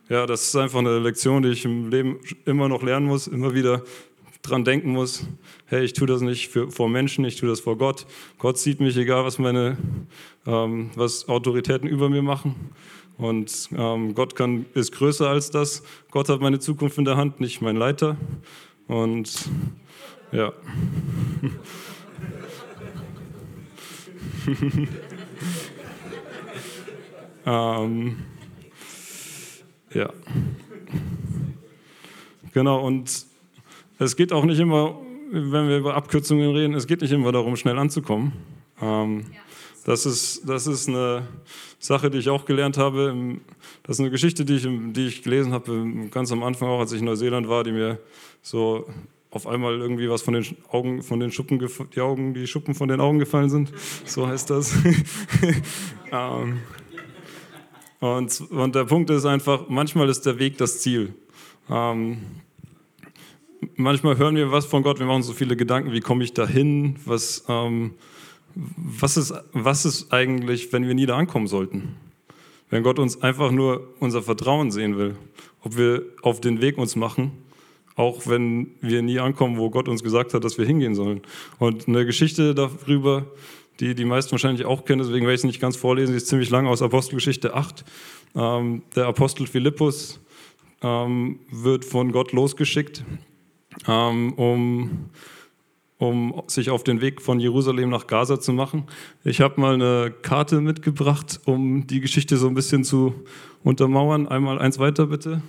ja, 0.10 0.25
das 0.25 0.47
ist 0.47 0.56
einfach 0.56 0.80
eine 0.80 0.99
Lektion, 0.99 1.43
die 1.43 1.49
ich 1.49 1.65
im 1.65 1.89
Leben 1.89 2.19
immer 2.45 2.69
noch 2.69 2.84
lernen 2.84 3.08
muss, 3.08 3.28
immer 3.28 3.54
wieder 3.54 3.84
dran 4.41 4.63
denken 4.63 4.91
muss, 4.91 5.25
hey, 5.65 5.84
ich 5.84 5.93
tue 5.93 6.08
das 6.08 6.21
nicht 6.21 6.49
für, 6.49 6.69
vor 6.69 6.88
Menschen, 6.88 7.25
ich 7.25 7.38
tue 7.38 7.49
das 7.49 7.60
vor 7.60 7.78
Gott. 7.78 8.06
Gott 8.38 8.58
sieht 8.60 8.80
mich, 8.80 8.95
egal 8.95 9.25
was 9.25 9.39
meine, 9.39 9.78
ähm, 10.45 10.91
was 10.95 11.28
Autoritäten 11.28 11.89
über 11.89 12.10
mir 12.10 12.21
machen. 12.21 12.56
Und 13.17 13.69
ähm, 13.75 14.13
Gott 14.13 14.36
kann, 14.36 14.65
ist 14.75 14.91
größer 14.91 15.28
als 15.28 15.49
das. 15.49 15.84
Gott 16.12 16.30
hat 16.30 16.41
meine 16.41 16.60
Zukunft 16.60 16.97
in 16.97 17.06
der 17.06 17.17
Hand, 17.17 17.39
nicht 17.39 17.62
mein 17.62 17.75
Leiter. 17.75 18.17
Und 18.88 19.49
ja. 20.32 20.54
ähm, 27.46 28.18
ja. 29.94 30.10
Genau, 32.54 32.86
und 32.86 33.26
es 33.98 34.16
geht 34.16 34.32
auch 34.32 34.46
nicht 34.46 34.60
immer, 34.60 35.02
wenn 35.32 35.68
wir 35.68 35.78
über 35.78 35.96
Abkürzungen 35.96 36.56
reden, 36.56 36.74
es 36.76 36.88
geht 36.88 37.02
nicht 37.02 37.12
immer 37.12 37.32
darum, 37.32 37.56
schnell 37.56 37.78
anzukommen. 37.80 38.34
Ähm, 38.82 39.26
das, 39.86 40.06
ist, 40.06 40.48
das 40.48 40.68
ist 40.68 40.88
eine 40.88 41.28
Sache, 41.80 42.10
die 42.10 42.20
ich 42.20 42.30
auch 42.30 42.46
gelernt 42.46 42.78
habe. 42.78 43.38
Das 43.84 43.98
ist 43.98 44.00
eine 44.00 44.12
Geschichte, 44.12 44.46
die 44.46 44.56
ich, 44.56 44.68
die 44.94 45.08
ich 45.08 45.24
gelesen 45.24 45.54
habe, 45.54 46.08
ganz 46.12 46.32
am 46.32 46.44
Anfang 46.44 46.70
auch, 46.70 46.80
als 46.80 46.92
ich 46.92 47.00
in 47.00 47.06
Neuseeland 47.06 47.48
war, 47.48 47.64
die 47.64 47.72
mir 47.72 48.00
so 48.42 48.88
auf 49.36 49.48
einmal 49.48 49.82
irgendwie 49.82 50.10
was 50.10 50.21
von 50.21 50.34
den 50.34 50.45
Augen, 50.71 51.04
von 51.04 51.19
den 51.19 51.30
Schuppen, 51.30 51.60
die 51.93 52.00
Augen, 52.00 52.34
die 52.34 52.48
Schuppen 52.48 52.74
von 52.74 52.88
den 52.88 53.02
Augen 53.02 53.19
gefallen 53.19 53.50
sind. 53.50 53.69
So 54.06 54.26
heißt 54.26 54.50
das. 54.50 54.74
ähm, 56.13 56.60
und, 58.00 58.41
und, 58.50 58.76
der 58.76 58.86
Punkt 58.86 59.10
ist 59.10 59.26
einfach, 59.26 59.67
manchmal 59.67 60.08
ist 60.08 60.26
der 60.26 60.39
Weg 60.39 60.58
das 60.58 60.80
Ziel. 60.80 61.13
Ähm, 61.69 62.19
manchmal 63.76 64.17
hören 64.17 64.38
wir 64.38 64.54
was 64.54 64.65
von 64.65 64.84
Gott, 64.84 65.00
wir 65.00 65.06
machen 65.06 65.24
so 65.24 65.34
viele 65.34 65.58
Gedanken, 65.58 65.91
wie 65.91 66.00
komme 66.00 66.24
ich 66.24 66.34
da 66.34 66.48
hin? 66.48 66.95
Was, 67.04 67.43
ähm, 67.50 67.95
was, 68.56 69.17
ist, 69.17 69.34
was 69.52 69.84
ist 69.84 70.13
eigentlich, 70.13 70.71
wenn 70.71 70.88
wir 70.88 70.95
nie 70.95 71.08
da 71.08 71.17
ankommen 71.17 71.48
sollten? 71.48 71.98
Wenn 72.69 72.84
Gott 72.84 73.00
uns 73.00 73.21
einfach 73.21 73.52
nur 73.52 73.95
unser 74.00 74.24
Vertrauen 74.24 74.71
sehen 74.71 74.98
will, 74.98 75.17
ob 75.62 75.76
wir 75.76 76.06
auf 76.21 76.39
den 76.39 76.62
Weg 76.62 76.78
uns 76.78 76.95
machen 76.95 77.34
auch 77.96 78.28
wenn 78.28 78.72
wir 78.82 79.02
nie 79.02 79.20
ankommen, 79.20 79.58
wo 79.58 79.70
Gott 79.70 79.88
uns 79.88 80.04
gesagt 80.04 80.34
hat, 80.34 80.44
dass 80.44 80.58
wir 80.58 80.66
hingehen 80.66 80.96
sollen. 80.96 81.22
Und 81.60 81.88
eine 81.88 82.06
Geschichte 82.06 82.54
darüber, 82.54 83.26
die 83.80 83.96
die 83.96 84.06
meisten 84.06 84.32
wahrscheinlich 84.32 84.66
auch 84.66 84.86
kennen, 84.86 85.00
deswegen 85.00 85.26
werde 85.26 85.36
ich 85.36 85.42
es 85.42 85.46
nicht 85.46 85.62
ganz 85.62 85.76
vorlesen, 85.76 86.12
die 86.12 86.18
ist 86.18 86.28
ziemlich 86.28 86.50
lang 86.50 86.68
aus 86.68 86.82
Apostelgeschichte 86.82 87.54
8. 87.54 87.86
Ähm, 88.36 88.84
der 88.96 89.08
Apostel 89.08 89.48
Philippus 89.48 90.20
ähm, 90.82 91.40
wird 91.52 91.86
von 91.86 92.12
Gott 92.12 92.32
losgeschickt, 92.32 93.04
ähm, 93.88 94.34
um, 94.34 95.10
um 95.98 96.42
sich 96.48 96.70
auf 96.70 96.84
den 96.84 97.02
Weg 97.02 97.22
von 97.22 97.40
Jerusalem 97.40 97.90
nach 97.90 98.08
Gaza 98.08 98.40
zu 98.40 98.54
machen. 98.54 98.84
Ich 99.24 99.42
habe 99.42 99.62
mal 99.62 99.76
eine 99.76 100.14
Karte 100.22 100.62
mitgebracht, 100.62 101.40
um 101.46 101.88
die 101.88 102.02
Geschichte 102.02 102.38
so 102.38 102.48
ein 102.48 102.54
bisschen 102.54 102.84
zu 102.84 103.14
untermauern. 103.64 104.28
Einmal 104.28 104.60
eins 104.60 104.78
weiter 104.80 105.08
bitte 105.08 105.42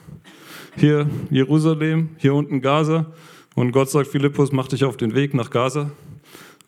hier 0.76 1.08
Jerusalem, 1.30 2.10
hier 2.18 2.34
unten 2.34 2.60
Gaza. 2.60 3.06
Und 3.54 3.72
Gott 3.72 3.90
sagt, 3.90 4.08
Philippus, 4.08 4.52
mach 4.52 4.68
dich 4.68 4.84
auf 4.84 4.96
den 4.96 5.14
Weg 5.14 5.34
nach 5.34 5.50
Gaza. 5.50 5.90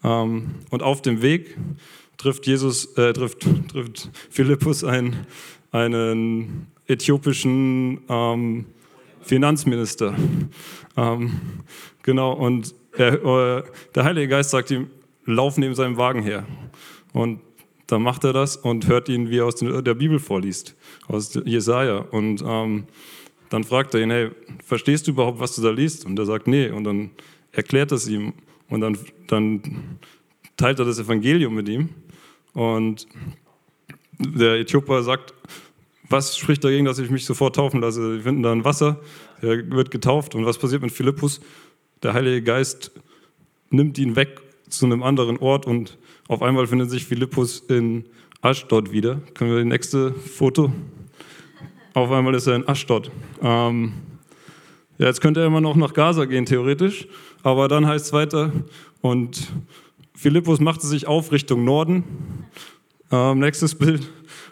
Ähm, 0.03 0.55
und 0.71 0.83
auf 0.83 1.03
dem 1.03 1.23
Weg 1.23 1.57
trifft 2.17 2.47
Jesus, 2.47 2.87
äh, 2.97 3.13
trifft, 3.13 3.47
trifft 3.71 4.11
Philippus 4.31 4.85
einen, 4.85 5.27
einen 5.71 6.69
äthiopischen 6.87 8.01
ähm, 8.09 8.65
Finanzminister. 9.21 10.15
Ähm, 10.97 11.33
genau, 12.03 12.33
und 12.33 12.75
er, 12.99 13.59
äh, 13.59 13.63
der 13.95 14.05
Heilige 14.05 14.29
Geist 14.29 14.51
sagt 14.51 14.71
ihm, 14.71 14.91
lauf 15.25 15.57
neben 15.59 15.75
seinem 15.75 15.97
Wagen 15.97 16.23
her. 16.23 16.47
Und 17.13 17.41
dann 17.87 18.03
macht 18.03 18.25
er 18.25 18.33
das 18.33 18.57
und 18.57 18.87
hört 18.87 19.09
ihn, 19.09 19.31
wie 19.31 19.39
er 19.39 19.47
aus 19.47 19.57
der 19.57 19.95
Bibel 19.95 20.19
vorliest, 20.19 20.77
aus 21.07 21.39
Jesaja. 21.45 21.99
Und 21.99 22.43
ähm, 22.47 22.85
dann 23.49 23.65
fragt 23.65 23.95
er 23.95 24.03
ihn, 24.03 24.11
hey, 24.11 24.31
verstehst 24.65 25.07
du 25.07 25.13
überhaupt, 25.13 25.41
was 25.41 25.55
du 25.57 25.63
da 25.63 25.71
liest? 25.71 26.05
Und 26.05 26.19
er 26.19 26.27
sagt, 26.27 26.47
nee. 26.47 26.69
Und 26.69 26.85
dann 26.85 27.11
erklärt 27.53 27.93
es 27.93 28.07
ihm 28.07 28.35
und 28.69 28.83
dann, 28.83 28.99
dann 29.27 29.99
teilt 30.57 30.79
er 30.79 30.85
das 30.85 30.99
Evangelium 30.99 31.55
mit 31.55 31.69
ihm. 31.69 31.89
Und 32.53 33.07
der 34.19 34.57
Äthioper 34.57 35.03
sagt, 35.03 35.33
was 36.11 36.37
spricht 36.37 36.65
dagegen, 36.65 36.85
dass 36.85 36.99
ich 36.99 37.11
mich 37.11 37.25
sofort 37.25 37.57
taufen 37.57 37.81
lasse? 37.81 38.17
Wir 38.17 38.23
finden 38.23 38.43
da 38.43 38.53
ein 38.53 38.65
Wasser, 38.65 39.01
er 39.41 39.71
wird 39.71 39.91
getauft. 39.91 40.35
Und 40.35 40.45
was 40.45 40.59
passiert 40.59 40.83
mit 40.83 40.93
Philippus? 40.93 41.41
Der 42.03 42.15
Heilige 42.15 42.43
Geist 42.43 42.93
nimmt 43.71 43.99
ihn 43.99 44.15
weg 44.15 44.41
zu 44.69 44.87
einem 44.87 45.03
anderen 45.03 45.39
Ort 45.39 45.67
und 45.67 45.99
auf 46.29 46.43
einmal 46.43 46.67
findet 46.67 46.91
sich 46.91 47.05
Philippus 47.05 47.61
in 47.69 48.05
Aschdod 48.41 48.93
wieder. 48.93 49.21
Können 49.35 49.51
wir 49.51 49.59
das 49.59 49.67
nächste 49.67 50.13
Foto? 50.13 50.73
Auf 51.95 52.13
einmal 52.13 52.35
ist 52.35 52.47
er 52.47 52.55
in 52.55 52.69
Aschdod. 52.69 53.11
Ähm, 53.43 53.95
ja, 54.99 55.07
jetzt 55.07 55.21
könnte 55.21 55.41
er 55.41 55.47
immer 55.47 55.61
noch 55.61 55.75
nach 55.75 55.93
Gaza 55.93 56.25
gehen, 56.27 56.47
theoretisch. 56.47 57.09
Aber 57.43 57.67
dann 57.67 57.87
heißt 57.87 58.07
es 58.07 58.13
weiter, 58.13 58.53
und 59.01 59.53
Philippus 60.15 60.61
machte 60.61 60.87
sich 60.87 61.09
auf 61.09 61.33
Richtung 61.33 61.65
Norden. 61.65 62.05
Ähm, 63.11 63.41
nächstes 63.41 63.75
Bild. 63.75 64.09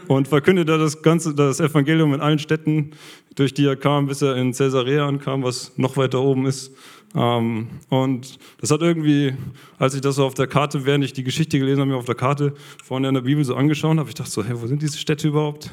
Und 0.08 0.28
verkündete 0.28 0.78
das 0.78 1.02
ganze, 1.02 1.34
das 1.34 1.60
Evangelium 1.60 2.14
in 2.14 2.20
allen 2.20 2.38
Städten, 2.38 2.92
durch 3.34 3.54
die 3.54 3.66
er 3.66 3.76
kam, 3.76 4.06
bis 4.06 4.22
er 4.22 4.36
in 4.36 4.52
Caesarea 4.52 5.06
ankam, 5.06 5.42
was 5.42 5.76
noch 5.76 5.96
weiter 5.96 6.20
oben 6.20 6.46
ist. 6.46 6.72
Ähm, 7.14 7.68
und 7.88 8.38
das 8.60 8.70
hat 8.70 8.82
irgendwie, 8.82 9.34
als 9.78 9.94
ich 9.94 10.00
das 10.00 10.16
so 10.16 10.24
auf 10.24 10.34
der 10.34 10.46
Karte, 10.46 10.84
während 10.84 11.04
ich 11.04 11.12
die 11.12 11.24
Geschichte 11.24 11.58
gelesen 11.58 11.80
habe, 11.80 11.90
mir 11.90 11.96
auf 11.96 12.04
der 12.04 12.14
Karte 12.14 12.54
vorne 12.84 13.08
in 13.08 13.14
der 13.14 13.22
Bibel 13.22 13.44
so 13.44 13.54
angeschaut 13.54 13.96
habe, 13.96 14.08
ich 14.08 14.14
dachte 14.14 14.30
so, 14.30 14.44
hey, 14.44 14.60
wo 14.60 14.66
sind 14.66 14.82
diese 14.82 14.98
Städte 14.98 15.28
überhaupt? 15.28 15.70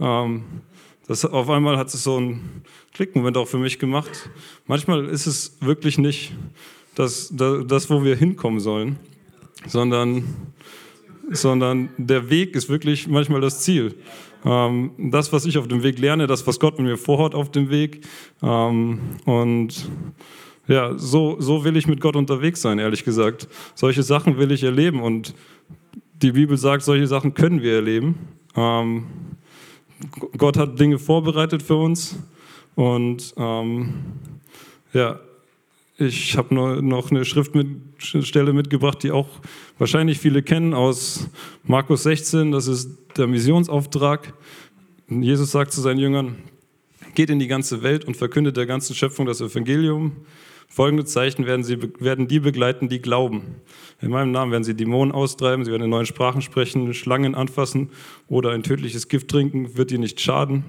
Ähm, 0.00 0.44
das, 1.06 1.24
auf 1.24 1.50
einmal 1.50 1.76
hat 1.76 1.88
es 1.88 2.02
so 2.04 2.16
einen 2.16 2.62
Klickmoment 2.94 3.36
auch 3.36 3.48
für 3.48 3.58
mich 3.58 3.78
gemacht. 3.78 4.30
Manchmal 4.66 5.06
ist 5.06 5.26
es 5.26 5.58
wirklich 5.60 5.98
nicht 5.98 6.32
das, 6.94 7.32
das 7.34 7.90
wo 7.90 8.04
wir 8.04 8.16
hinkommen 8.16 8.60
sollen, 8.60 8.98
sondern, 9.66 10.24
sondern 11.30 11.90
der 11.96 12.30
Weg 12.30 12.54
ist 12.54 12.68
wirklich 12.68 13.08
manchmal 13.08 13.40
das 13.40 13.60
Ziel. 13.60 13.94
Ähm, 14.44 14.92
das, 14.98 15.32
was 15.32 15.44
ich 15.44 15.58
auf 15.58 15.68
dem 15.68 15.82
Weg 15.82 15.98
lerne, 15.98 16.26
das, 16.26 16.46
was 16.46 16.58
Gott 16.58 16.78
mit 16.78 16.86
mir 16.86 16.96
vorhat 16.96 17.34
auf 17.34 17.50
dem 17.50 17.70
Weg. 17.70 18.04
Ähm, 18.42 19.00
und 19.24 19.88
ja, 20.68 20.96
so, 20.96 21.40
so 21.40 21.64
will 21.64 21.76
ich 21.76 21.86
mit 21.86 22.00
Gott 22.00 22.16
unterwegs 22.16 22.62
sein, 22.62 22.78
ehrlich 22.78 23.04
gesagt. 23.04 23.48
Solche 23.74 24.02
Sachen 24.02 24.38
will 24.38 24.52
ich 24.52 24.62
erleben 24.62 25.02
und 25.02 25.34
die 26.22 26.32
Bibel 26.32 26.56
sagt, 26.56 26.84
solche 26.84 27.06
Sachen 27.06 27.34
können 27.34 27.62
wir 27.62 27.74
erleben. 27.74 28.16
Ähm, 28.54 29.06
Gott 30.36 30.56
hat 30.56 30.78
Dinge 30.78 30.98
vorbereitet 30.98 31.62
für 31.62 31.76
uns. 31.76 32.16
Und 32.74 33.34
ähm, 33.36 33.94
ja, 34.92 35.18
ich 35.98 36.36
habe 36.36 36.54
noch 36.54 37.10
eine 37.10 37.24
Schriftstelle 37.24 38.52
mitgebracht, 38.52 39.02
die 39.02 39.10
auch 39.10 39.28
wahrscheinlich 39.78 40.18
viele 40.18 40.42
kennen 40.42 40.74
aus 40.74 41.28
Markus 41.64 42.04
16. 42.04 42.52
Das 42.52 42.66
ist 42.66 42.90
der 43.16 43.26
Missionsauftrag. 43.26 44.32
Jesus 45.08 45.50
sagt 45.50 45.72
zu 45.72 45.80
seinen 45.80 45.98
Jüngern, 45.98 46.36
geht 47.14 47.30
in 47.30 47.38
die 47.38 47.46
ganze 47.46 47.82
Welt 47.82 48.04
und 48.04 48.16
verkündet 48.16 48.56
der 48.56 48.66
ganzen 48.66 48.94
Schöpfung 48.94 49.26
das 49.26 49.40
Evangelium. 49.40 50.12
Folgende 50.68 51.04
Zeichen 51.04 51.46
werden, 51.46 51.64
sie, 51.64 51.78
werden 52.00 52.28
die 52.28 52.40
begleiten, 52.40 52.88
die 52.88 53.00
glauben. 53.00 53.56
In 54.00 54.10
meinem 54.10 54.32
Namen 54.32 54.52
werden 54.52 54.64
sie 54.64 54.74
Dämonen 54.74 55.12
austreiben, 55.12 55.64
sie 55.64 55.70
werden 55.70 55.84
in 55.84 55.90
neuen 55.90 56.06
Sprachen 56.06 56.42
sprechen, 56.42 56.94
Schlangen 56.94 57.34
anfassen 57.34 57.90
oder 58.28 58.50
ein 58.50 58.62
tödliches 58.62 59.08
Gift 59.08 59.28
trinken, 59.28 59.76
wird 59.76 59.92
ihnen 59.92 60.02
nicht 60.02 60.20
schaden. 60.20 60.64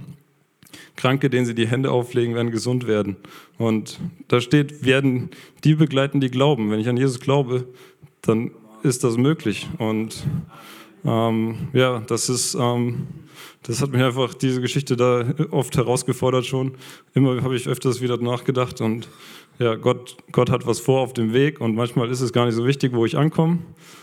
Kranke, 0.95 1.29
denen 1.29 1.45
sie 1.45 1.56
die 1.56 1.67
Hände 1.67 1.91
auflegen, 1.91 2.36
werden 2.36 2.51
gesund 2.51 2.88
werden. 2.88 3.17
Und 3.58 3.99
da 4.27 4.41
steht, 4.41 4.86
werden 4.86 5.29
die 5.63 5.75
begleiten, 5.75 6.19
die 6.19 6.29
glauben. 6.29 6.71
Wenn 6.71 6.79
ich 6.79 6.89
an 6.89 6.97
Jesus 6.97 7.19
glaube, 7.19 7.67
dann 8.21 8.51
ist 8.84 9.03
das 9.03 9.17
möglich. 9.17 9.67
Und 9.77 10.23
ähm, 11.06 11.69
ja, 11.73 11.99
das 12.08 12.29
ist, 12.29 12.56
ähm, 12.56 13.08
das 13.63 13.82
hat 13.82 13.91
mich 13.91 14.01
einfach 14.01 14.34
diese 14.34 14.62
Geschichte 14.62 14.95
da 14.95 15.25
oft 15.51 15.75
herausgefordert 15.75 16.45
schon. 16.45 16.73
Immer 17.13 17.41
habe 17.43 17.56
ich 17.56 17.67
öfters 17.67 18.01
wieder 18.01 18.17
nachgedacht 18.17 18.82
und 18.82 19.08
ja, 19.59 19.75
Gott, 19.75 20.17
Gott 20.31 20.49
hat 20.49 20.65
was 20.65 20.79
vor 20.79 21.01
auf 21.01 21.13
dem 21.13 21.33
Weg 21.33 21.61
und 21.61 21.75
manchmal 21.75 22.09
ist 22.09 22.21
es 22.21 22.33
gar 22.33 22.45
nicht 22.45 22.55
so 22.55 22.65
wichtig, 22.65 22.93
wo 22.93 23.05
ich 23.05 23.17
ankomme, 23.17 23.59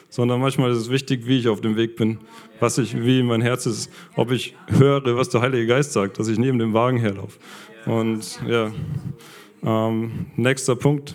sondern 0.08 0.40
manchmal 0.40 0.70
ist 0.70 0.78
es 0.78 0.90
wichtig, 0.90 1.26
wie 1.26 1.38
ich 1.38 1.48
auf 1.48 1.60
dem 1.60 1.76
Weg 1.76 1.96
bin, 1.96 2.18
was 2.60 2.78
ich, 2.78 3.00
wie 3.04 3.22
mein 3.22 3.40
Herz 3.40 3.66
ist, 3.66 3.90
ob 4.16 4.30
ich 4.30 4.54
höre, 4.68 5.16
was 5.16 5.28
der 5.28 5.40
Heilige 5.40 5.66
Geist 5.66 5.92
sagt, 5.92 6.18
dass 6.18 6.28
ich 6.28 6.38
neben 6.38 6.58
dem 6.58 6.72
Wagen 6.72 6.98
herlaufe. 6.98 7.38
Und 7.86 8.40
ja, 8.46 8.70
ähm, 9.62 10.26
nächster 10.36 10.76
Punkt. 10.76 11.14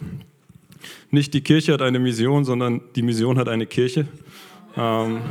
Nicht 1.12 1.34
die 1.34 1.42
Kirche 1.42 1.74
hat 1.74 1.82
eine 1.82 2.00
Mission, 2.00 2.46
sondern 2.46 2.82
die 2.96 3.02
Mission 3.02 3.38
hat 3.38 3.48
eine 3.48 3.66
Kirche. 3.66 4.08
Ähm, 4.78 5.22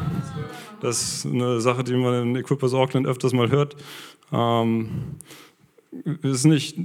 das 0.80 1.02
ist 1.02 1.26
eine 1.26 1.60
Sache, 1.60 1.84
die 1.84 1.94
man 1.94 2.22
in 2.22 2.36
Equippers 2.36 2.74
Auckland 2.74 3.06
öfters 3.06 3.32
mal 3.32 3.50
hört. 3.50 3.76
Ähm, 4.32 4.88
ist 6.22 6.44
nicht, 6.44 6.76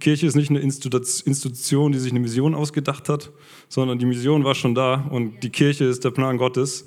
Kirche 0.00 0.26
ist 0.26 0.36
nicht 0.36 0.50
eine 0.50 0.60
Institution, 0.60 1.92
die 1.92 1.98
sich 1.98 2.12
eine 2.12 2.20
Mission 2.20 2.54
ausgedacht 2.54 3.08
hat, 3.08 3.30
sondern 3.68 3.98
die 3.98 4.06
Mission 4.06 4.44
war 4.44 4.54
schon 4.54 4.74
da 4.74 5.06
und 5.10 5.42
die 5.42 5.50
Kirche 5.50 5.84
ist 5.84 6.04
der 6.04 6.10
Plan 6.10 6.38
Gottes, 6.38 6.86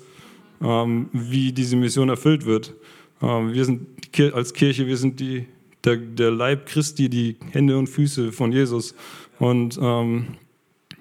ähm, 0.62 1.08
wie 1.12 1.52
diese 1.52 1.76
Mission 1.76 2.08
erfüllt 2.08 2.46
wird. 2.46 2.74
Ähm, 3.20 3.52
wir 3.52 3.64
sind 3.64 3.86
als 4.32 4.52
Kirche, 4.52 4.86
wir 4.86 4.96
sind 4.96 5.20
die, 5.20 5.46
der, 5.84 5.96
der, 5.96 6.30
Leib 6.30 6.66
Christi, 6.66 7.08
die 7.08 7.36
Hände 7.50 7.76
und 7.76 7.88
Füße 7.88 8.32
von 8.32 8.52
Jesus. 8.52 8.94
Und 9.38 9.78
ähm, 9.80 10.26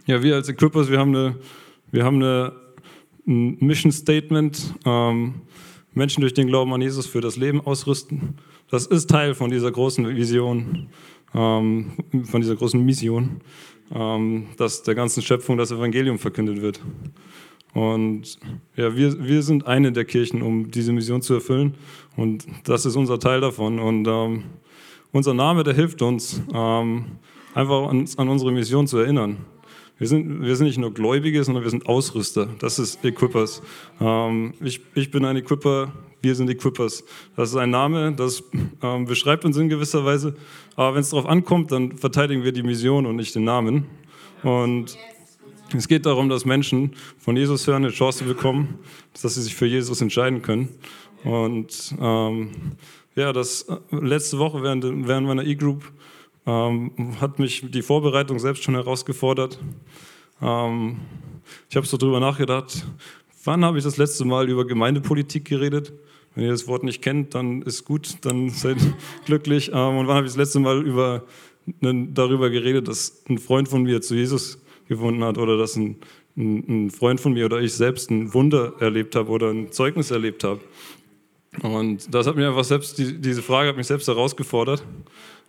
ja, 0.06 0.22
wir 0.22 0.36
als 0.36 0.50
Equippers, 0.50 0.90
wir 0.90 1.00
haben 1.00 1.16
eine, 1.16 1.38
wir 1.92 2.04
haben 2.04 2.18
eine 2.18 2.54
ein 3.28 3.58
Mission 3.60 3.92
Statement, 3.92 4.74
ähm, 4.86 5.36
Menschen 5.94 6.22
durch 6.22 6.34
den 6.34 6.48
Glauben 6.48 6.74
an 6.74 6.82
Jesus 6.82 7.06
für 7.06 7.22
das 7.22 7.36
Leben 7.36 7.62
ausrüsten. 7.62 8.36
Das 8.70 8.86
ist 8.86 9.10
Teil 9.10 9.36
von 9.36 9.52
dieser 9.52 9.72
großen 9.72 10.16
Vision, 10.16 10.88
ähm, 11.36 11.92
von 12.26 12.42
dieser 12.42 12.56
großen 12.56 12.84
Mission, 12.84 13.42
ähm, 13.94 14.48
dass 14.58 14.84
der 14.84 14.96
ganzen 14.96 15.22
Schöpfung 15.22 15.58
das 15.58 15.72
Evangelium 15.72 16.18
verkündet 16.18 16.62
wird. 16.62 16.82
Und 17.74 18.38
ja, 18.76 18.96
wir, 18.96 19.24
wir 19.24 19.42
sind 19.42 19.66
eine 19.66 19.92
der 19.92 20.06
Kirchen, 20.06 20.42
um 20.42 20.70
diese 20.70 20.94
Mission 20.94 21.22
zu 21.22 21.34
erfüllen. 21.34 21.74
Und 22.16 22.46
das 22.66 22.86
ist 22.86 22.96
unser 22.96 23.20
Teil 23.20 23.42
davon. 23.42 23.80
Und 23.80 24.08
ähm, 24.08 24.44
unser 25.12 25.34
Name, 25.34 25.64
der 25.64 25.74
hilft 25.74 26.02
uns, 26.02 26.42
ähm, 26.54 27.06
einfach 27.54 27.90
an, 27.90 28.08
an, 28.18 28.30
unsere 28.30 28.52
Mission 28.52 28.88
zu 28.88 28.98
erinnern. 28.98 29.38
Wir 30.00 30.08
sind, 30.08 30.42
wir 30.42 30.56
sind 30.56 30.68
nicht 30.68 30.80
nur 30.80 30.94
Gläubige, 30.94 31.44
sondern 31.44 31.64
wir 31.64 31.70
sind 31.70 31.86
Ausrüster. 31.86 32.48
Das 32.60 32.80
ist 32.80 33.04
Equippers. 33.06 33.62
Ähm, 34.02 34.54
ich, 34.60 34.82
ich 34.96 35.12
bin 35.12 35.24
ein 35.24 35.38
Equipper, 35.38 35.94
wir 36.22 36.36
sind 36.36 36.50
Equippers. 36.50 37.04
Das 37.36 37.50
ist 37.50 37.56
ein 37.56 37.70
Name, 37.70 38.14
das 38.14 38.44
ähm, 38.82 39.06
beschreibt 39.06 39.46
uns 39.46 39.58
in 39.58 39.70
gewisser 39.70 40.04
Weise. 40.04 40.36
Aber 40.76 40.96
wenn 40.96 41.02
es 41.02 41.12
darauf 41.12 41.28
ankommt, 41.28 41.72
dann 41.72 41.98
verteidigen 41.98 42.44
wir 42.44 42.52
die 42.52 42.64
Mission 42.64 43.06
und 43.06 43.18
nicht 43.18 43.36
den 43.36 43.44
Namen. 43.44 43.86
Und 44.42 44.98
es 45.76 45.88
geht 45.88 46.06
darum, 46.06 46.30
dass 46.30 46.46
Menschen 46.46 46.96
von 47.20 47.38
Jesus 47.38 47.68
hören, 47.68 47.84
eine 47.84 47.94
Chance 47.94 48.24
bekommen, 48.24 48.80
dass 49.22 49.36
sie 49.36 49.42
sich 49.42 49.56
für 49.56 49.66
Jesus 49.66 50.02
entscheiden 50.02 50.42
können. 50.42 50.70
Und 51.24 51.96
ähm, 52.00 52.52
ja, 53.16 53.32
das 53.32 53.64
äh, 53.64 53.78
letzte 53.92 54.40
Woche 54.40 54.64
während, 54.64 54.84
während 55.08 55.28
meiner 55.28 55.46
E-Group 55.46 55.84
ähm, 56.46 56.92
hat 57.22 57.40
mich 57.40 57.64
die 57.70 57.82
Vorbereitung 57.82 58.40
selbst 58.40 58.64
schon 58.64 58.76
herausgefordert. 58.76 59.60
Ähm, 60.42 60.98
ich 61.70 61.76
habe 61.76 61.86
so 61.86 61.98
drüber 61.98 62.20
nachgedacht, 62.20 62.86
wann 63.44 63.64
habe 63.64 63.78
ich 63.78 63.84
das 63.84 63.98
letzte 63.98 64.26
Mal 64.26 64.50
über 64.50 64.66
Gemeindepolitik 64.66 65.46
geredet? 65.46 65.94
Wenn 66.36 66.46
ihr 66.46 66.52
das 66.52 66.68
Wort 66.68 66.84
nicht 66.84 67.02
kennt, 67.02 67.36
dann 67.36 67.62
ist 67.62 67.86
gut, 67.86 68.18
dann 68.22 68.50
seid 68.50 68.78
glücklich. 69.26 69.70
Ähm, 69.70 69.98
und 69.98 70.08
wann 70.08 70.18
habe 70.18 70.26
ich 70.26 70.34
das 70.34 70.38
letzte 70.38 70.60
Mal 70.60 70.86
über, 70.86 71.24
darüber 71.80 72.50
geredet, 72.50 72.88
dass 72.88 73.24
ein 73.30 73.38
Freund 73.38 73.70
von 73.70 73.84
mir 73.84 74.02
zu 74.02 74.16
Jesus 74.16 74.60
gefunden 74.88 75.24
hat 75.24 75.38
oder 75.38 75.58
dass 75.58 75.76
ein, 75.76 75.98
ein, 76.36 76.86
ein 76.86 76.92
Freund 76.92 77.22
von 77.22 77.34
mir 77.34 77.46
oder 77.46 77.62
ich 77.62 77.74
selbst 77.74 78.10
ein 78.12 78.34
Wunder 78.34 78.74
erlebt 78.80 79.16
habe 79.16 79.30
oder 79.30 79.50
ein 79.50 79.72
Zeugnis 79.72 80.12
erlebt 80.12 80.44
habe? 80.44 80.60
Und 81.62 82.14
das 82.14 82.26
hat 82.26 82.36
mir 82.36 82.48
einfach 82.48 82.64
selbst, 82.64 82.98
die, 82.98 83.22
diese 83.22 83.44
Frage 83.44 83.70
hat 83.70 83.78
mich 83.78 83.88
selbst 83.88 84.08
herausgefordert. 84.08 84.84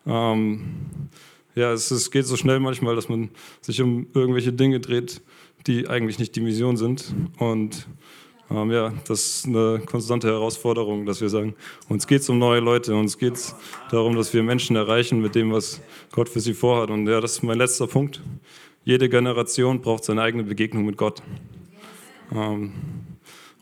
Ähm, 0.06 1.08
ja, 1.54 1.72
es, 1.72 1.90
es, 1.90 2.10
geht 2.10 2.26
so 2.26 2.36
schnell 2.36 2.60
manchmal, 2.60 2.96
dass 2.96 3.08
man 3.08 3.30
sich 3.60 3.80
um 3.80 4.06
irgendwelche 4.14 4.52
Dinge 4.52 4.80
dreht, 4.80 5.22
die 5.66 5.88
eigentlich 5.88 6.18
nicht 6.18 6.34
die 6.36 6.40
Mission 6.40 6.76
sind. 6.76 7.14
Und 7.38 7.86
ähm, 8.50 8.70
ja, 8.70 8.92
das 9.06 9.24
ist 9.24 9.46
eine 9.46 9.82
konstante 9.86 10.28
Herausforderung, 10.28 11.06
dass 11.06 11.20
wir 11.20 11.28
sagen, 11.28 11.54
uns 11.88 12.06
geht 12.06 12.20
es 12.22 12.28
um 12.28 12.38
neue 12.38 12.60
Leute, 12.60 12.94
uns 12.94 13.18
geht 13.18 13.34
es 13.34 13.54
darum, 13.90 14.16
dass 14.16 14.34
wir 14.34 14.42
Menschen 14.42 14.76
erreichen 14.76 15.20
mit 15.20 15.34
dem, 15.34 15.52
was 15.52 15.80
Gott 16.12 16.28
für 16.28 16.40
sie 16.40 16.54
vorhat. 16.54 16.90
Und 16.90 17.06
ja, 17.06 17.20
das 17.20 17.32
ist 17.32 17.42
mein 17.42 17.58
letzter 17.58 17.86
Punkt. 17.86 18.20
Jede 18.84 19.08
Generation 19.08 19.80
braucht 19.80 20.04
seine 20.04 20.22
eigene 20.22 20.44
Begegnung 20.44 20.84
mit 20.84 20.96
Gott. 20.96 21.22
Ähm, 22.32 22.72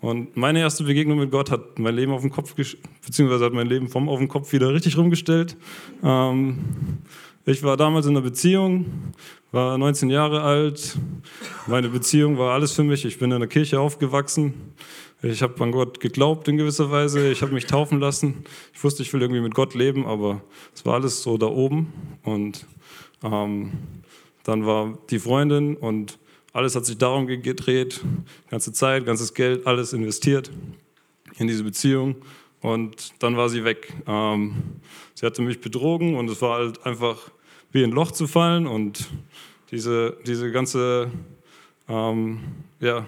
und 0.02 0.36
meine 0.36 0.58
erste 0.58 0.82
Begegnung 0.82 1.20
mit 1.20 1.30
Gott 1.30 1.48
hat 1.52 1.78
mein 1.78 1.94
Leben 1.94 2.10
auf 2.10 2.22
den 2.22 2.30
Kopf, 2.30 2.56
beziehungsweise 2.56 3.44
hat 3.44 3.52
mein 3.52 3.68
Leben 3.68 3.88
vom 3.88 4.08
auf 4.08 4.18
den 4.18 4.26
Kopf 4.26 4.52
wieder 4.52 4.74
richtig 4.74 4.98
rumgestellt. 4.98 5.56
Ähm, 6.02 6.58
ich 7.46 7.62
war 7.62 7.76
damals 7.76 8.06
in 8.06 8.16
einer 8.16 8.20
Beziehung, 8.20 8.84
war 9.52 9.78
19 9.78 10.10
Jahre 10.10 10.42
alt. 10.42 10.98
Meine 11.68 11.88
Beziehung 11.88 12.36
war 12.36 12.52
alles 12.52 12.72
für 12.72 12.82
mich. 12.82 13.04
Ich 13.04 13.20
bin 13.20 13.30
in 13.30 13.38
der 13.38 13.48
Kirche 13.48 13.78
aufgewachsen. 13.78 14.54
Ich 15.22 15.40
habe 15.40 15.62
an 15.62 15.70
Gott 15.70 16.00
geglaubt 16.00 16.48
in 16.48 16.56
gewisser 16.56 16.90
Weise. 16.90 17.30
Ich 17.30 17.40
habe 17.40 17.52
mich 17.52 17.66
taufen 17.66 18.00
lassen. 18.00 18.44
Ich 18.74 18.82
wusste, 18.82 19.04
ich 19.04 19.12
will 19.12 19.22
irgendwie 19.22 19.40
mit 19.40 19.54
Gott 19.54 19.74
leben, 19.74 20.04
aber 20.04 20.42
es 20.74 20.84
war 20.84 20.94
alles 20.94 21.22
so 21.22 21.38
da 21.38 21.46
oben. 21.46 21.92
Und 22.24 22.66
ähm, 23.22 23.70
dann 24.42 24.66
war 24.66 24.98
die 25.10 25.20
Freundin 25.20 25.76
und 25.76 26.18
alles 26.52 26.76
hat 26.76 26.84
sich 26.84 26.98
darum 26.98 27.26
gedreht, 27.26 28.00
ganze 28.50 28.72
Zeit, 28.72 29.06
ganzes 29.06 29.34
Geld, 29.34 29.66
alles 29.66 29.92
investiert 29.92 30.50
in 31.38 31.46
diese 31.46 31.64
Beziehung 31.64 32.16
und 32.60 33.22
dann 33.22 33.36
war 33.36 33.48
sie 33.48 33.64
weg. 33.64 33.92
Ähm, 34.06 34.54
sie 35.14 35.26
hatte 35.26 35.42
mich 35.42 35.60
betrogen 35.60 36.14
und 36.14 36.28
es 36.30 36.42
war 36.42 36.58
halt 36.58 36.84
einfach 36.84 37.30
wie 37.72 37.82
ein 37.82 37.90
Loch 37.90 38.10
zu 38.10 38.26
fallen 38.26 38.66
und 38.66 39.08
diese, 39.70 40.16
diese 40.26 40.52
ganze, 40.52 41.10
ähm, 41.88 42.40
ja, 42.80 43.06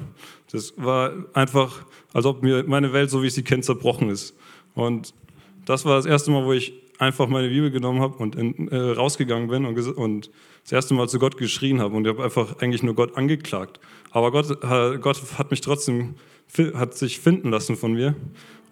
das 0.50 0.72
war 0.76 1.12
einfach, 1.34 1.84
als 2.12 2.24
ob 2.24 2.42
mir 2.42 2.64
meine 2.64 2.92
Welt, 2.92 3.10
so 3.10 3.22
wie 3.22 3.26
ich 3.26 3.34
sie 3.34 3.42
kenne, 3.42 3.62
zerbrochen 3.62 4.08
ist. 4.08 4.34
Und 4.74 5.12
das 5.66 5.84
war 5.84 5.96
das 5.96 6.06
erste 6.06 6.30
Mal, 6.30 6.44
wo 6.44 6.52
ich 6.52 6.72
einfach 6.98 7.28
meine 7.28 7.48
Bibel 7.48 7.70
genommen 7.70 8.00
habe 8.00 8.16
und 8.16 8.36
in, 8.36 8.68
äh, 8.68 8.76
rausgegangen 8.76 9.48
bin 9.48 9.66
und, 9.66 9.78
und 9.96 10.30
das 10.64 10.72
erste 10.72 10.94
Mal 10.94 11.08
zu 11.08 11.18
Gott 11.18 11.36
geschrien 11.36 11.80
habe 11.80 11.94
und 11.94 12.06
ich 12.06 12.12
habe 12.12 12.24
einfach 12.24 12.58
eigentlich 12.58 12.82
nur 12.82 12.94
Gott 12.94 13.16
angeklagt. 13.16 13.80
Aber 14.10 14.32
Gott, 14.32 14.60
Gott 15.00 15.22
hat 15.38 15.50
mich 15.50 15.60
trotzdem, 15.60 16.14
hat 16.74 16.94
sich 16.94 17.20
finden 17.20 17.50
lassen 17.50 17.76
von 17.76 17.92
mir. 17.92 18.14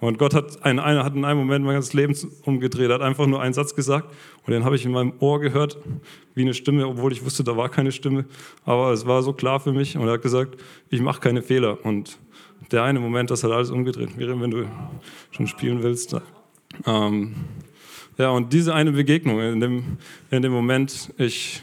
Und 0.00 0.18
Gott 0.18 0.34
hat, 0.34 0.64
ein, 0.64 0.82
hat 0.82 1.14
in 1.14 1.24
einem 1.24 1.38
Moment 1.38 1.64
mein 1.64 1.74
ganzes 1.74 1.92
Leben 1.92 2.16
umgedreht, 2.44 2.90
hat 2.90 3.02
einfach 3.02 3.26
nur 3.26 3.40
einen 3.40 3.54
Satz 3.54 3.76
gesagt 3.76 4.12
und 4.44 4.52
den 4.52 4.64
habe 4.64 4.74
ich 4.74 4.84
in 4.84 4.90
meinem 4.90 5.12
Ohr 5.20 5.38
gehört, 5.38 5.78
wie 6.34 6.40
eine 6.40 6.54
Stimme, 6.54 6.88
obwohl 6.88 7.12
ich 7.12 7.24
wusste, 7.24 7.44
da 7.44 7.56
war 7.56 7.68
keine 7.68 7.92
Stimme. 7.92 8.24
Aber 8.64 8.90
es 8.90 9.06
war 9.06 9.22
so 9.22 9.32
klar 9.32 9.60
für 9.60 9.72
mich 9.72 9.96
und 9.96 10.08
er 10.08 10.14
hat 10.14 10.22
gesagt, 10.22 10.60
ich 10.90 11.00
mache 11.00 11.20
keine 11.20 11.40
Fehler. 11.40 11.78
Und 11.84 12.18
der 12.72 12.82
eine 12.82 12.98
Moment, 12.98 13.30
das 13.30 13.44
hat 13.44 13.52
alles 13.52 13.70
umgedreht. 13.70 14.16
Miriam, 14.16 14.40
wenn 14.40 14.50
du 14.50 14.64
schon 15.30 15.46
spielen 15.46 15.84
willst. 15.84 16.16
Ähm, 16.84 17.36
ja, 18.22 18.30
und 18.30 18.52
diese 18.52 18.72
eine 18.72 18.92
Begegnung 18.92 19.40
in 19.40 19.58
dem, 19.58 19.82
in 20.30 20.42
dem 20.42 20.52
Moment, 20.52 21.12
ich, 21.18 21.60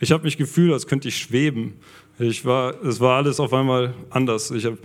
ich 0.00 0.10
habe 0.10 0.24
mich 0.24 0.38
gefühlt, 0.38 0.72
als 0.72 0.86
könnte 0.86 1.08
ich 1.08 1.18
schweben. 1.18 1.74
Ich 2.18 2.46
war, 2.46 2.82
es 2.82 2.98
war 2.98 3.18
alles 3.18 3.38
auf 3.40 3.52
einmal 3.52 3.92
anders. 4.08 4.50
Ich 4.50 4.64
habe 4.64 4.78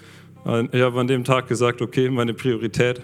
ich 0.74 0.82
hab 0.82 0.98
an 0.98 1.08
dem 1.08 1.24
Tag 1.24 1.48
gesagt, 1.48 1.82
okay, 1.82 2.10
meine 2.10 2.34
Priorität 2.34 3.02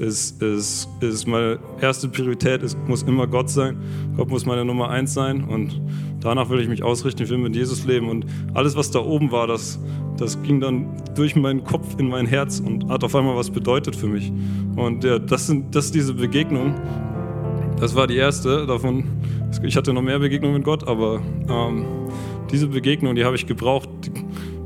ist, 0.00 0.42
ist, 0.42 0.88
ist 1.00 1.28
meine 1.28 1.60
erste 1.80 2.08
Priorität, 2.08 2.64
es 2.64 2.76
muss 2.88 3.04
immer 3.04 3.28
Gott 3.28 3.48
sein. 3.48 3.76
Gott 4.16 4.28
muss 4.30 4.44
meine 4.44 4.64
Nummer 4.64 4.90
eins 4.90 5.14
sein 5.14 5.44
und 5.44 5.80
danach 6.20 6.50
will 6.50 6.58
ich 6.58 6.68
mich 6.68 6.82
ausrichten, 6.82 7.22
ich 7.22 7.30
will 7.30 7.38
mit 7.38 7.54
Jesus 7.54 7.84
leben. 7.86 8.08
Und 8.08 8.26
alles, 8.54 8.74
was 8.74 8.90
da 8.90 8.98
oben 8.98 9.30
war, 9.30 9.46
das, 9.46 9.78
das 10.16 10.42
ging 10.42 10.58
dann 10.58 10.88
durch 11.14 11.36
meinen 11.36 11.62
Kopf 11.62 12.00
in 12.00 12.08
mein 12.08 12.26
Herz 12.26 12.58
und 12.58 12.88
hat 12.88 13.04
auf 13.04 13.14
einmal 13.14 13.36
was 13.36 13.50
bedeutet 13.50 13.94
für 13.94 14.08
mich. 14.08 14.32
Und 14.74 15.04
ja, 15.04 15.20
das, 15.20 15.46
sind, 15.46 15.72
das 15.72 15.84
ist 15.84 15.94
diese 15.94 16.14
Begegnung, 16.14 16.74
das 17.78 17.94
war 17.94 18.06
die 18.06 18.16
erste 18.16 18.66
davon. 18.66 19.04
Ich 19.62 19.76
hatte 19.76 19.92
noch 19.92 20.02
mehr 20.02 20.18
Begegnungen 20.18 20.56
mit 20.56 20.64
Gott, 20.64 20.86
aber 20.86 21.22
ähm, 21.48 21.84
diese 22.50 22.68
Begegnung, 22.68 23.14
die 23.14 23.24
habe 23.24 23.36
ich 23.36 23.46
gebraucht. 23.46 23.88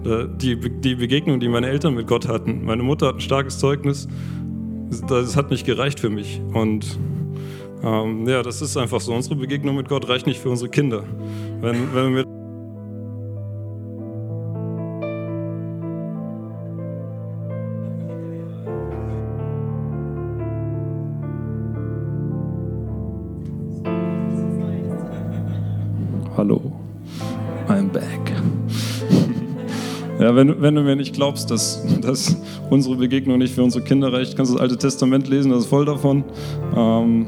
Die, 0.04 0.56
die 0.56 0.94
Begegnung, 0.94 1.40
die 1.40 1.48
meine 1.48 1.66
Eltern 1.66 1.94
mit 1.94 2.06
Gott 2.06 2.28
hatten. 2.28 2.64
Meine 2.64 2.82
Mutter 2.82 3.08
hat 3.08 3.16
ein 3.16 3.20
starkes 3.20 3.58
Zeugnis. 3.58 4.08
Das 5.08 5.36
hat 5.36 5.50
nicht 5.50 5.66
gereicht 5.66 6.00
für 6.00 6.08
mich. 6.08 6.40
Und 6.54 6.98
ähm, 7.82 8.26
ja, 8.26 8.42
das 8.42 8.62
ist 8.62 8.76
einfach 8.76 9.00
so. 9.00 9.12
Unsere 9.12 9.36
Begegnung 9.36 9.76
mit 9.76 9.88
Gott 9.88 10.08
reicht 10.08 10.26
nicht 10.26 10.40
für 10.40 10.50
unsere 10.50 10.70
Kinder. 10.70 11.02
Wenn, 11.60 11.94
wenn 11.94 12.14
wir 12.14 12.37
Ja, 30.18 30.34
wenn, 30.34 30.60
wenn 30.60 30.74
du 30.74 30.82
mir 30.82 30.96
nicht 30.96 31.14
glaubst, 31.14 31.50
dass, 31.50 31.82
dass 32.00 32.36
unsere 32.70 32.96
Begegnung 32.96 33.38
nicht 33.38 33.54
für 33.54 33.62
unsere 33.62 33.84
Kinder 33.84 34.12
reicht, 34.12 34.36
kannst 34.36 34.52
du 34.52 34.56
das 34.56 34.62
Alte 34.62 34.76
Testament 34.76 35.28
lesen, 35.28 35.50
das 35.50 35.60
ist 35.60 35.66
voll 35.66 35.84
davon. 35.84 36.24
Ähm, 36.76 37.26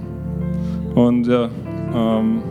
und 0.95 1.27
ja, 1.27 1.49
ähm, 1.95 2.43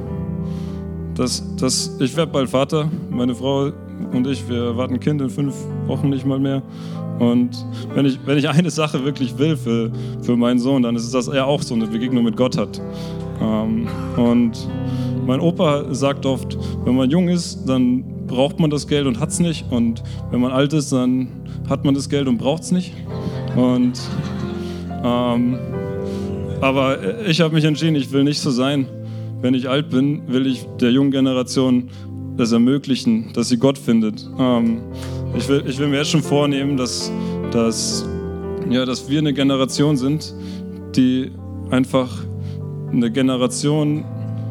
das, 1.15 1.43
das, 1.57 1.97
ich 1.99 2.15
werde 2.15 2.31
bald 2.31 2.49
Vater. 2.49 2.89
Meine 3.09 3.35
Frau 3.35 3.71
und 4.13 4.27
ich, 4.27 4.47
wir 4.47 4.77
warten 4.77 4.93
ein 4.93 4.99
Kind 5.01 5.21
in 5.21 5.29
fünf 5.29 5.53
Wochen 5.87 6.09
nicht 6.09 6.25
mal 6.25 6.39
mehr. 6.39 6.61
Und 7.19 7.65
wenn 7.93 8.05
ich, 8.05 8.17
wenn 8.25 8.37
ich 8.37 8.47
eine 8.47 8.69
Sache 8.69 9.03
wirklich 9.03 9.37
will 9.37 9.57
für, 9.57 9.91
für 10.21 10.37
meinen 10.37 10.59
Sohn, 10.59 10.83
dann 10.83 10.95
ist 10.95 11.03
es, 11.03 11.11
dass 11.11 11.27
er 11.27 11.45
auch 11.45 11.61
so 11.61 11.75
eine 11.75 11.85
Begegnung 11.85 12.23
mit 12.23 12.37
Gott 12.37 12.57
hat. 12.57 12.81
Ähm, 13.41 13.87
und 14.15 14.69
mein 15.25 15.41
Opa 15.41 15.93
sagt 15.93 16.25
oft, 16.25 16.57
wenn 16.85 16.95
man 16.95 17.09
jung 17.09 17.27
ist, 17.27 17.65
dann 17.67 18.05
braucht 18.29 18.59
man 18.59 18.69
das 18.69 18.87
Geld 18.87 19.05
und 19.07 19.19
hat 19.19 19.29
es 19.29 19.39
nicht. 19.39 19.65
Und 19.69 20.01
wenn 20.31 20.39
man 20.39 20.51
alt 20.51 20.71
ist, 20.71 20.91
dann 20.93 21.27
hat 21.67 21.83
man 21.83 21.93
das 21.93 22.09
Geld 22.09 22.27
und 22.27 22.37
braucht 22.37 22.63
es 22.63 22.71
nicht. 22.71 22.93
Und, 23.55 23.99
ähm, 25.03 25.59
aber 26.61 27.25
ich 27.27 27.41
habe 27.41 27.53
mich 27.53 27.65
entschieden, 27.65 27.95
ich 27.95 28.11
will 28.11 28.23
nicht 28.23 28.39
so 28.39 28.51
sein. 28.51 28.87
Wenn 29.41 29.53
ich 29.53 29.69
alt 29.69 29.89
bin, 29.89 30.21
will 30.27 30.47
ich 30.47 30.65
der 30.79 30.91
jungen 30.91 31.11
Generation 31.11 31.89
das 32.37 32.51
ermöglichen, 32.51 33.31
dass 33.33 33.49
sie 33.49 33.57
Gott 33.57 33.77
findet. 33.77 34.25
Ähm, 34.39 34.79
ich, 35.37 35.47
will, 35.49 35.63
ich 35.67 35.77
will 35.77 35.87
mir 35.87 35.97
jetzt 35.97 36.09
schon 36.09 36.23
vornehmen, 36.23 36.77
dass, 36.77 37.11
dass, 37.51 38.07
ja, 38.69 38.85
dass 38.85 39.09
wir 39.09 39.19
eine 39.19 39.33
Generation 39.33 39.97
sind, 39.97 40.33
die 40.95 41.31
einfach 41.69 42.09
eine 42.91 43.11
Generation, 43.11 44.03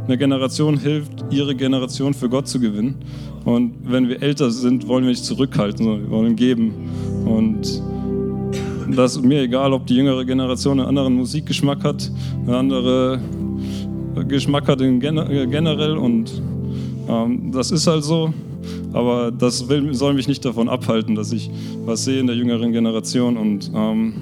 eine 0.07 0.19
Generation 0.19 0.79
hilft, 0.79 1.25
ihre 1.31 1.55
Generation 1.55 2.15
für 2.15 2.29
Gott 2.29 2.49
zu 2.49 2.61
gewinnen. 2.61 2.97
Und 3.45 3.75
wenn 3.85 4.09
wir 4.09 4.23
älter 4.23 4.51
sind, 4.51 4.87
wollen 4.89 5.05
wir 5.05 5.11
nicht 5.11 5.25
zurückhalten, 5.25 5.85
sondern 5.85 6.03
wir 6.03 6.11
wollen 6.11 6.37
geben. 6.37 6.73
Und 7.25 7.83
das 8.97 9.17
ist 9.17 9.25
mir 9.25 9.43
egal, 9.43 9.73
ob 9.73 9.87
die 9.87 9.97
jüngere 9.97 10.25
Generation 10.25 10.81
einen 10.81 10.89
anderen 10.89 11.15
Musikgeschmack 11.15 11.85
hat, 11.85 12.11
einen 12.47 12.55
anderen 12.55 13.21
Geschmack 14.29 14.69
hat 14.69 14.79
generell. 14.79 15.97
Und 15.97 16.43
ähm, 17.09 17.53
das 17.53 17.71
ist 17.71 17.87
halt 17.87 18.05
so. 18.05 18.33
aber 18.93 19.31
das 19.31 19.69
will, 19.69 19.95
soll 19.95 20.15
mich 20.15 20.29
nicht 20.29 20.45
davon 20.45 20.69
abhalten, 20.69 21.15
dass 21.15 21.33
ich 21.33 21.51
was 21.85 22.05
sehe 22.05 22.21
in 22.21 22.27
der 22.27 22.37
jüngeren 22.37 22.73
Generation. 22.73 23.37
Und 23.37 23.71
ähm, 23.75 24.15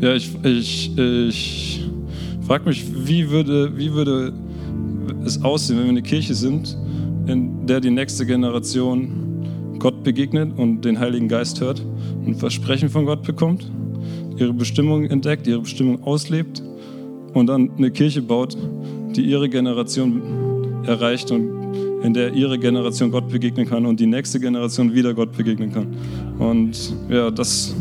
ja, 0.00 0.14
ich, 0.14 0.30
ich, 0.44 0.96
ich 0.98 1.88
frage 2.46 2.68
mich, 2.68 2.84
wie 3.06 3.30
würde, 3.30 3.76
wie 3.76 3.92
würde 3.92 4.32
es 5.24 5.42
aussehen, 5.42 5.78
wenn 5.78 5.84
wir 5.84 5.90
eine 5.90 6.02
Kirche 6.02 6.34
sind, 6.34 6.76
in 7.28 7.66
der 7.66 7.80
die 7.80 7.90
nächste 7.90 8.26
Generation 8.26 9.76
Gott 9.78 10.02
begegnet 10.02 10.58
und 10.58 10.84
den 10.84 10.98
Heiligen 10.98 11.28
Geist 11.28 11.60
hört 11.60 11.84
und 12.24 12.36
Versprechen 12.36 12.88
von 12.88 13.04
Gott 13.04 13.22
bekommt, 13.22 13.70
ihre 14.36 14.52
Bestimmung 14.52 15.04
entdeckt, 15.04 15.46
ihre 15.46 15.60
Bestimmung 15.60 16.02
auslebt 16.02 16.62
und 17.34 17.46
dann 17.46 17.70
eine 17.76 17.90
Kirche 17.90 18.22
baut, 18.22 18.56
die 19.14 19.22
ihre 19.22 19.48
Generation 19.48 20.22
erreicht 20.84 21.30
und 21.30 21.58
in 22.02 22.14
der 22.14 22.32
ihre 22.32 22.58
Generation 22.58 23.10
Gott 23.10 23.28
begegnen 23.28 23.68
kann 23.68 23.84
und 23.84 24.00
die 24.00 24.06
nächste 24.06 24.40
Generation 24.40 24.94
wieder 24.94 25.14
Gott 25.14 25.36
begegnen 25.36 25.72
kann. 25.72 25.88
Und 26.38 26.94
ja, 27.10 27.30
das 27.30 27.74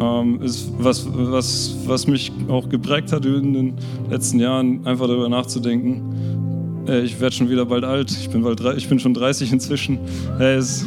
ähm, 0.00 0.40
ist 0.42 0.70
was, 0.78 1.06
was, 1.10 1.76
was 1.86 2.06
mich 2.06 2.30
auch 2.48 2.68
geprägt 2.68 3.12
hat 3.12 3.24
in 3.24 3.52
den 3.52 3.74
letzten 4.10 4.38
Jahren, 4.38 4.86
einfach 4.86 5.06
darüber 5.06 5.28
nachzudenken. 5.28 6.02
Ich 6.88 7.20
werde 7.20 7.36
schon 7.36 7.50
wieder 7.50 7.66
bald 7.66 7.84
alt, 7.84 8.10
ich 8.10 8.30
bin, 8.30 8.42
bald, 8.42 8.62
ich 8.78 8.88
bin 8.88 8.98
schon 8.98 9.12
30 9.12 9.52
inzwischen. 9.52 9.98
Es, 10.38 10.86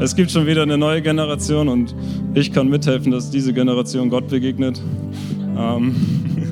es 0.00 0.16
gibt 0.16 0.30
schon 0.30 0.46
wieder 0.46 0.62
eine 0.62 0.78
neue 0.78 1.02
Generation 1.02 1.68
und 1.68 1.94
ich 2.32 2.54
kann 2.54 2.70
mithelfen, 2.70 3.12
dass 3.12 3.28
diese 3.28 3.52
Generation 3.52 4.08
Gott 4.08 4.28
begegnet. 4.28 4.80
Ähm, 5.54 5.94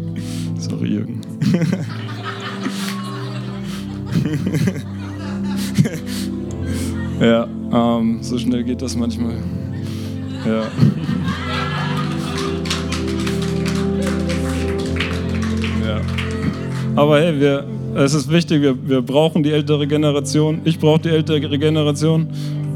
sorry, 0.59 0.88
Jürgen. 0.88 1.22
ja, 7.20 7.48
ähm, 7.72 8.22
so 8.22 8.36
schnell 8.36 8.64
geht 8.64 8.82
das 8.82 8.94
manchmal. 8.96 9.36
Ja. 10.46 10.64
ja. 15.86 16.03
Aber 16.96 17.18
hey, 17.18 17.40
wir, 17.40 17.64
es 17.95 18.14
ist 18.14 18.30
wichtig, 18.30 18.62
wir, 18.62 18.76
wir 18.88 19.03
brauchen 19.03 19.43
die 19.43 19.53
ältere 19.53 19.86
Generation. 19.86 20.61
Ich 20.64 20.78
brauche 20.78 21.01
die 21.01 21.09
ältere 21.09 21.59
Generation. 21.59 22.28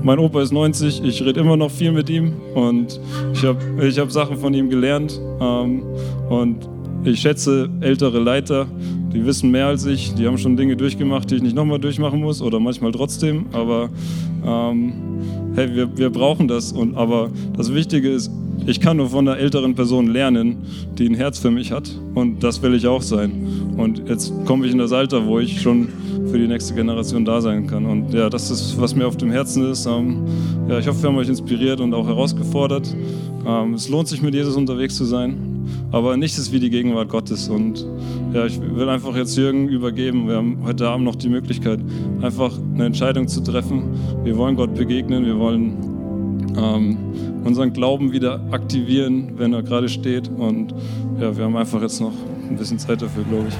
Mein 0.03 0.19
Opa 0.19 0.43
ist 0.43 0.53
90, 0.53 1.03
ich 1.03 1.25
rede 1.25 1.41
immer 1.41 1.57
noch 1.57 1.71
viel 1.71 1.91
mit 1.91 2.11
ihm 2.11 2.35
und 2.55 3.01
ich 3.33 3.43
habe 3.43 3.59
ich 3.87 3.99
hab 3.99 4.11
Sachen 4.11 4.37
von 4.37 4.53
ihm 4.53 4.69
gelernt. 4.69 5.19
Ähm, 5.41 5.83
und 6.29 6.69
ich 7.05 7.21
schätze 7.21 7.71
ältere 7.81 8.19
Leiter, 8.19 8.67
die 9.15 9.25
wissen 9.25 9.51
mehr 9.51 9.69
als 9.69 9.87
ich, 9.87 10.15
die 10.15 10.27
haben 10.27 10.37
schon 10.37 10.57
Dinge 10.57 10.77
durchgemacht, 10.77 11.31
die 11.31 11.37
ich 11.37 11.43
nicht 11.43 11.57
nochmal 11.57 11.79
durchmachen 11.79 12.21
muss 12.21 12.43
oder 12.43 12.61
manchmal 12.61 12.93
trotzdem, 12.93 13.47
aber 13.53 13.89
ähm, 14.45 14.93
hey, 15.55 15.75
wir, 15.75 15.97
wir 15.97 16.11
brauchen 16.11 16.49
das. 16.49 16.73
Und, 16.73 16.97
aber 16.97 17.31
das 17.57 17.73
Wichtige 17.73 18.11
ist, 18.11 18.31
ich 18.67 18.81
kann 18.81 18.97
nur 18.97 19.11
von 19.11 19.29
einer 19.29 19.39
älteren 19.39 19.75
Person 19.75 20.09
lernen, 20.09 20.59
die 20.99 21.07
ein 21.07 21.15
Herz 21.15 21.39
für 21.39 21.51
mich 21.51 21.71
hat 21.73 21.91
und 22.15 22.43
das 22.43 22.63
will 22.63 22.75
ich 22.75 22.87
auch 22.87 23.03
sein. 23.03 23.33
Und 23.77 24.09
jetzt 24.09 24.33
komme 24.45 24.67
ich 24.67 24.73
in 24.73 24.79
das 24.79 24.93
Alter, 24.93 25.27
wo 25.27 25.39
ich 25.39 25.61
schon 25.61 25.89
für 26.31 26.39
die 26.39 26.49
nächste 26.49 26.75
Generation 26.75 27.25
da 27.25 27.41
sein 27.41 27.67
kann. 27.67 27.87
Und 27.87 28.13
ja, 28.13 28.31
das 28.31 28.51
ist, 28.51 28.81
was 28.81 28.95
mir 28.95 29.07
auf 29.07 29.17
dem 29.17 29.31
Herzen 29.31 29.71
ist. 29.71 29.87
Ähm, 29.87 30.25
ja, 30.69 30.79
ich 30.79 30.89
hoffe, 30.89 31.03
wir 31.03 31.11
haben 31.11 31.17
euch 31.17 31.29
inspiriert 31.29 31.81
und 31.81 31.95
auch 31.95 32.07
herausgefordert. 32.07 32.95
Ähm, 33.47 33.75
es 33.75 33.89
lohnt 33.89 34.09
sich, 34.09 34.23
mit 34.23 34.35
Jesus 34.35 34.57
unterwegs 34.57 34.97
zu 34.97 35.05
sein. 35.05 35.37
Aber 35.93 36.17
nichts 36.17 36.39
ist 36.39 36.53
wie 36.53 36.59
die 36.59 36.71
Gegenwart 36.71 37.09
Gottes. 37.09 37.49
Und 37.49 37.87
ja, 38.33 38.47
ich 38.47 38.61
will 38.61 38.89
einfach 38.89 39.15
jetzt 39.17 39.37
Jürgen 39.37 39.69
übergeben. 39.69 40.27
Wir 40.27 40.37
haben 40.37 40.59
heute 40.65 40.89
Abend 40.89 41.05
noch 41.05 41.15
die 41.15 41.29
Möglichkeit, 41.29 41.81
einfach 42.21 42.53
eine 42.75 42.87
Entscheidung 42.87 43.29
zu 43.29 43.41
treffen. 43.41 43.85
Wir 44.25 44.37
wollen 44.37 44.57
Gott 44.57 44.75
begegnen. 44.75 45.25
Wir 45.25 45.39
wollen 45.39 45.77
ähm, 46.57 46.97
unseren 47.45 47.72
Glauben 47.72 48.12
wieder 48.12 48.40
aktivieren, 48.51 49.38
wenn 49.38 49.53
er 49.53 49.62
gerade 49.62 49.88
steht. 49.88 50.28
Und 50.28 50.74
ja, 51.20 51.36
wir 51.36 51.45
haben 51.45 51.57
einfach 51.57 51.80
jetzt 51.82 52.01
noch 52.01 52.12
ein 52.49 52.57
bisschen 52.57 52.78
Zeit 52.78 53.03
dafür, 53.03 53.24
glaube 53.24 53.49
ich. 53.49 53.55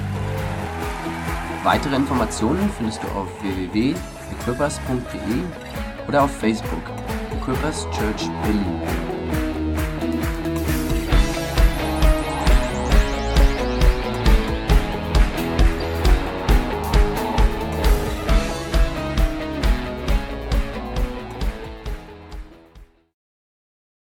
Weitere 1.63 1.95
Informationen 1.95 2.69
findest 2.77 3.01
du 3.01 3.07
auf 3.07 3.27
www.equippers.de 3.41 6.07
oder 6.07 6.23
auf 6.23 6.31
Facebook 6.31 6.83
Equippers 7.41 7.87
Church 7.91 8.29
Berlin. 8.43 9.14